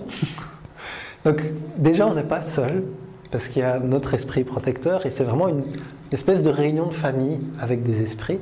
[1.25, 1.43] Donc
[1.75, 2.85] déjà, on n'est pas seul,
[3.31, 5.63] parce qu'il y a notre esprit protecteur, et c'est vraiment une
[6.11, 8.39] espèce de réunion de famille avec des esprits.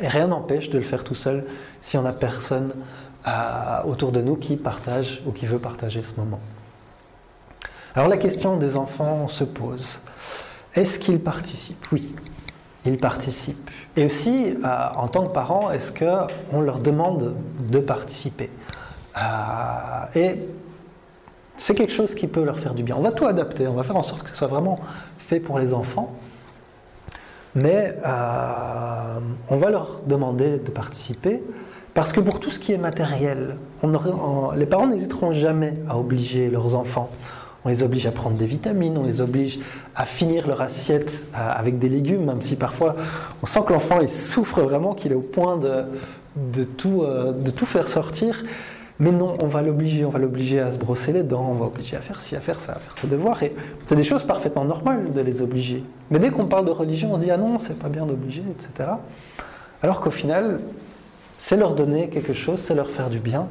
[0.00, 1.44] Et rien n'empêche de le faire tout seul
[1.80, 2.72] si on n'a personne
[3.26, 6.40] euh, autour de nous qui partage ou qui veut partager ce moment.
[7.94, 10.00] Alors la question des enfants se pose.
[10.74, 11.86] Est-ce qu'ils participent?
[11.92, 12.14] Oui,
[12.84, 13.70] ils participent.
[13.96, 18.50] Et aussi, euh, en tant que parents, est-ce qu'on leur demande de participer?
[19.16, 19.20] Euh,
[20.14, 20.40] Et
[21.56, 22.96] c'est quelque chose qui peut leur faire du bien.
[22.96, 24.78] On va tout adapter, on va faire en sorte que ce soit vraiment
[25.18, 26.12] fait pour les enfants.
[27.54, 29.18] Mais euh,
[29.48, 31.42] on va leur demander de participer
[31.94, 36.74] parce que pour tout ce qui est matériel, les parents n'hésiteront jamais à obliger leurs
[36.74, 37.10] enfants
[37.66, 39.58] on les oblige à prendre des vitamines, on les oblige
[39.96, 42.94] à finir leur assiette euh, avec des légumes, même si parfois
[43.42, 47.88] on sent que l'enfant souffre vraiment, qu'il est au point de, euh, de tout faire
[47.88, 48.44] sortir.
[48.98, 51.66] Mais non, on va l'obliger, on va l'obliger à se brosser les dents, on va
[51.66, 53.42] l'obliger à faire ci, à faire ça, à faire ses devoirs.
[53.42, 53.54] Et
[53.84, 55.84] c'est des choses parfaitement normales de les obliger.
[56.10, 58.42] Mais dès qu'on parle de religion, on se dit ah non, c'est pas bien d'obliger,
[58.50, 58.90] etc.
[59.82, 60.60] Alors qu'au final,
[61.36, 63.48] c'est leur donner quelque chose, c'est leur faire du bien.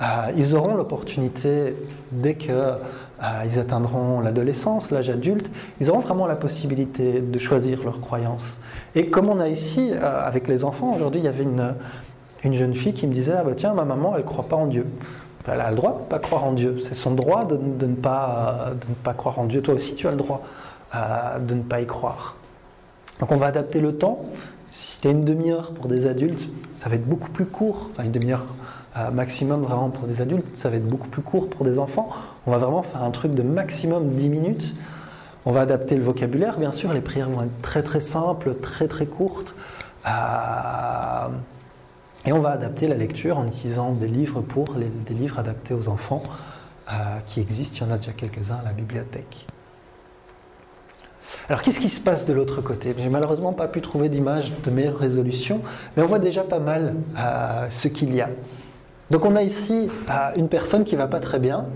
[0.00, 0.04] Euh,
[0.36, 1.74] ils auront l'opportunité,
[2.12, 5.48] dès qu'ils euh, atteindront l'adolescence, l'âge adulte,
[5.80, 8.58] ils auront vraiment la possibilité de choisir leurs croyances.
[8.94, 11.74] Et comme on a ici, euh, avec les enfants, aujourd'hui, il y avait une,
[12.46, 14.66] une, jeune fille qui me disait Ah bah tiens, ma maman, elle croit pas en
[14.66, 14.86] Dieu.
[15.48, 16.78] Elle a le droit de ne pas croire en Dieu.
[16.88, 18.74] C'est son droit de, ne pas,
[19.16, 19.62] croire en Dieu.
[19.62, 20.42] Toi aussi, tu as le droit
[20.92, 22.34] de ne pas y croire.
[23.20, 24.24] Donc on va adapter le temps.
[24.72, 27.90] Si c'était une demi-heure pour des adultes, ça va être beaucoup plus court.
[27.92, 28.44] Enfin, une demi-heure
[29.12, 32.08] maximum vraiment pour des adultes, ça va être beaucoup plus court pour des enfants.
[32.46, 34.74] On va vraiment faire un truc de maximum 10 minutes.
[35.44, 38.88] On va adapter le vocabulaire, bien sûr, les prières vont être très très simples, très
[38.88, 39.54] très courtes.
[40.06, 41.28] Euh,
[42.26, 45.74] et on va adapter la lecture en utilisant des livres pour les, des livres adaptés
[45.74, 46.22] aux enfants
[46.88, 46.92] euh,
[47.26, 47.78] qui existent.
[47.80, 49.46] Il y en a déjà quelques-uns à la bibliothèque.
[51.48, 52.94] Alors qu'est-ce qui se passe de l'autre côté?
[52.96, 55.60] J'ai malheureusement pas pu trouver d'image de meilleure résolution,
[55.96, 58.28] mais on voit déjà pas mal euh, ce qu'il y a.
[59.10, 61.66] Donc on a ici euh, une personne qui va pas très bien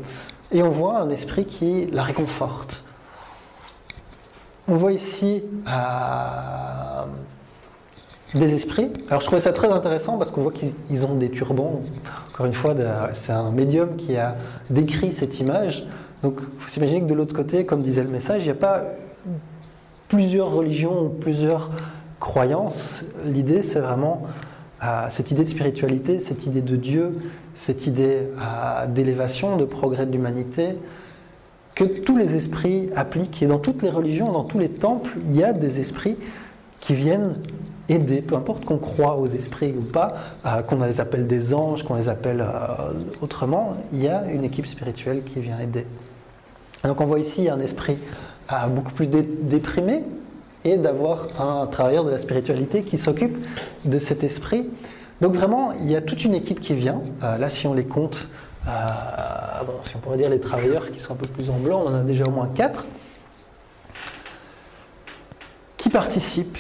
[0.53, 2.85] et on voit un esprit qui la réconforte.
[4.69, 5.43] On voit ici
[8.35, 8.89] des esprits.
[9.09, 11.83] Alors je trouvais ça très intéressant parce qu'on voit qu'ils ont des turbans.
[12.33, 12.75] Encore une fois,
[13.13, 14.37] c'est un médium qui a
[14.69, 15.87] décrit cette image.
[16.23, 18.55] Donc il faut s'imaginer que de l'autre côté, comme disait le message, il n'y a
[18.55, 18.85] pas
[20.09, 21.71] plusieurs religions, plusieurs
[22.19, 23.05] croyances.
[23.25, 24.23] L'idée, c'est vraiment
[24.83, 27.19] euh, cette idée de spiritualité, cette idée de Dieu,
[27.55, 30.77] cette idée euh, d'élévation, de progrès de l'humanité,
[31.75, 33.43] que tous les esprits appliquent.
[33.43, 36.17] Et dans toutes les religions, dans tous les temples, il y a des esprits
[36.81, 37.35] qui viennent
[37.91, 40.15] aider, peu importe qu'on croit aux esprits ou pas,
[40.47, 42.45] euh, qu'on les appelle des anges, qu'on les appelle
[43.21, 45.87] autrement, il y a une équipe spirituelle qui vient aider.
[46.85, 47.99] Donc on voit ici un esprit
[48.75, 50.03] beaucoup plus déprimé,
[50.65, 53.37] et d'avoir un travailleur de la spiritualité qui s'occupe
[53.85, 54.69] de cet esprit.
[55.21, 57.03] Donc vraiment, il y a toute une équipe qui vient.
[57.23, 58.27] Euh, là, si on les compte,
[58.67, 58.71] euh,
[59.83, 61.95] si on pourrait dire les travailleurs qui sont un peu plus en blanc, on en
[61.95, 62.87] a déjà au moins quatre,
[65.77, 66.59] qui participent,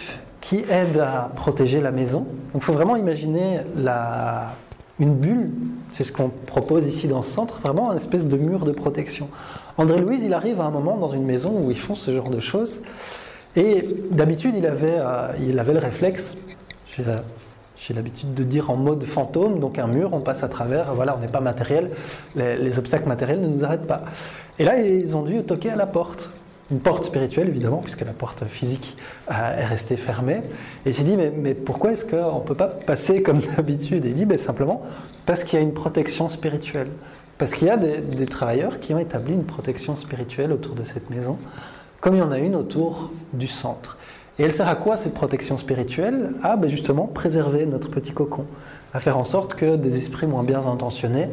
[0.50, 2.26] qui aident à protéger la maison.
[2.52, 4.48] Donc il faut vraiment imaginer la,
[4.98, 5.48] une bulle,
[5.92, 9.28] c'est ce qu'on propose ici dans ce centre, vraiment un espèce de mur de protection.
[9.78, 12.30] André Louise, il arrive à un moment dans une maison où ils font ce genre
[12.30, 12.82] de choses.
[13.54, 16.36] Et d'habitude, il avait, euh, il avait le réflexe,
[16.96, 21.16] j'ai l'habitude de dire en mode fantôme, donc un mur, on passe à travers, voilà,
[21.16, 21.92] on n'est pas matériel,
[22.34, 24.02] les, obstacles matériels ne nous arrêtent pas.
[24.58, 26.28] Et là, ils ont dû toquer à la porte.
[26.70, 28.96] Une porte spirituelle, évidemment, puisque la porte physique
[29.30, 30.42] euh, est restée fermée.
[30.86, 34.04] Et il s'est dit, mais, mais pourquoi est-ce qu'on ne peut pas passer comme d'habitude?
[34.04, 34.82] Et il dit, ben, simplement,
[35.26, 36.88] parce qu'il y a une protection spirituelle.
[37.38, 41.08] Parce qu'il y a des travailleurs qui ont établi une protection spirituelle autour de cette
[41.08, 41.38] maison
[42.00, 43.96] comme il y en a une autour du centre.
[44.38, 46.32] Et elle sert à quoi cette protection spirituelle?
[46.42, 48.46] À ben justement préserver notre petit cocon,
[48.94, 51.28] à faire en sorte que des esprits moins bien intentionnés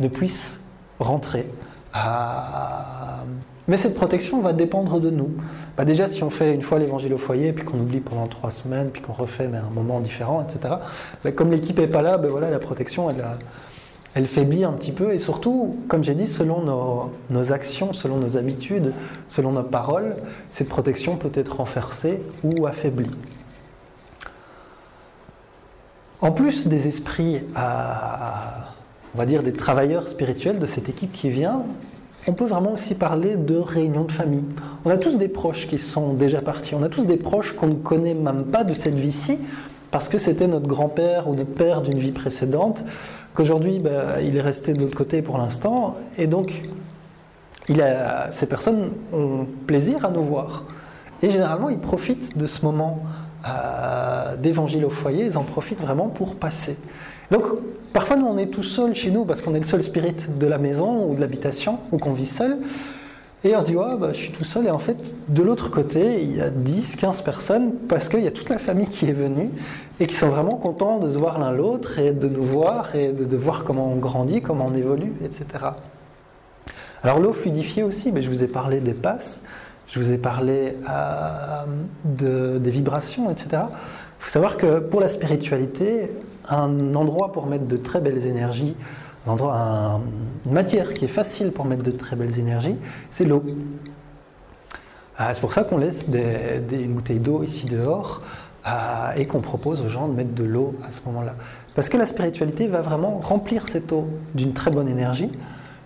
[0.00, 0.60] ne puissent
[0.98, 1.48] rentrer.
[3.68, 5.30] Mais cette protection va dépendre de nous.
[5.76, 8.50] Bah déjà, si on fait une fois l'évangile au foyer, puis qu'on oublie pendant trois
[8.50, 10.76] semaines, puis qu'on refait mais à un moment différent, etc.,
[11.22, 13.10] bah, comme l'équipe n'est pas là, ben voilà, la protection,
[14.14, 16.62] elle, faiblit un petit peu et surtout, comme j'ai dit, selon
[17.30, 18.92] nos, actions, selon nos habitudes,
[19.28, 20.16] selon nos paroles,
[20.50, 23.10] cette protection peut être renforcée ou affaiblie.
[26.20, 31.62] En plus des esprits, on va dire des travailleurs spirituels de cette équipe qui vient,
[32.28, 34.44] on peut vraiment aussi parler de réunions de famille.
[34.84, 37.68] On a tous des proches qui sont déjà partis, on a tous des proches qu'on
[37.68, 39.38] ne connaît même pas de cette vie-ci,
[39.90, 42.84] parce que c'était notre grand-père ou notre père d'une vie précédente,
[43.34, 46.62] qu'aujourd'hui bah, il est resté de l'autre côté pour l'instant, et donc
[48.30, 50.64] ces personnes ont plaisir à nous voir.
[51.22, 53.02] Et généralement, ils profitent de ce moment
[53.46, 56.76] euh, d'évangile au foyer, ils en profitent vraiment pour passer.
[57.30, 57.44] Donc,
[57.92, 60.46] parfois, nous, on est tout seul chez nous parce qu'on est le seul spirit de
[60.46, 62.58] la maison ou de l'habitation, ou qu'on vit seul.
[63.44, 64.66] Et on se dit, bah, je suis tout seul.
[64.66, 68.26] Et en fait, de l'autre côté, il y a 10, 15 personnes parce qu'il y
[68.26, 69.50] a toute la famille qui est venue
[70.00, 73.12] et qui sont vraiment contents de se voir l'un l'autre et de nous voir et
[73.12, 75.66] de, voir comment on grandit, comment on évolue, etc.
[77.04, 79.42] Alors l'eau fluidifiée aussi, mais je vous ai parlé des passes,
[79.86, 81.62] je vous ai parlé euh,
[82.04, 83.48] de, des vibrations, etc.
[83.52, 86.10] Il faut savoir que pour la spiritualité,
[86.50, 88.76] un endroit pour mettre de très belles énergies,
[89.26, 90.00] un endroit,
[90.46, 92.76] une matière qui est facile pour mettre de très belles énergies,
[93.10, 93.44] c'est l'eau.
[95.16, 98.22] Ah, c'est pour ça qu'on laisse des, une bouteille d'eau ici dehors
[98.66, 101.34] euh, et qu'on propose aux gens de mettre de l'eau à ce moment-là.
[101.74, 105.30] Parce que la spiritualité va vraiment remplir cette eau d'une très bonne énergie,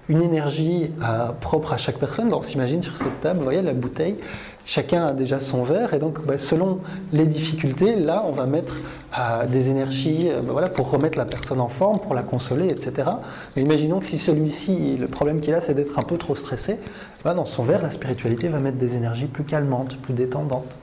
[0.09, 2.33] une énergie euh, propre à chaque personne.
[2.33, 4.17] on s'imagine sur cette table, vous voyez la bouteille,
[4.65, 6.81] chacun a déjà son verre, et donc bah, selon
[7.13, 8.75] les difficultés, là on va mettre
[9.19, 13.11] euh, des énergies bah, voilà, pour remettre la personne en forme, pour la consoler, etc.
[13.55, 16.79] Mais imaginons que si celui-ci, le problème qu'il a, c'est d'être un peu trop stressé,
[17.25, 20.79] bah, dans son verre, la spiritualité va mettre des énergies plus calmantes, plus détendantes.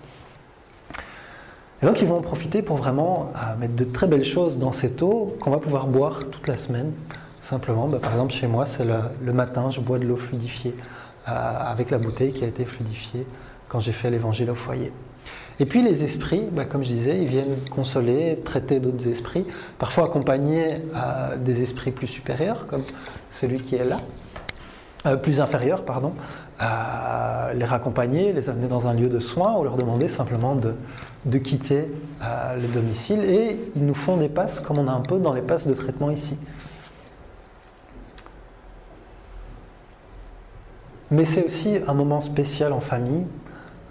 [1.82, 4.72] Et donc ils vont en profiter pour vraiment euh, mettre de très belles choses dans
[4.72, 6.92] cette eau qu'on va pouvoir boire toute la semaine.
[7.50, 10.76] Simplement, bah, par exemple chez moi, c'est le, matin, je bois de l'eau fluidifiée
[11.28, 13.26] euh, avec la bouteille qui a été fluidifiée
[13.70, 14.94] quand j'ai fait l'évangile au foyer.
[15.60, 19.48] Et puis les esprits, bah, comme je disais, ils viennent consoler, traiter d'autres esprits,
[19.80, 22.84] parfois accompagner euh, des esprits plus supérieurs, comme
[23.32, 23.98] celui qui est là,
[25.24, 26.14] plus inférieur, pardon,
[26.60, 31.90] les raccompagner, les amener dans un lieu de soins ou leur demander simplement de, quitter
[32.22, 35.34] euh, le domicile et ils nous font des passes comme on a un peu dans
[35.34, 36.38] les passes de traitement ici.
[41.12, 43.26] Mais c'est aussi un moment spécial en famille,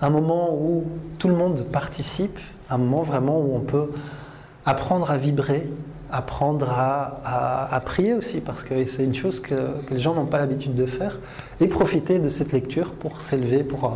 [0.00, 0.84] un moment où
[1.18, 2.38] tout le monde participe,
[2.70, 3.90] un moment vraiment où on peut
[4.64, 5.68] apprendre à vibrer,
[6.12, 10.74] apprendre à, prier aussi, parce que c'est une chose que, les gens n'ont pas l'habitude
[10.74, 11.18] de faire,
[11.60, 13.88] et profiter de cette lecture pour s'élever, pour euh,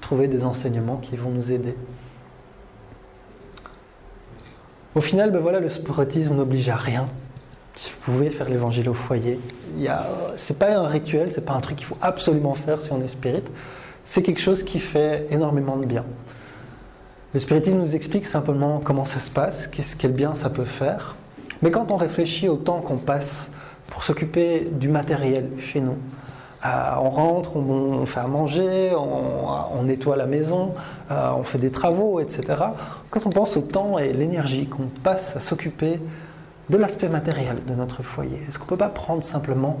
[0.00, 1.74] trouver des enseignements qui vont nous aider.
[4.94, 7.08] Au final, ben voilà, le spiritisme n'oblige à rien.
[7.78, 9.38] Si vous pouvez faire l'évangile au foyer,
[9.76, 9.82] ce
[10.52, 13.06] n'est pas un rituel, c'est pas un truc qu'il faut absolument faire si on est
[13.06, 13.44] spirit.
[14.02, 16.04] C'est quelque chose qui fait énormément de bien.
[17.34, 21.14] Le spiritisme nous explique simplement comment ça se passe, quel bien ça peut faire.
[21.62, 23.52] Mais quand on réfléchit au temps qu'on passe
[23.90, 25.98] pour s'occuper du matériel chez nous,
[26.66, 30.74] euh, on rentre, on, fait à manger, on, nettoie la maison,
[31.12, 32.58] euh, on fait des travaux, etc.
[33.10, 36.00] Quand on pense au temps et l'énergie qu'on passe à s'occuper
[36.70, 39.80] de l'aspect matériel de notre foyer, est-ce qu'on ne peut pas prendre simplement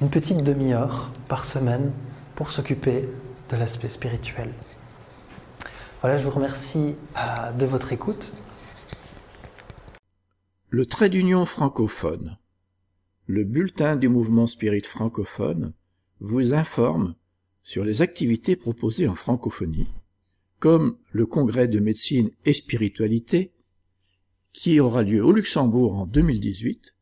[0.00, 1.92] une petite demi-heure par semaine
[2.34, 3.08] pour s'occuper
[3.50, 4.52] de l'aspect spirituel?
[6.00, 8.32] Voilà, je vous remercie euh, de votre écoute.
[10.70, 12.38] Le trait d'union francophone.
[13.26, 15.74] Le bulletin du mouvement spirit francophone
[16.20, 17.14] vous informe
[17.62, 19.88] sur les activités proposées en francophonie,
[20.58, 23.52] comme le congrès de médecine et spiritualité,
[24.52, 26.94] qui aura lieu au Luxembourg en 2018,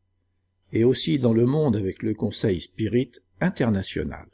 [0.73, 3.11] et aussi dans le monde avec le Conseil Spirit
[3.41, 4.29] international.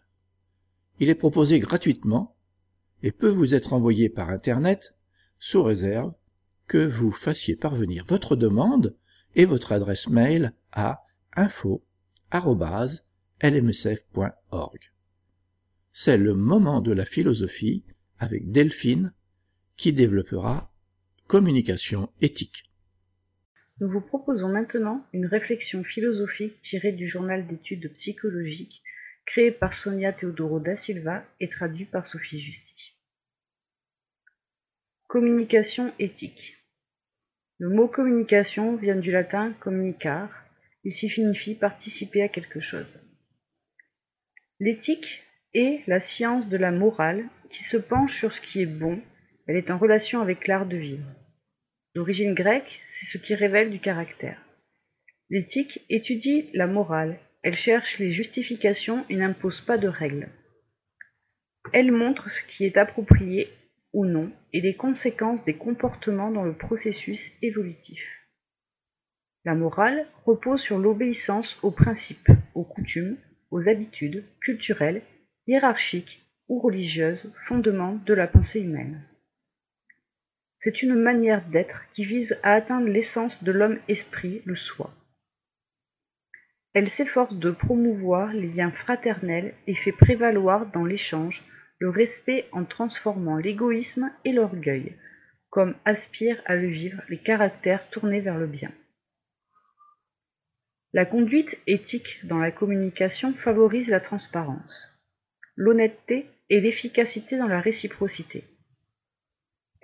[1.01, 2.37] Il est proposé gratuitement
[3.03, 4.97] et peut vous être envoyé par Internet
[5.39, 6.13] sous réserve
[6.67, 8.97] que vous fassiez parvenir votre demande
[9.35, 11.05] et votre adresse mail à
[11.37, 11.83] info
[13.43, 14.93] lmsf.org.
[15.93, 17.85] C'est le moment de la philosophie
[18.19, 19.13] avec Delphine
[19.77, 20.73] qui développera
[21.27, 22.66] communication éthique.
[23.79, 28.83] Nous vous proposons maintenant une réflexion philosophique tirée du journal d'études psychologiques
[29.27, 32.95] créé par Sonia Teodoro da Silva et traduit par Sophie Justi.
[35.09, 36.57] Communication éthique.
[37.59, 40.31] Le mot communication vient du latin communicar,
[40.85, 43.01] il signifie participer à quelque chose.
[44.59, 49.03] L'éthique est la science de la morale qui se penche sur ce qui est bon,
[49.47, 51.07] elle est en relation avec l'art de vivre.
[51.97, 54.39] D'origine grecque, c'est ce qui révèle du caractère.
[55.31, 60.29] L'éthique étudie la morale, elle cherche les justifications et n'impose pas de règles.
[61.73, 63.49] Elle montre ce qui est approprié
[63.95, 68.07] ou non et les conséquences des comportements dans le processus évolutif.
[69.47, 73.17] La morale repose sur l'obéissance aux principes, aux coutumes,
[73.51, 75.01] aux habitudes culturelles,
[75.47, 79.03] hiérarchiques ou religieuses, fondements de la pensée humaine.
[80.59, 84.93] C'est une manière d'être qui vise à atteindre l'essence de l'homme-esprit, le soi.
[86.73, 91.43] Elle s'efforce de promouvoir les liens fraternels et fait prévaloir dans l'échange
[91.79, 94.97] le respect en transformant l'égoïsme et l'orgueil,
[95.51, 98.73] comme aspirent à le vivre les caractères tournés vers le bien.
[100.93, 104.89] La conduite éthique dans la communication favorise la transparence,
[105.55, 108.45] l'honnêteté et l'efficacité dans la réciprocité.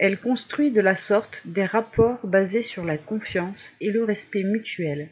[0.05, 5.09] Elle construit de la sorte des rapports basés sur la confiance et le respect mutuel,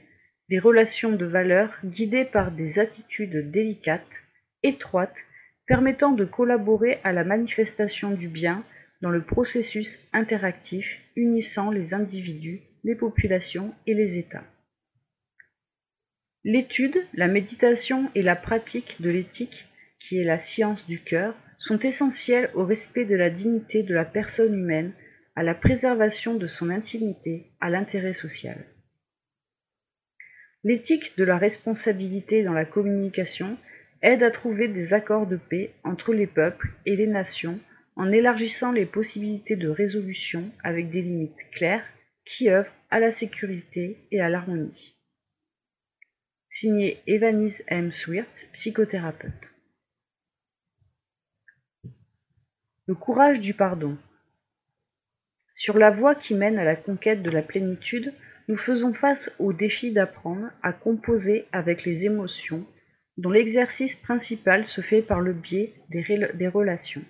[0.49, 4.25] des relations de valeur guidées par des attitudes délicates,
[4.65, 5.27] étroites,
[5.69, 8.65] permettant de collaborer à la manifestation du bien
[9.01, 14.43] dans le processus interactif unissant les individus, les populations et les États.
[16.43, 19.67] L'étude, la méditation et la pratique de l'éthique,
[20.01, 24.05] qui est la science du cœur, sont essentielles au respect de la dignité de la
[24.05, 24.93] personne humaine,
[25.37, 28.65] à la préservation de son intimité, à l'intérêt social.
[30.65, 33.57] L'éthique de la responsabilité dans la communication
[34.03, 37.61] aide à trouver des accords de paix entre les peuples et les nations
[37.97, 41.85] en élargissant les possibilités de résolution avec des limites claires
[42.25, 44.97] qui œuvrent à la sécurité et à l'harmonie.
[46.49, 47.93] Signé Evanis M.
[47.93, 49.50] Swirtz, psychothérapeute.
[52.91, 53.97] Le courage du pardon.
[55.55, 58.13] Sur la voie qui mène à la conquête de la plénitude,
[58.49, 62.67] nous faisons face au défi d'apprendre à composer avec les émotions,
[63.17, 67.05] dont l'exercice principal se fait par le biais des, relations.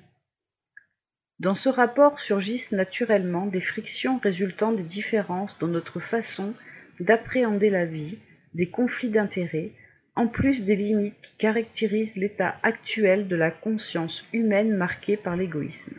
[1.39, 6.53] Dans ce rapport surgissent naturellement des frictions résultant des différences dans notre façon
[6.99, 8.19] d'appréhender la vie,
[8.53, 9.73] des conflits d'intérêts,
[10.21, 15.97] en plus des limites qui caractérisent l'état actuel de la conscience humaine marquée par l'égoïsme.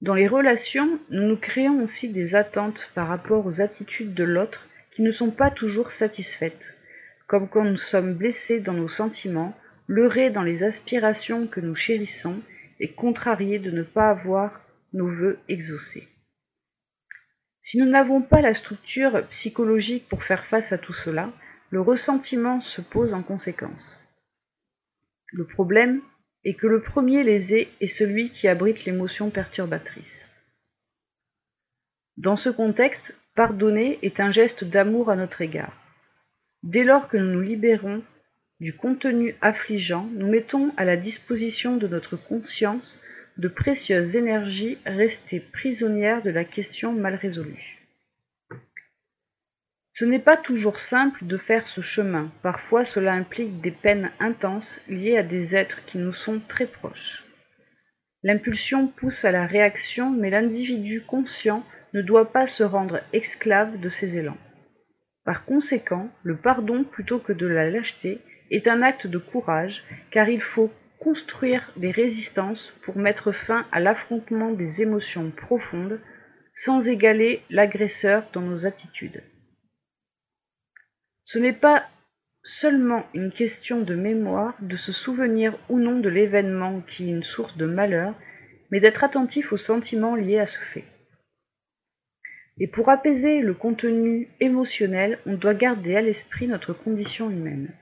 [0.00, 4.66] Dans les relations, nous nous créons aussi des attentes par rapport aux attitudes de l'autre
[4.94, 6.78] qui ne sont pas toujours satisfaites,
[7.26, 9.54] comme quand nous sommes blessés dans nos sentiments,
[9.86, 12.40] leurrés dans les aspirations que nous chérissons
[12.80, 14.62] et contrariés de ne pas avoir
[14.94, 16.08] nos vœux exaucés.
[17.60, 21.30] Si nous n'avons pas la structure psychologique pour faire face à tout cela,
[21.70, 23.98] le ressentiment se pose en conséquence.
[25.32, 26.00] Le problème
[26.44, 30.28] est que le premier lésé est celui qui abrite l'émotion perturbatrice.
[32.16, 35.76] Dans ce contexte, pardonner est un geste d'amour à notre égard.
[36.62, 38.02] Dès lors que nous nous libérons
[38.60, 42.98] du contenu affligeant, nous mettons à la disposition de notre conscience
[43.36, 47.75] de précieuses énergies restées prisonnières de la question mal résolue.
[49.98, 54.78] Ce n'est pas toujours simple de faire ce chemin, parfois cela implique des peines intenses
[54.88, 57.24] liées à des êtres qui nous sont très proches.
[58.22, 61.64] L'impulsion pousse à la réaction, mais l'individu conscient
[61.94, 64.36] ne doit pas se rendre esclave de ses élans.
[65.24, 68.18] Par conséquent, le pardon plutôt que de la lâcheté
[68.50, 73.80] est un acte de courage, car il faut construire des résistances pour mettre fin à
[73.80, 76.00] l'affrontement des émotions profondes
[76.52, 79.22] sans égaler l'agresseur dans nos attitudes.
[81.26, 81.84] Ce n'est pas
[82.44, 87.24] seulement une question de mémoire, de se souvenir ou non de l'événement qui est une
[87.24, 88.14] source de malheur,
[88.70, 90.84] mais d'être attentif aux sentiments liés à ce fait.
[92.58, 97.74] Et pour apaiser le contenu émotionnel, on doit garder à l'esprit notre condition humaine.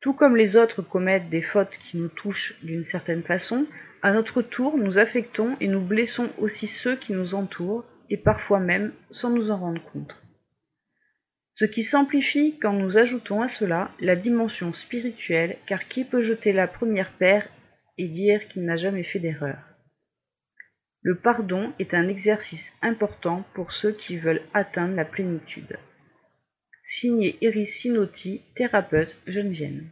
[0.00, 3.66] Tout comme les autres commettent des fautes qui nous touchent d'une certaine façon,
[4.00, 8.58] à notre tour nous affectons et nous blessons aussi ceux qui nous entourent, et parfois
[8.58, 10.16] même sans nous en rendre compte.
[11.58, 16.52] Ce qui s'amplifie quand nous ajoutons à cela la dimension spirituelle, car qui peut jeter
[16.52, 17.48] la première paire
[17.96, 19.58] et dire qu'il n'a jamais fait d'erreur?
[21.02, 25.80] Le pardon est un exercice important pour ceux qui veulent atteindre la plénitude.
[26.84, 29.82] Signé Iris Sinotti, thérapeute Geneviève.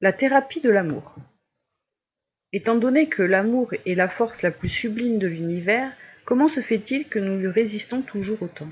[0.00, 1.14] La thérapie de l'amour.
[2.52, 5.94] Étant donné que l'amour est la force la plus sublime de l'univers,
[6.24, 8.68] comment se fait-il que nous lui résistons toujours autant?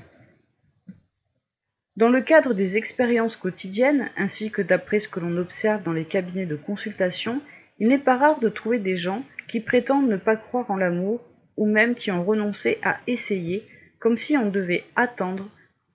[1.95, 6.05] Dans le cadre des expériences quotidiennes, ainsi que d'après ce que l'on observe dans les
[6.05, 7.41] cabinets de consultation,
[7.77, 11.21] il n'est pas rare de trouver des gens qui prétendent ne pas croire en l'amour,
[11.55, 13.67] ou même qui ont renoncé à essayer,
[13.99, 15.49] comme si on devait attendre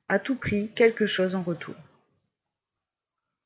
[0.08, 1.74] à tout prix quelque chose en retour.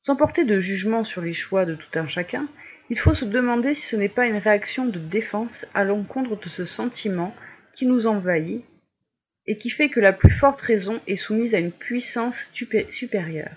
[0.01, 2.47] Sans porter de jugement sur les choix de tout un chacun,
[2.89, 6.49] il faut se demander si ce n'est pas une réaction de défense à l'encontre de
[6.49, 7.33] ce sentiment
[7.75, 8.63] qui nous envahit
[9.45, 12.49] et qui fait que la plus forte raison est soumise à une puissance
[12.89, 13.55] supérieure.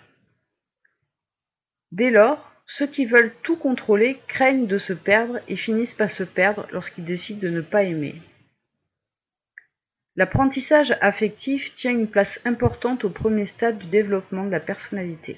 [1.92, 6.24] Dès lors, ceux qui veulent tout contrôler craignent de se perdre et finissent par se
[6.24, 8.20] perdre lorsqu'ils décident de ne pas aimer.
[10.16, 15.36] L'apprentissage affectif tient une place importante au premier stade du développement de la personnalité.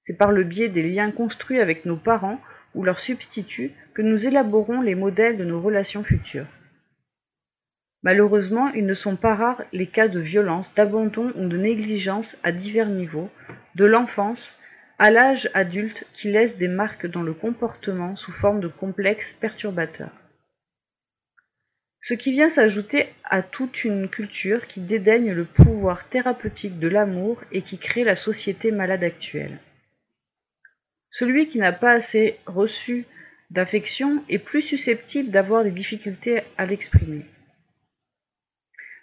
[0.00, 2.40] C'est par le biais des liens construits avec nos parents
[2.74, 6.46] ou leurs substituts que nous élaborons les modèles de nos relations futures.
[8.04, 12.52] Malheureusement, ils ne sont pas rares les cas de violence, d'abandon ou de négligence à
[12.52, 13.30] divers niveaux,
[13.76, 14.58] de l'enfance
[14.98, 20.12] à l'âge adulte qui laisse des marques dans le comportement sous forme de complexes perturbateurs.
[22.02, 27.42] Ce qui vient s'ajouter à toute une culture qui dédaigne le pouvoir thérapeutique de l'amour
[27.52, 29.58] et qui crée la société malade actuelle.
[31.10, 33.06] Celui qui n'a pas assez reçu
[33.50, 37.24] d'affection est plus susceptible d'avoir des difficultés à l'exprimer.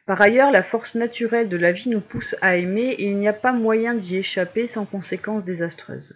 [0.05, 3.27] Par ailleurs, la force naturelle de la vie nous pousse à aimer et il n'y
[3.27, 6.15] a pas moyen d'y échapper sans conséquences désastreuses.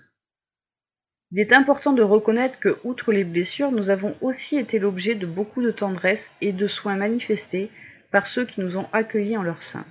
[1.32, 5.26] Il est important de reconnaître que, outre les blessures, nous avons aussi été l'objet de
[5.26, 7.70] beaucoup de tendresse et de soins manifestés
[8.12, 9.86] par ceux qui nous ont accueillis en leur sein.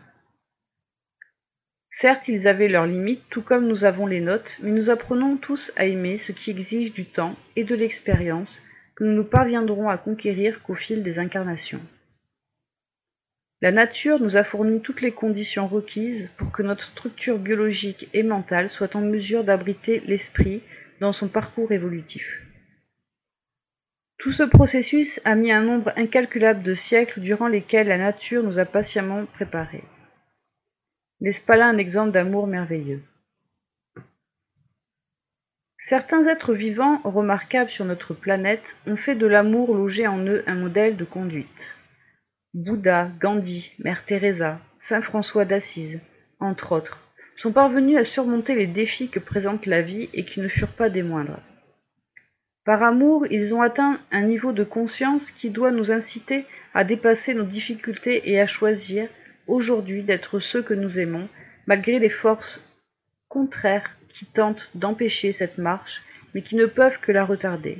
[1.91, 5.73] Certes, ils avaient leurs limites, tout comme nous avons les nôtres, mais nous apprenons tous
[5.77, 8.61] à aimer ce qui exige du temps et de l'expérience
[8.97, 11.81] que nous ne parviendrons à conquérir qu'au fil des incarnations.
[13.65, 18.23] La nature nous a fourni toutes les conditions requises pour que notre structure biologique et
[18.23, 20.63] mentale soit en mesure d'abriter l'esprit
[21.01, 22.43] dans son parcours évolutif.
[24.19, 28.59] Tout ce processus a mis un nombre incalculable de siècles durant lesquels la nature nous
[28.59, 29.85] a patiemment préparés.
[31.23, 33.01] N'est-ce pas là un exemple d'amour merveilleux?
[35.79, 40.55] Certains êtres vivants remarquables sur notre planète ont fait de l'amour logé en eux un
[40.55, 41.79] modèle de conduite.
[42.55, 46.01] Bouddha, Gandhi, Mère Teresa, saint François d'Assise,
[46.39, 47.01] entre autres,
[47.35, 50.89] sont parvenus à surmonter les défis que présente la vie et qui ne furent pas
[50.89, 51.41] des moindres.
[52.65, 56.45] Par amour, ils ont atteint un niveau de conscience qui doit nous inciter
[56.75, 59.09] à dépasser nos difficultés et à choisir,
[59.49, 61.29] aujourd'hui, d'être ceux que nous aimons,
[61.67, 62.63] malgré les forces
[63.29, 66.05] contraires qui tentent d'empêcher cette marche,
[66.35, 67.79] mais qui ne peuvent que la retarder.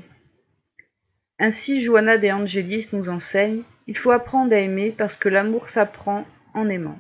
[1.39, 6.27] Ainsi Johanna de Angelis nous enseigne il faut apprendre à aimer parce que l'amour s'apprend
[6.55, 6.99] en aimant.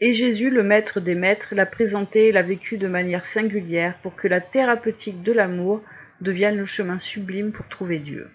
[0.00, 4.14] Et Jésus, le maître des maîtres, l'a présenté et l'a vécu de manière singulière pour
[4.14, 5.82] que la thérapeutique de l'amour
[6.20, 8.30] devienne le chemin sublime pour trouver Dieu.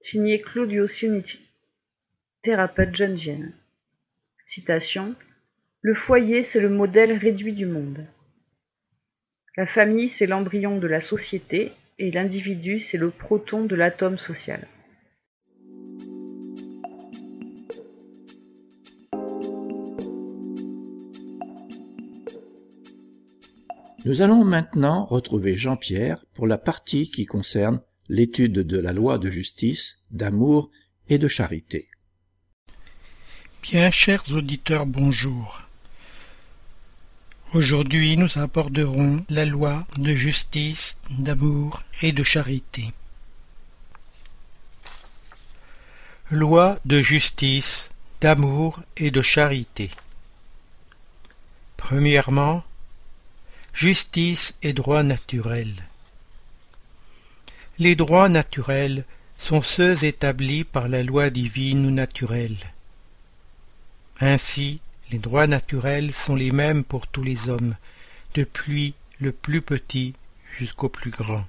[0.00, 1.40] signé Claudio Sioniti,
[2.42, 3.52] thérapeute genevienne.
[4.44, 5.14] Citation
[5.82, 8.04] Le foyer, c'est le modèle réduit du monde.
[9.56, 14.66] La famille, c'est l'embryon de la société et l'individu, c'est le proton de l'atome social.
[24.06, 29.30] Nous allons maintenant retrouver Jean-Pierre pour la partie qui concerne l'étude de la loi de
[29.30, 30.70] justice, d'amour
[31.10, 31.90] et de charité.
[33.62, 35.60] Bien, chers auditeurs, bonjour.
[37.52, 42.94] Aujourd'hui, nous aborderons la loi de justice, d'amour et de charité.
[46.30, 47.90] Loi de justice,
[48.22, 49.90] d'amour et de charité.
[51.76, 52.64] Premièrement,
[53.80, 55.72] justice et droit naturel.
[57.78, 59.06] Les droits naturels
[59.38, 62.58] sont ceux établis par la loi divine ou naturelle.
[64.20, 67.74] Ainsi, les droits naturels sont les mêmes pour tous les hommes,
[68.34, 70.12] depuis le plus petit
[70.58, 71.46] jusqu'au plus grand.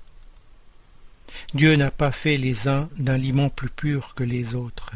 [1.53, 4.93] Dieu n'a pas fait les uns d'un limon plus pur que les autres,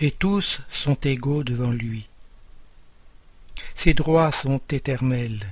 [0.00, 2.08] et tous sont égaux devant lui.
[3.76, 5.46] Ces droits sont éternels.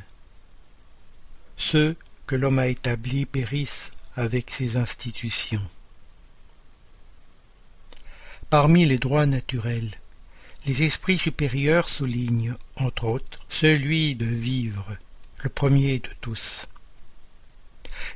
[1.57, 1.97] Ceux
[2.27, 5.63] que l'homme a établis périssent avec ses institutions.
[8.51, 9.91] Parmi les droits naturels,
[10.67, 14.97] les esprits supérieurs soulignent, entre autres, celui de vivre,
[15.43, 16.67] le premier de tous,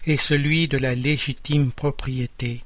[0.06, 2.64] et celui de la légitime propriété,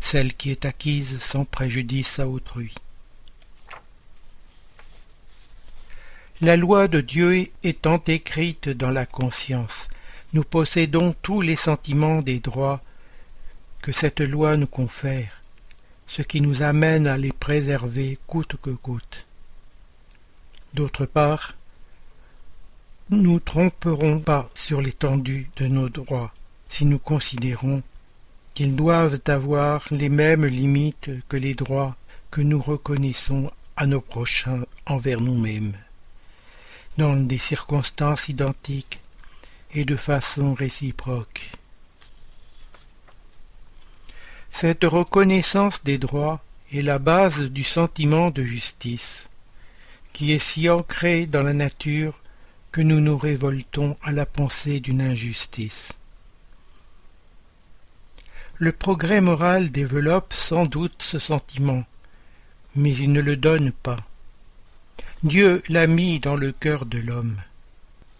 [0.00, 2.74] celle qui est acquise sans préjudice à autrui.
[6.42, 9.88] La loi de Dieu étant écrite dans la conscience,
[10.34, 12.82] nous possédons tous les sentiments des droits
[13.80, 15.40] que cette loi nous confère,
[16.06, 19.24] ce qui nous amène à les préserver coûte que coûte.
[20.74, 21.54] D'autre part,
[23.08, 26.34] nous tromperons pas sur l'étendue de nos droits
[26.68, 27.82] si nous considérons
[28.52, 31.96] qu'ils doivent avoir les mêmes limites que les droits
[32.30, 35.72] que nous reconnaissons à nos prochains envers nous-mêmes,
[36.96, 39.00] dans des circonstances identiques
[39.74, 41.52] et de façon réciproque.
[44.50, 46.42] Cette reconnaissance des droits
[46.72, 49.28] est la base du sentiment de justice,
[50.12, 52.14] qui est si ancré dans la nature
[52.72, 55.92] que nous nous révoltons à la pensée d'une injustice.
[58.56, 61.84] Le progrès moral développe sans doute ce sentiment,
[62.74, 63.98] mais il ne le donne pas.
[65.26, 67.42] Dieu l'a mis dans le cœur de l'homme.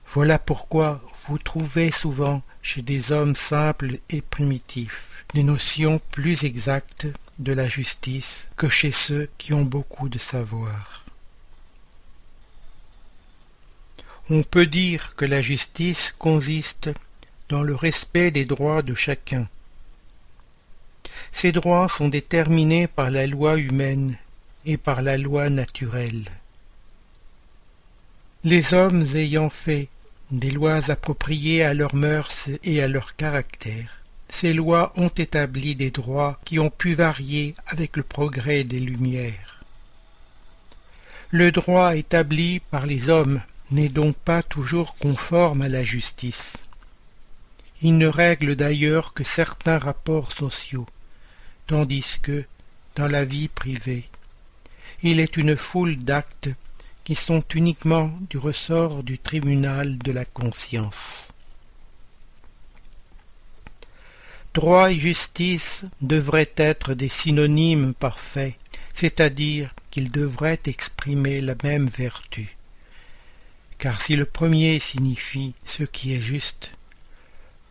[0.09, 7.07] Voilà pourquoi vous trouvez souvent chez des hommes simples et primitifs des notions plus exactes
[7.39, 11.05] de la justice que chez ceux qui ont beaucoup de savoir.
[14.29, 16.91] On peut dire que la justice consiste
[17.49, 19.47] dans le respect des droits de chacun.
[21.31, 24.17] Ces droits sont déterminés par la loi humaine
[24.65, 26.25] et par la loi naturelle.
[28.47, 29.89] Les hommes ayant fait
[30.31, 34.05] des lois appropriées à leurs mœurs et à leur caractère.
[34.29, 39.65] Ces lois ont établi des droits qui ont pu varier avec le progrès des Lumières.
[41.33, 43.43] Le droit établi par les hommes
[43.73, 46.57] n'est donc pas toujours conforme à la justice.
[47.83, 50.87] Il ne règle d'ailleurs que certains rapports sociaux,
[51.67, 52.45] tandis que,
[52.95, 54.05] dans la vie privée,
[55.03, 56.51] il est une foule d'actes
[57.07, 61.29] qui sont uniquement du ressort du tribunal de la conscience.
[64.55, 68.57] Droit et justice devraient être des synonymes parfaits,
[68.93, 72.57] c'est-à-dire qu'ils devraient exprimer la même vertu.
[73.79, 76.73] Car si le premier signifie ce qui est juste,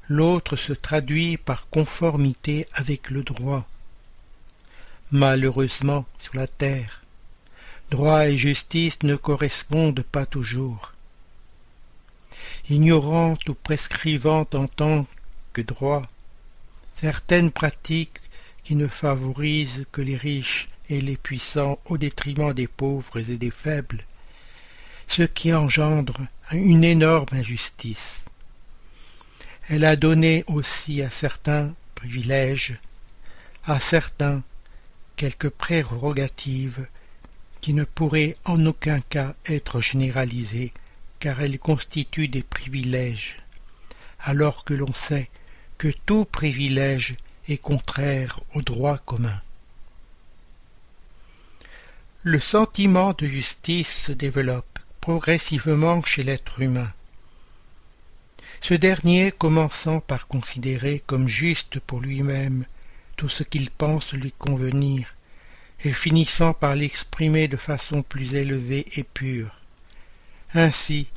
[0.07, 3.67] l'autre se traduit par conformité avec le droit.
[5.11, 7.04] Malheureusement, sur la terre,
[7.89, 10.93] droit et justice ne correspondent pas toujours.
[12.69, 15.07] Ignorant ou prescrivant en tant
[15.53, 16.01] que droit
[16.95, 18.19] certaines pratiques
[18.63, 23.51] qui ne favorisent que les riches et les puissants au détriment des pauvres et des
[23.51, 24.03] faibles,
[25.07, 26.21] ce qui engendre
[26.51, 28.21] une énorme injustice.
[29.67, 32.77] Elle a donné aussi à certains privilèges,
[33.65, 34.43] à certains
[35.15, 36.87] quelques prérogatives
[37.65, 40.71] qui ne pourraient en aucun cas être généralisées,
[41.19, 43.37] car elles constituent des privilèges,
[44.19, 45.31] alors que l'on sait
[45.79, 47.15] que tout privilège
[47.47, 49.41] et contraire au droit commun.
[52.21, 56.93] Le sentiment de justice se développe progressivement chez l'être humain.
[58.61, 62.65] Ce dernier commençant par considérer comme juste pour lui-même
[63.15, 65.14] tout ce qu'il pense lui convenir,
[65.83, 69.59] et finissant par l'exprimer de façon plus élevée et pure.
[70.53, 71.07] Ainsi,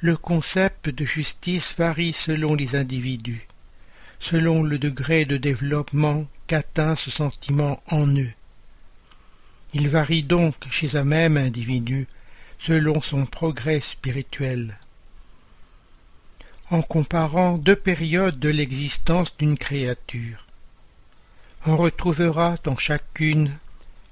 [0.00, 3.46] le concept de justice varie selon les individus,
[4.20, 8.32] selon le degré de développement qu'atteint ce sentiment en eux.
[9.72, 12.06] Il varie donc chez un même individu
[12.60, 14.78] selon son progrès spirituel.
[16.70, 20.46] En comparant deux périodes de l'existence d'une créature,
[21.66, 23.56] on retrouvera dans chacune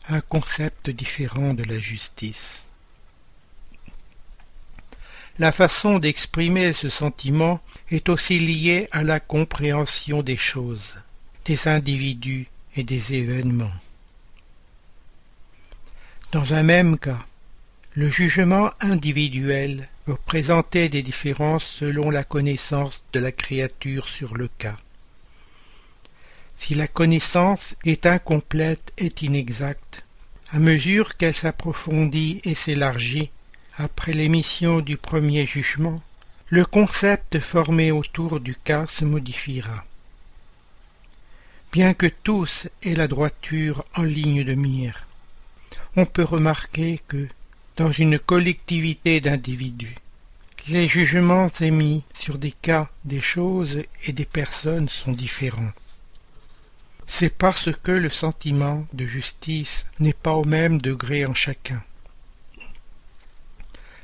[0.09, 2.65] un concept différent de la justice.
[5.39, 7.61] La façon d'exprimer ce sentiment
[7.91, 11.01] est aussi liée à la compréhension des choses,
[11.45, 13.73] des individus et des événements.
[16.33, 17.19] Dans un même cas,
[17.95, 24.49] le jugement individuel peut présenter des différences selon la connaissance de la créature sur le
[24.49, 24.77] cas.
[26.63, 30.05] Si la connaissance est incomplète et inexacte,
[30.53, 33.33] à mesure qu'elle s'approfondit et s'élargit
[33.77, 36.01] après l'émission du premier jugement,
[36.51, 39.85] le concept formé autour du cas se modifiera.
[41.73, 45.09] Bien que tous aient la droiture en ligne de mire,
[45.97, 47.27] on peut remarquer que,
[47.77, 49.97] dans une collectivité d'individus,
[50.69, 55.73] les jugements émis sur des cas, des choses et des personnes sont différents
[57.07, 61.83] c'est parce que le sentiment de justice n'est pas au même degré en chacun.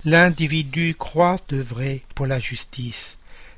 [0.04, 3.16] L'individu croit de vrai pour la justice,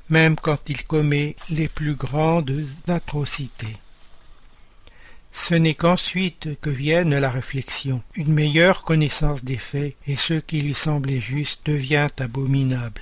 [0.09, 3.77] même quand il commet les plus grandes atrocités.
[5.33, 10.61] Ce n'est qu'ensuite que vienne la réflexion, une meilleure connaissance des faits, et ce qui
[10.61, 13.01] lui semblait juste devient abominable.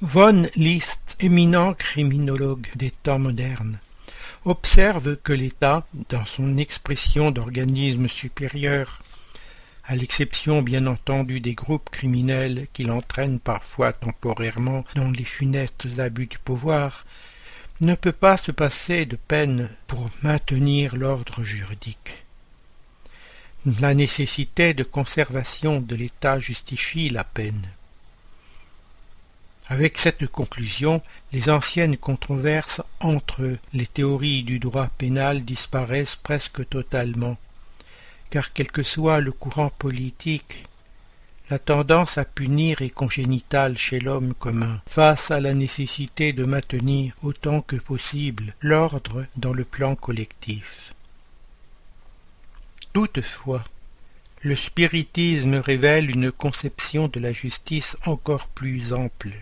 [0.00, 3.78] Von List, éminent criminologue des temps modernes,
[4.44, 9.02] observe que l'État, dans son expression d'organisme supérieur,
[9.84, 16.26] à l'exception bien entendu des groupes criminels qui l'entraînent parfois temporairement dans les funestes abus
[16.26, 17.06] du pouvoir,
[17.80, 22.24] ne peut pas se passer de peine pour maintenir l'ordre juridique.
[23.80, 27.68] La nécessité de conservation de l'État justifie la peine.
[29.70, 37.36] Avec cette conclusion, les anciennes controverses entre les théories du droit pénal disparaissent presque totalement,
[38.30, 40.64] car quel que soit le courant politique,
[41.50, 47.14] la tendance à punir est congénitale chez l'homme commun, face à la nécessité de maintenir
[47.22, 50.94] autant que possible l'ordre dans le plan collectif.
[52.94, 53.64] Toutefois,
[54.40, 59.34] le spiritisme révèle une conception de la justice encore plus ample.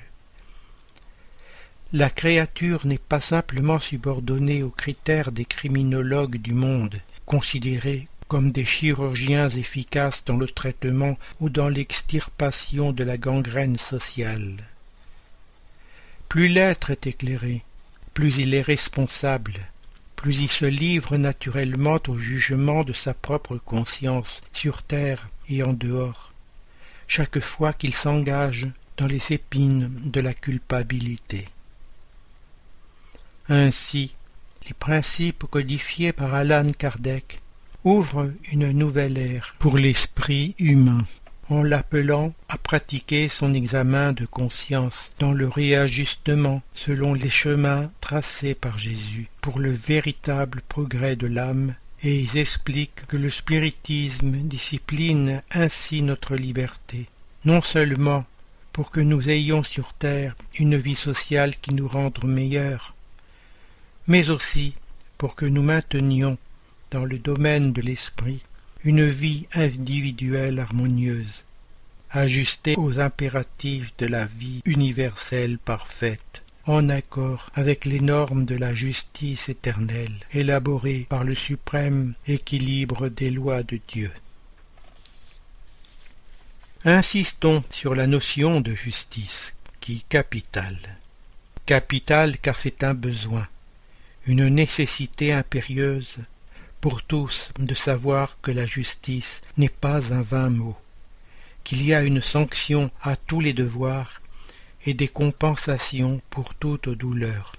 [1.92, 8.64] La créature n'est pas simplement subordonnée aux critères des criminologues du monde, considérés comme des
[8.64, 14.56] chirurgiens efficaces dans le traitement ou dans l'extirpation de la gangrène sociale.
[16.28, 17.62] Plus l'être est éclairé,
[18.14, 19.54] plus il est responsable,
[20.16, 25.72] plus il se livre naturellement au jugement de sa propre conscience, sur terre et en
[25.72, 26.32] dehors,
[27.06, 31.46] chaque fois qu'il s'engage dans les épines de la culpabilité.
[33.48, 34.14] Ainsi,
[34.66, 37.40] les principes codifiés par Alan Kardec
[37.84, 41.04] ouvrent une nouvelle ère pour l'esprit humain
[41.48, 48.54] en l'appelant à pratiquer son examen de conscience dans le réajustement selon les chemins tracés
[48.54, 55.40] par Jésus pour le véritable progrès de l'âme et ils expliquent que le spiritisme discipline
[55.52, 57.06] ainsi notre liberté,
[57.44, 58.24] non seulement
[58.72, 62.95] pour que nous ayons sur terre une vie sociale qui nous rende meilleurs,
[64.06, 64.74] mais aussi
[65.18, 66.38] pour que nous maintenions,
[66.90, 68.40] dans le domaine de l'esprit,
[68.84, 71.44] une vie individuelle harmonieuse,
[72.10, 78.74] ajustée aux impératifs de la vie universelle parfaite, en accord avec les normes de la
[78.74, 84.12] justice éternelle, élaborées par le suprême équilibre des lois de Dieu.
[86.84, 90.98] Insistons sur la notion de justice, qui capitale.
[91.66, 93.48] Capitale car c'est un besoin,
[94.26, 96.16] une nécessité impérieuse
[96.80, 100.76] pour tous de savoir que la justice n'est pas un vain mot,
[101.62, 104.20] qu'il y a une sanction à tous les devoirs
[104.84, 107.54] et des compensations pour toute douleur.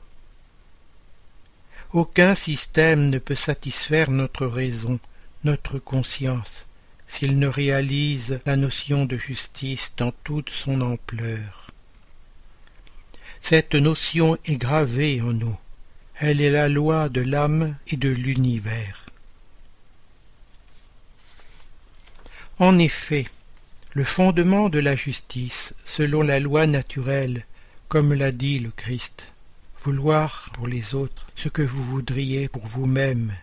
[1.93, 4.99] Aucun système ne peut satisfaire notre raison,
[5.45, 6.65] notre conscience,
[7.07, 11.71] s'il ne réalise la notion de justice dans toute son ampleur.
[13.41, 15.57] Cette notion est gravée en nous.
[16.19, 19.05] Elle est la loi de l'âme et de l'univers.
[22.57, 23.27] En effet,
[23.93, 27.45] le fondement de la justice, selon la loi naturelle,
[27.87, 29.27] comme l'a dit le Christ,
[29.83, 33.33] vouloir pour les autres ce que vous voudriez pour vous-même.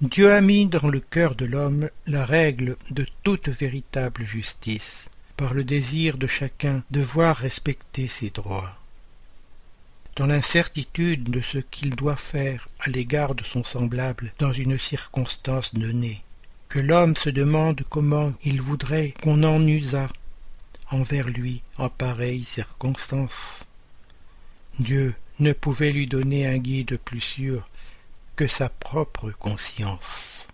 [0.00, 5.06] Dieu a mis dans le cœur de l'homme la règle de toute véritable justice,
[5.36, 8.76] par le désir de chacun de voir respecter ses droits.
[10.16, 15.74] Dans l'incertitude de ce qu'il doit faire à l'égard de son semblable dans une circonstance
[15.74, 16.22] donnée,
[16.68, 20.08] que l'homme se demande comment il voudrait qu'on en usât
[20.90, 23.64] envers lui en pareille circonstance.
[24.78, 27.68] Dieu ne pouvait lui donner un guide plus sûr
[28.36, 30.46] que sa propre conscience.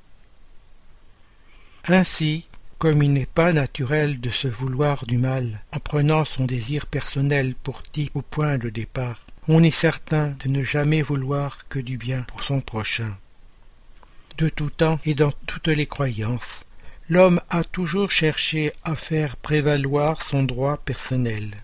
[1.86, 2.46] Ainsi,
[2.78, 7.54] comme il n'est pas naturel de se vouloir du mal en prenant son désir personnel
[7.62, 11.96] pour type ou point de départ, on est certain de ne jamais vouloir que du
[11.96, 13.16] bien pour son prochain.
[14.38, 16.64] De tout temps et dans toutes les croyances,
[17.08, 21.56] l'homme a toujours cherché à faire prévaloir son droit personnel.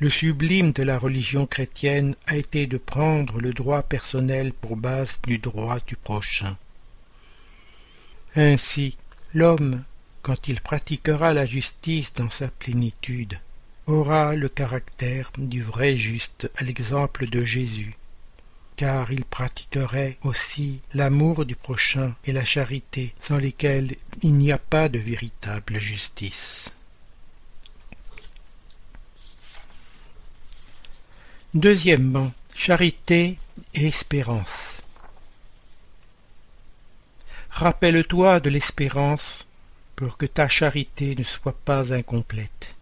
[0.00, 5.20] Le sublime de la religion chrétienne a été de prendre le droit personnel pour base
[5.22, 6.56] du droit du prochain.
[8.36, 8.96] Ainsi,
[9.32, 9.84] l'homme,
[10.22, 13.38] quand il pratiquera la justice dans sa plénitude,
[13.86, 17.94] aura le caractère du vrai juste à l'exemple de Jésus,
[18.76, 24.58] car il pratiquerait aussi l'amour du prochain et la charité sans lesquels il n'y a
[24.58, 26.72] pas de véritable justice.
[31.52, 33.38] Deuxièmement, charité
[33.74, 34.78] et espérance.
[37.50, 39.46] Rappelle-toi de l'espérance
[39.94, 42.74] pour que ta charité ne soit pas incomplète.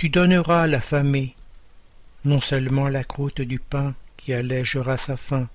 [0.00, 1.34] Tu donneras à l'affamé
[2.24, 5.46] non seulement la croûte du pain qui allégera sa faim,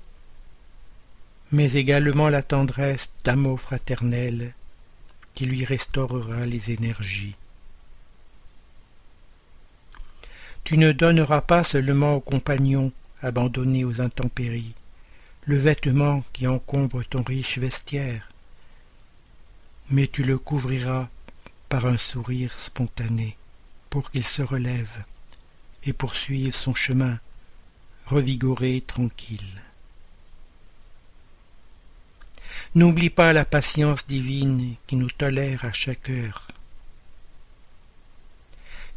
[1.52, 4.54] mais également la tendresse d'amour fraternel
[5.34, 7.34] qui lui restaurera les énergies.
[10.64, 12.92] Tu ne donneras pas seulement aux compagnons
[13.24, 14.76] abandonnés aux intempéries
[15.46, 18.30] le vêtement qui encombre ton riche vestiaire,
[19.90, 21.08] mais tu le couvriras
[21.68, 23.38] par un sourire spontané
[23.96, 25.06] pour qu'il se relève
[25.86, 27.18] et poursuive son chemin,
[28.08, 29.62] revigoré et tranquille.
[32.76, 36.50] N'oublie pas la patience divine qui nous tolère à chaque heure,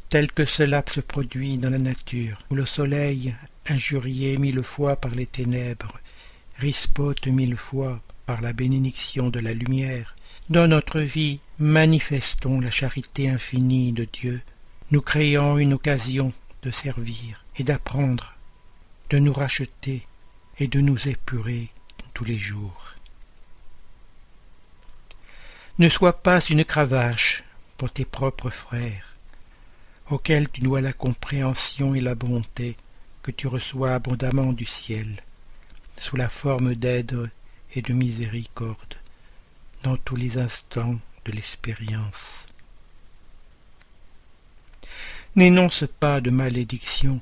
[0.08, 3.36] tel que cela se produit dans la nature, où le soleil,
[3.68, 6.00] injurié mille fois par les ténèbres,
[6.56, 10.16] rispote mille fois par la bénédiction de la lumière,
[10.50, 14.42] dans notre vie manifestons la charité infinie de Dieu,
[14.90, 16.32] nous créant une occasion
[16.62, 18.34] de servir et d'apprendre,
[19.10, 20.06] de nous racheter
[20.58, 21.68] et de nous épurer
[22.14, 22.94] tous les jours.
[25.78, 27.44] Ne sois pas une cravache
[27.76, 29.14] pour tes propres frères,
[30.10, 32.76] auquel tu dois la compréhension et la bonté
[33.22, 35.22] que tu reçois abondamment du ciel,
[35.98, 37.30] sous la forme d'aide
[37.74, 38.96] et de miséricorde,
[39.84, 42.47] dans tous les instants de l'expérience.
[45.38, 47.20] N'énonce pas de malédiction,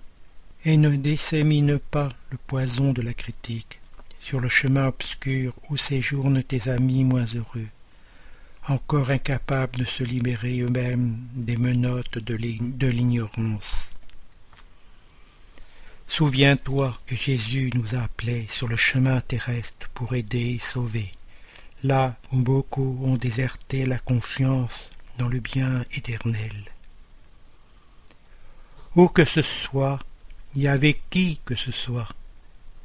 [0.64, 3.78] et ne dissémine pas le poison de la critique
[4.22, 7.68] sur le chemin obscur où séjournent tes amis moins heureux
[8.68, 13.90] encore incapables de se libérer eux-mêmes des menottes de l'ignorance.
[16.08, 21.12] Souviens-toi que Jésus nous a appelés sur le chemin terrestre pour aider et sauver,
[21.82, 24.88] là où beaucoup ont déserté la confiance
[25.18, 26.75] dans le bien éternel.
[28.96, 29.98] Où que ce soit,
[30.56, 32.08] et avec qui que ce soit,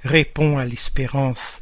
[0.04, 1.62] réponds à l'espérance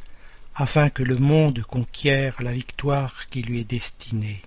[0.56, 4.42] afin que le monde conquiert la victoire qui lui est destinée.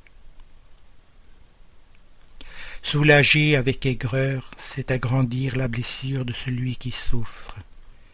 [2.81, 7.55] Soulager avec aigreur, c'est agrandir la blessure de celui qui souffre,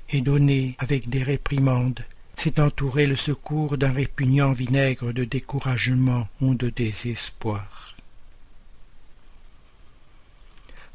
[0.10, 2.06] et donner avec des réprimandes,
[2.36, 7.89] c'est entourer le secours d'un répugnant vinaigre de découragement ou de désespoir.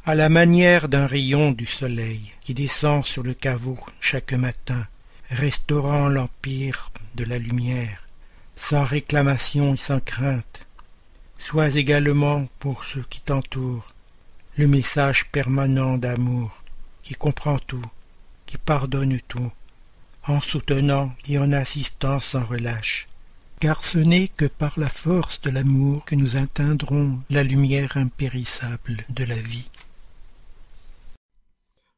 [0.07, 4.87] À la manière d'un rayon du soleil qui descend sur le caveau chaque matin
[5.31, 8.07] restaurant l'empire de la lumière,
[8.55, 10.67] sans réclamation et sans crainte.
[11.39, 13.95] Sois également pour ceux qui t'entourent
[14.57, 16.63] le message permanent d'amour
[17.03, 17.85] qui comprend tout
[18.47, 19.51] qui pardonne tout,
[20.27, 23.09] en soutenant et en assistant sans relâche.
[23.61, 29.05] Car ce n'est que par la force de l'amour que nous atteindrons la lumière impérissable
[29.09, 29.71] de la vie.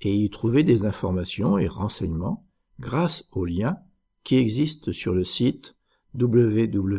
[0.00, 2.46] et y trouver des informations et renseignements
[2.78, 3.78] grâce aux liens
[4.24, 5.76] qui existent sur le site
[6.14, 6.94] www.lmsf.org.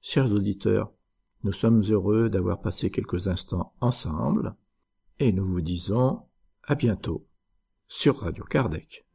[0.00, 0.92] Chers auditeurs,
[1.42, 4.54] nous sommes heureux d'avoir passé quelques instants ensemble
[5.18, 6.22] et nous vous disons
[6.64, 7.26] à bientôt
[7.88, 9.05] sur Radio Kardec.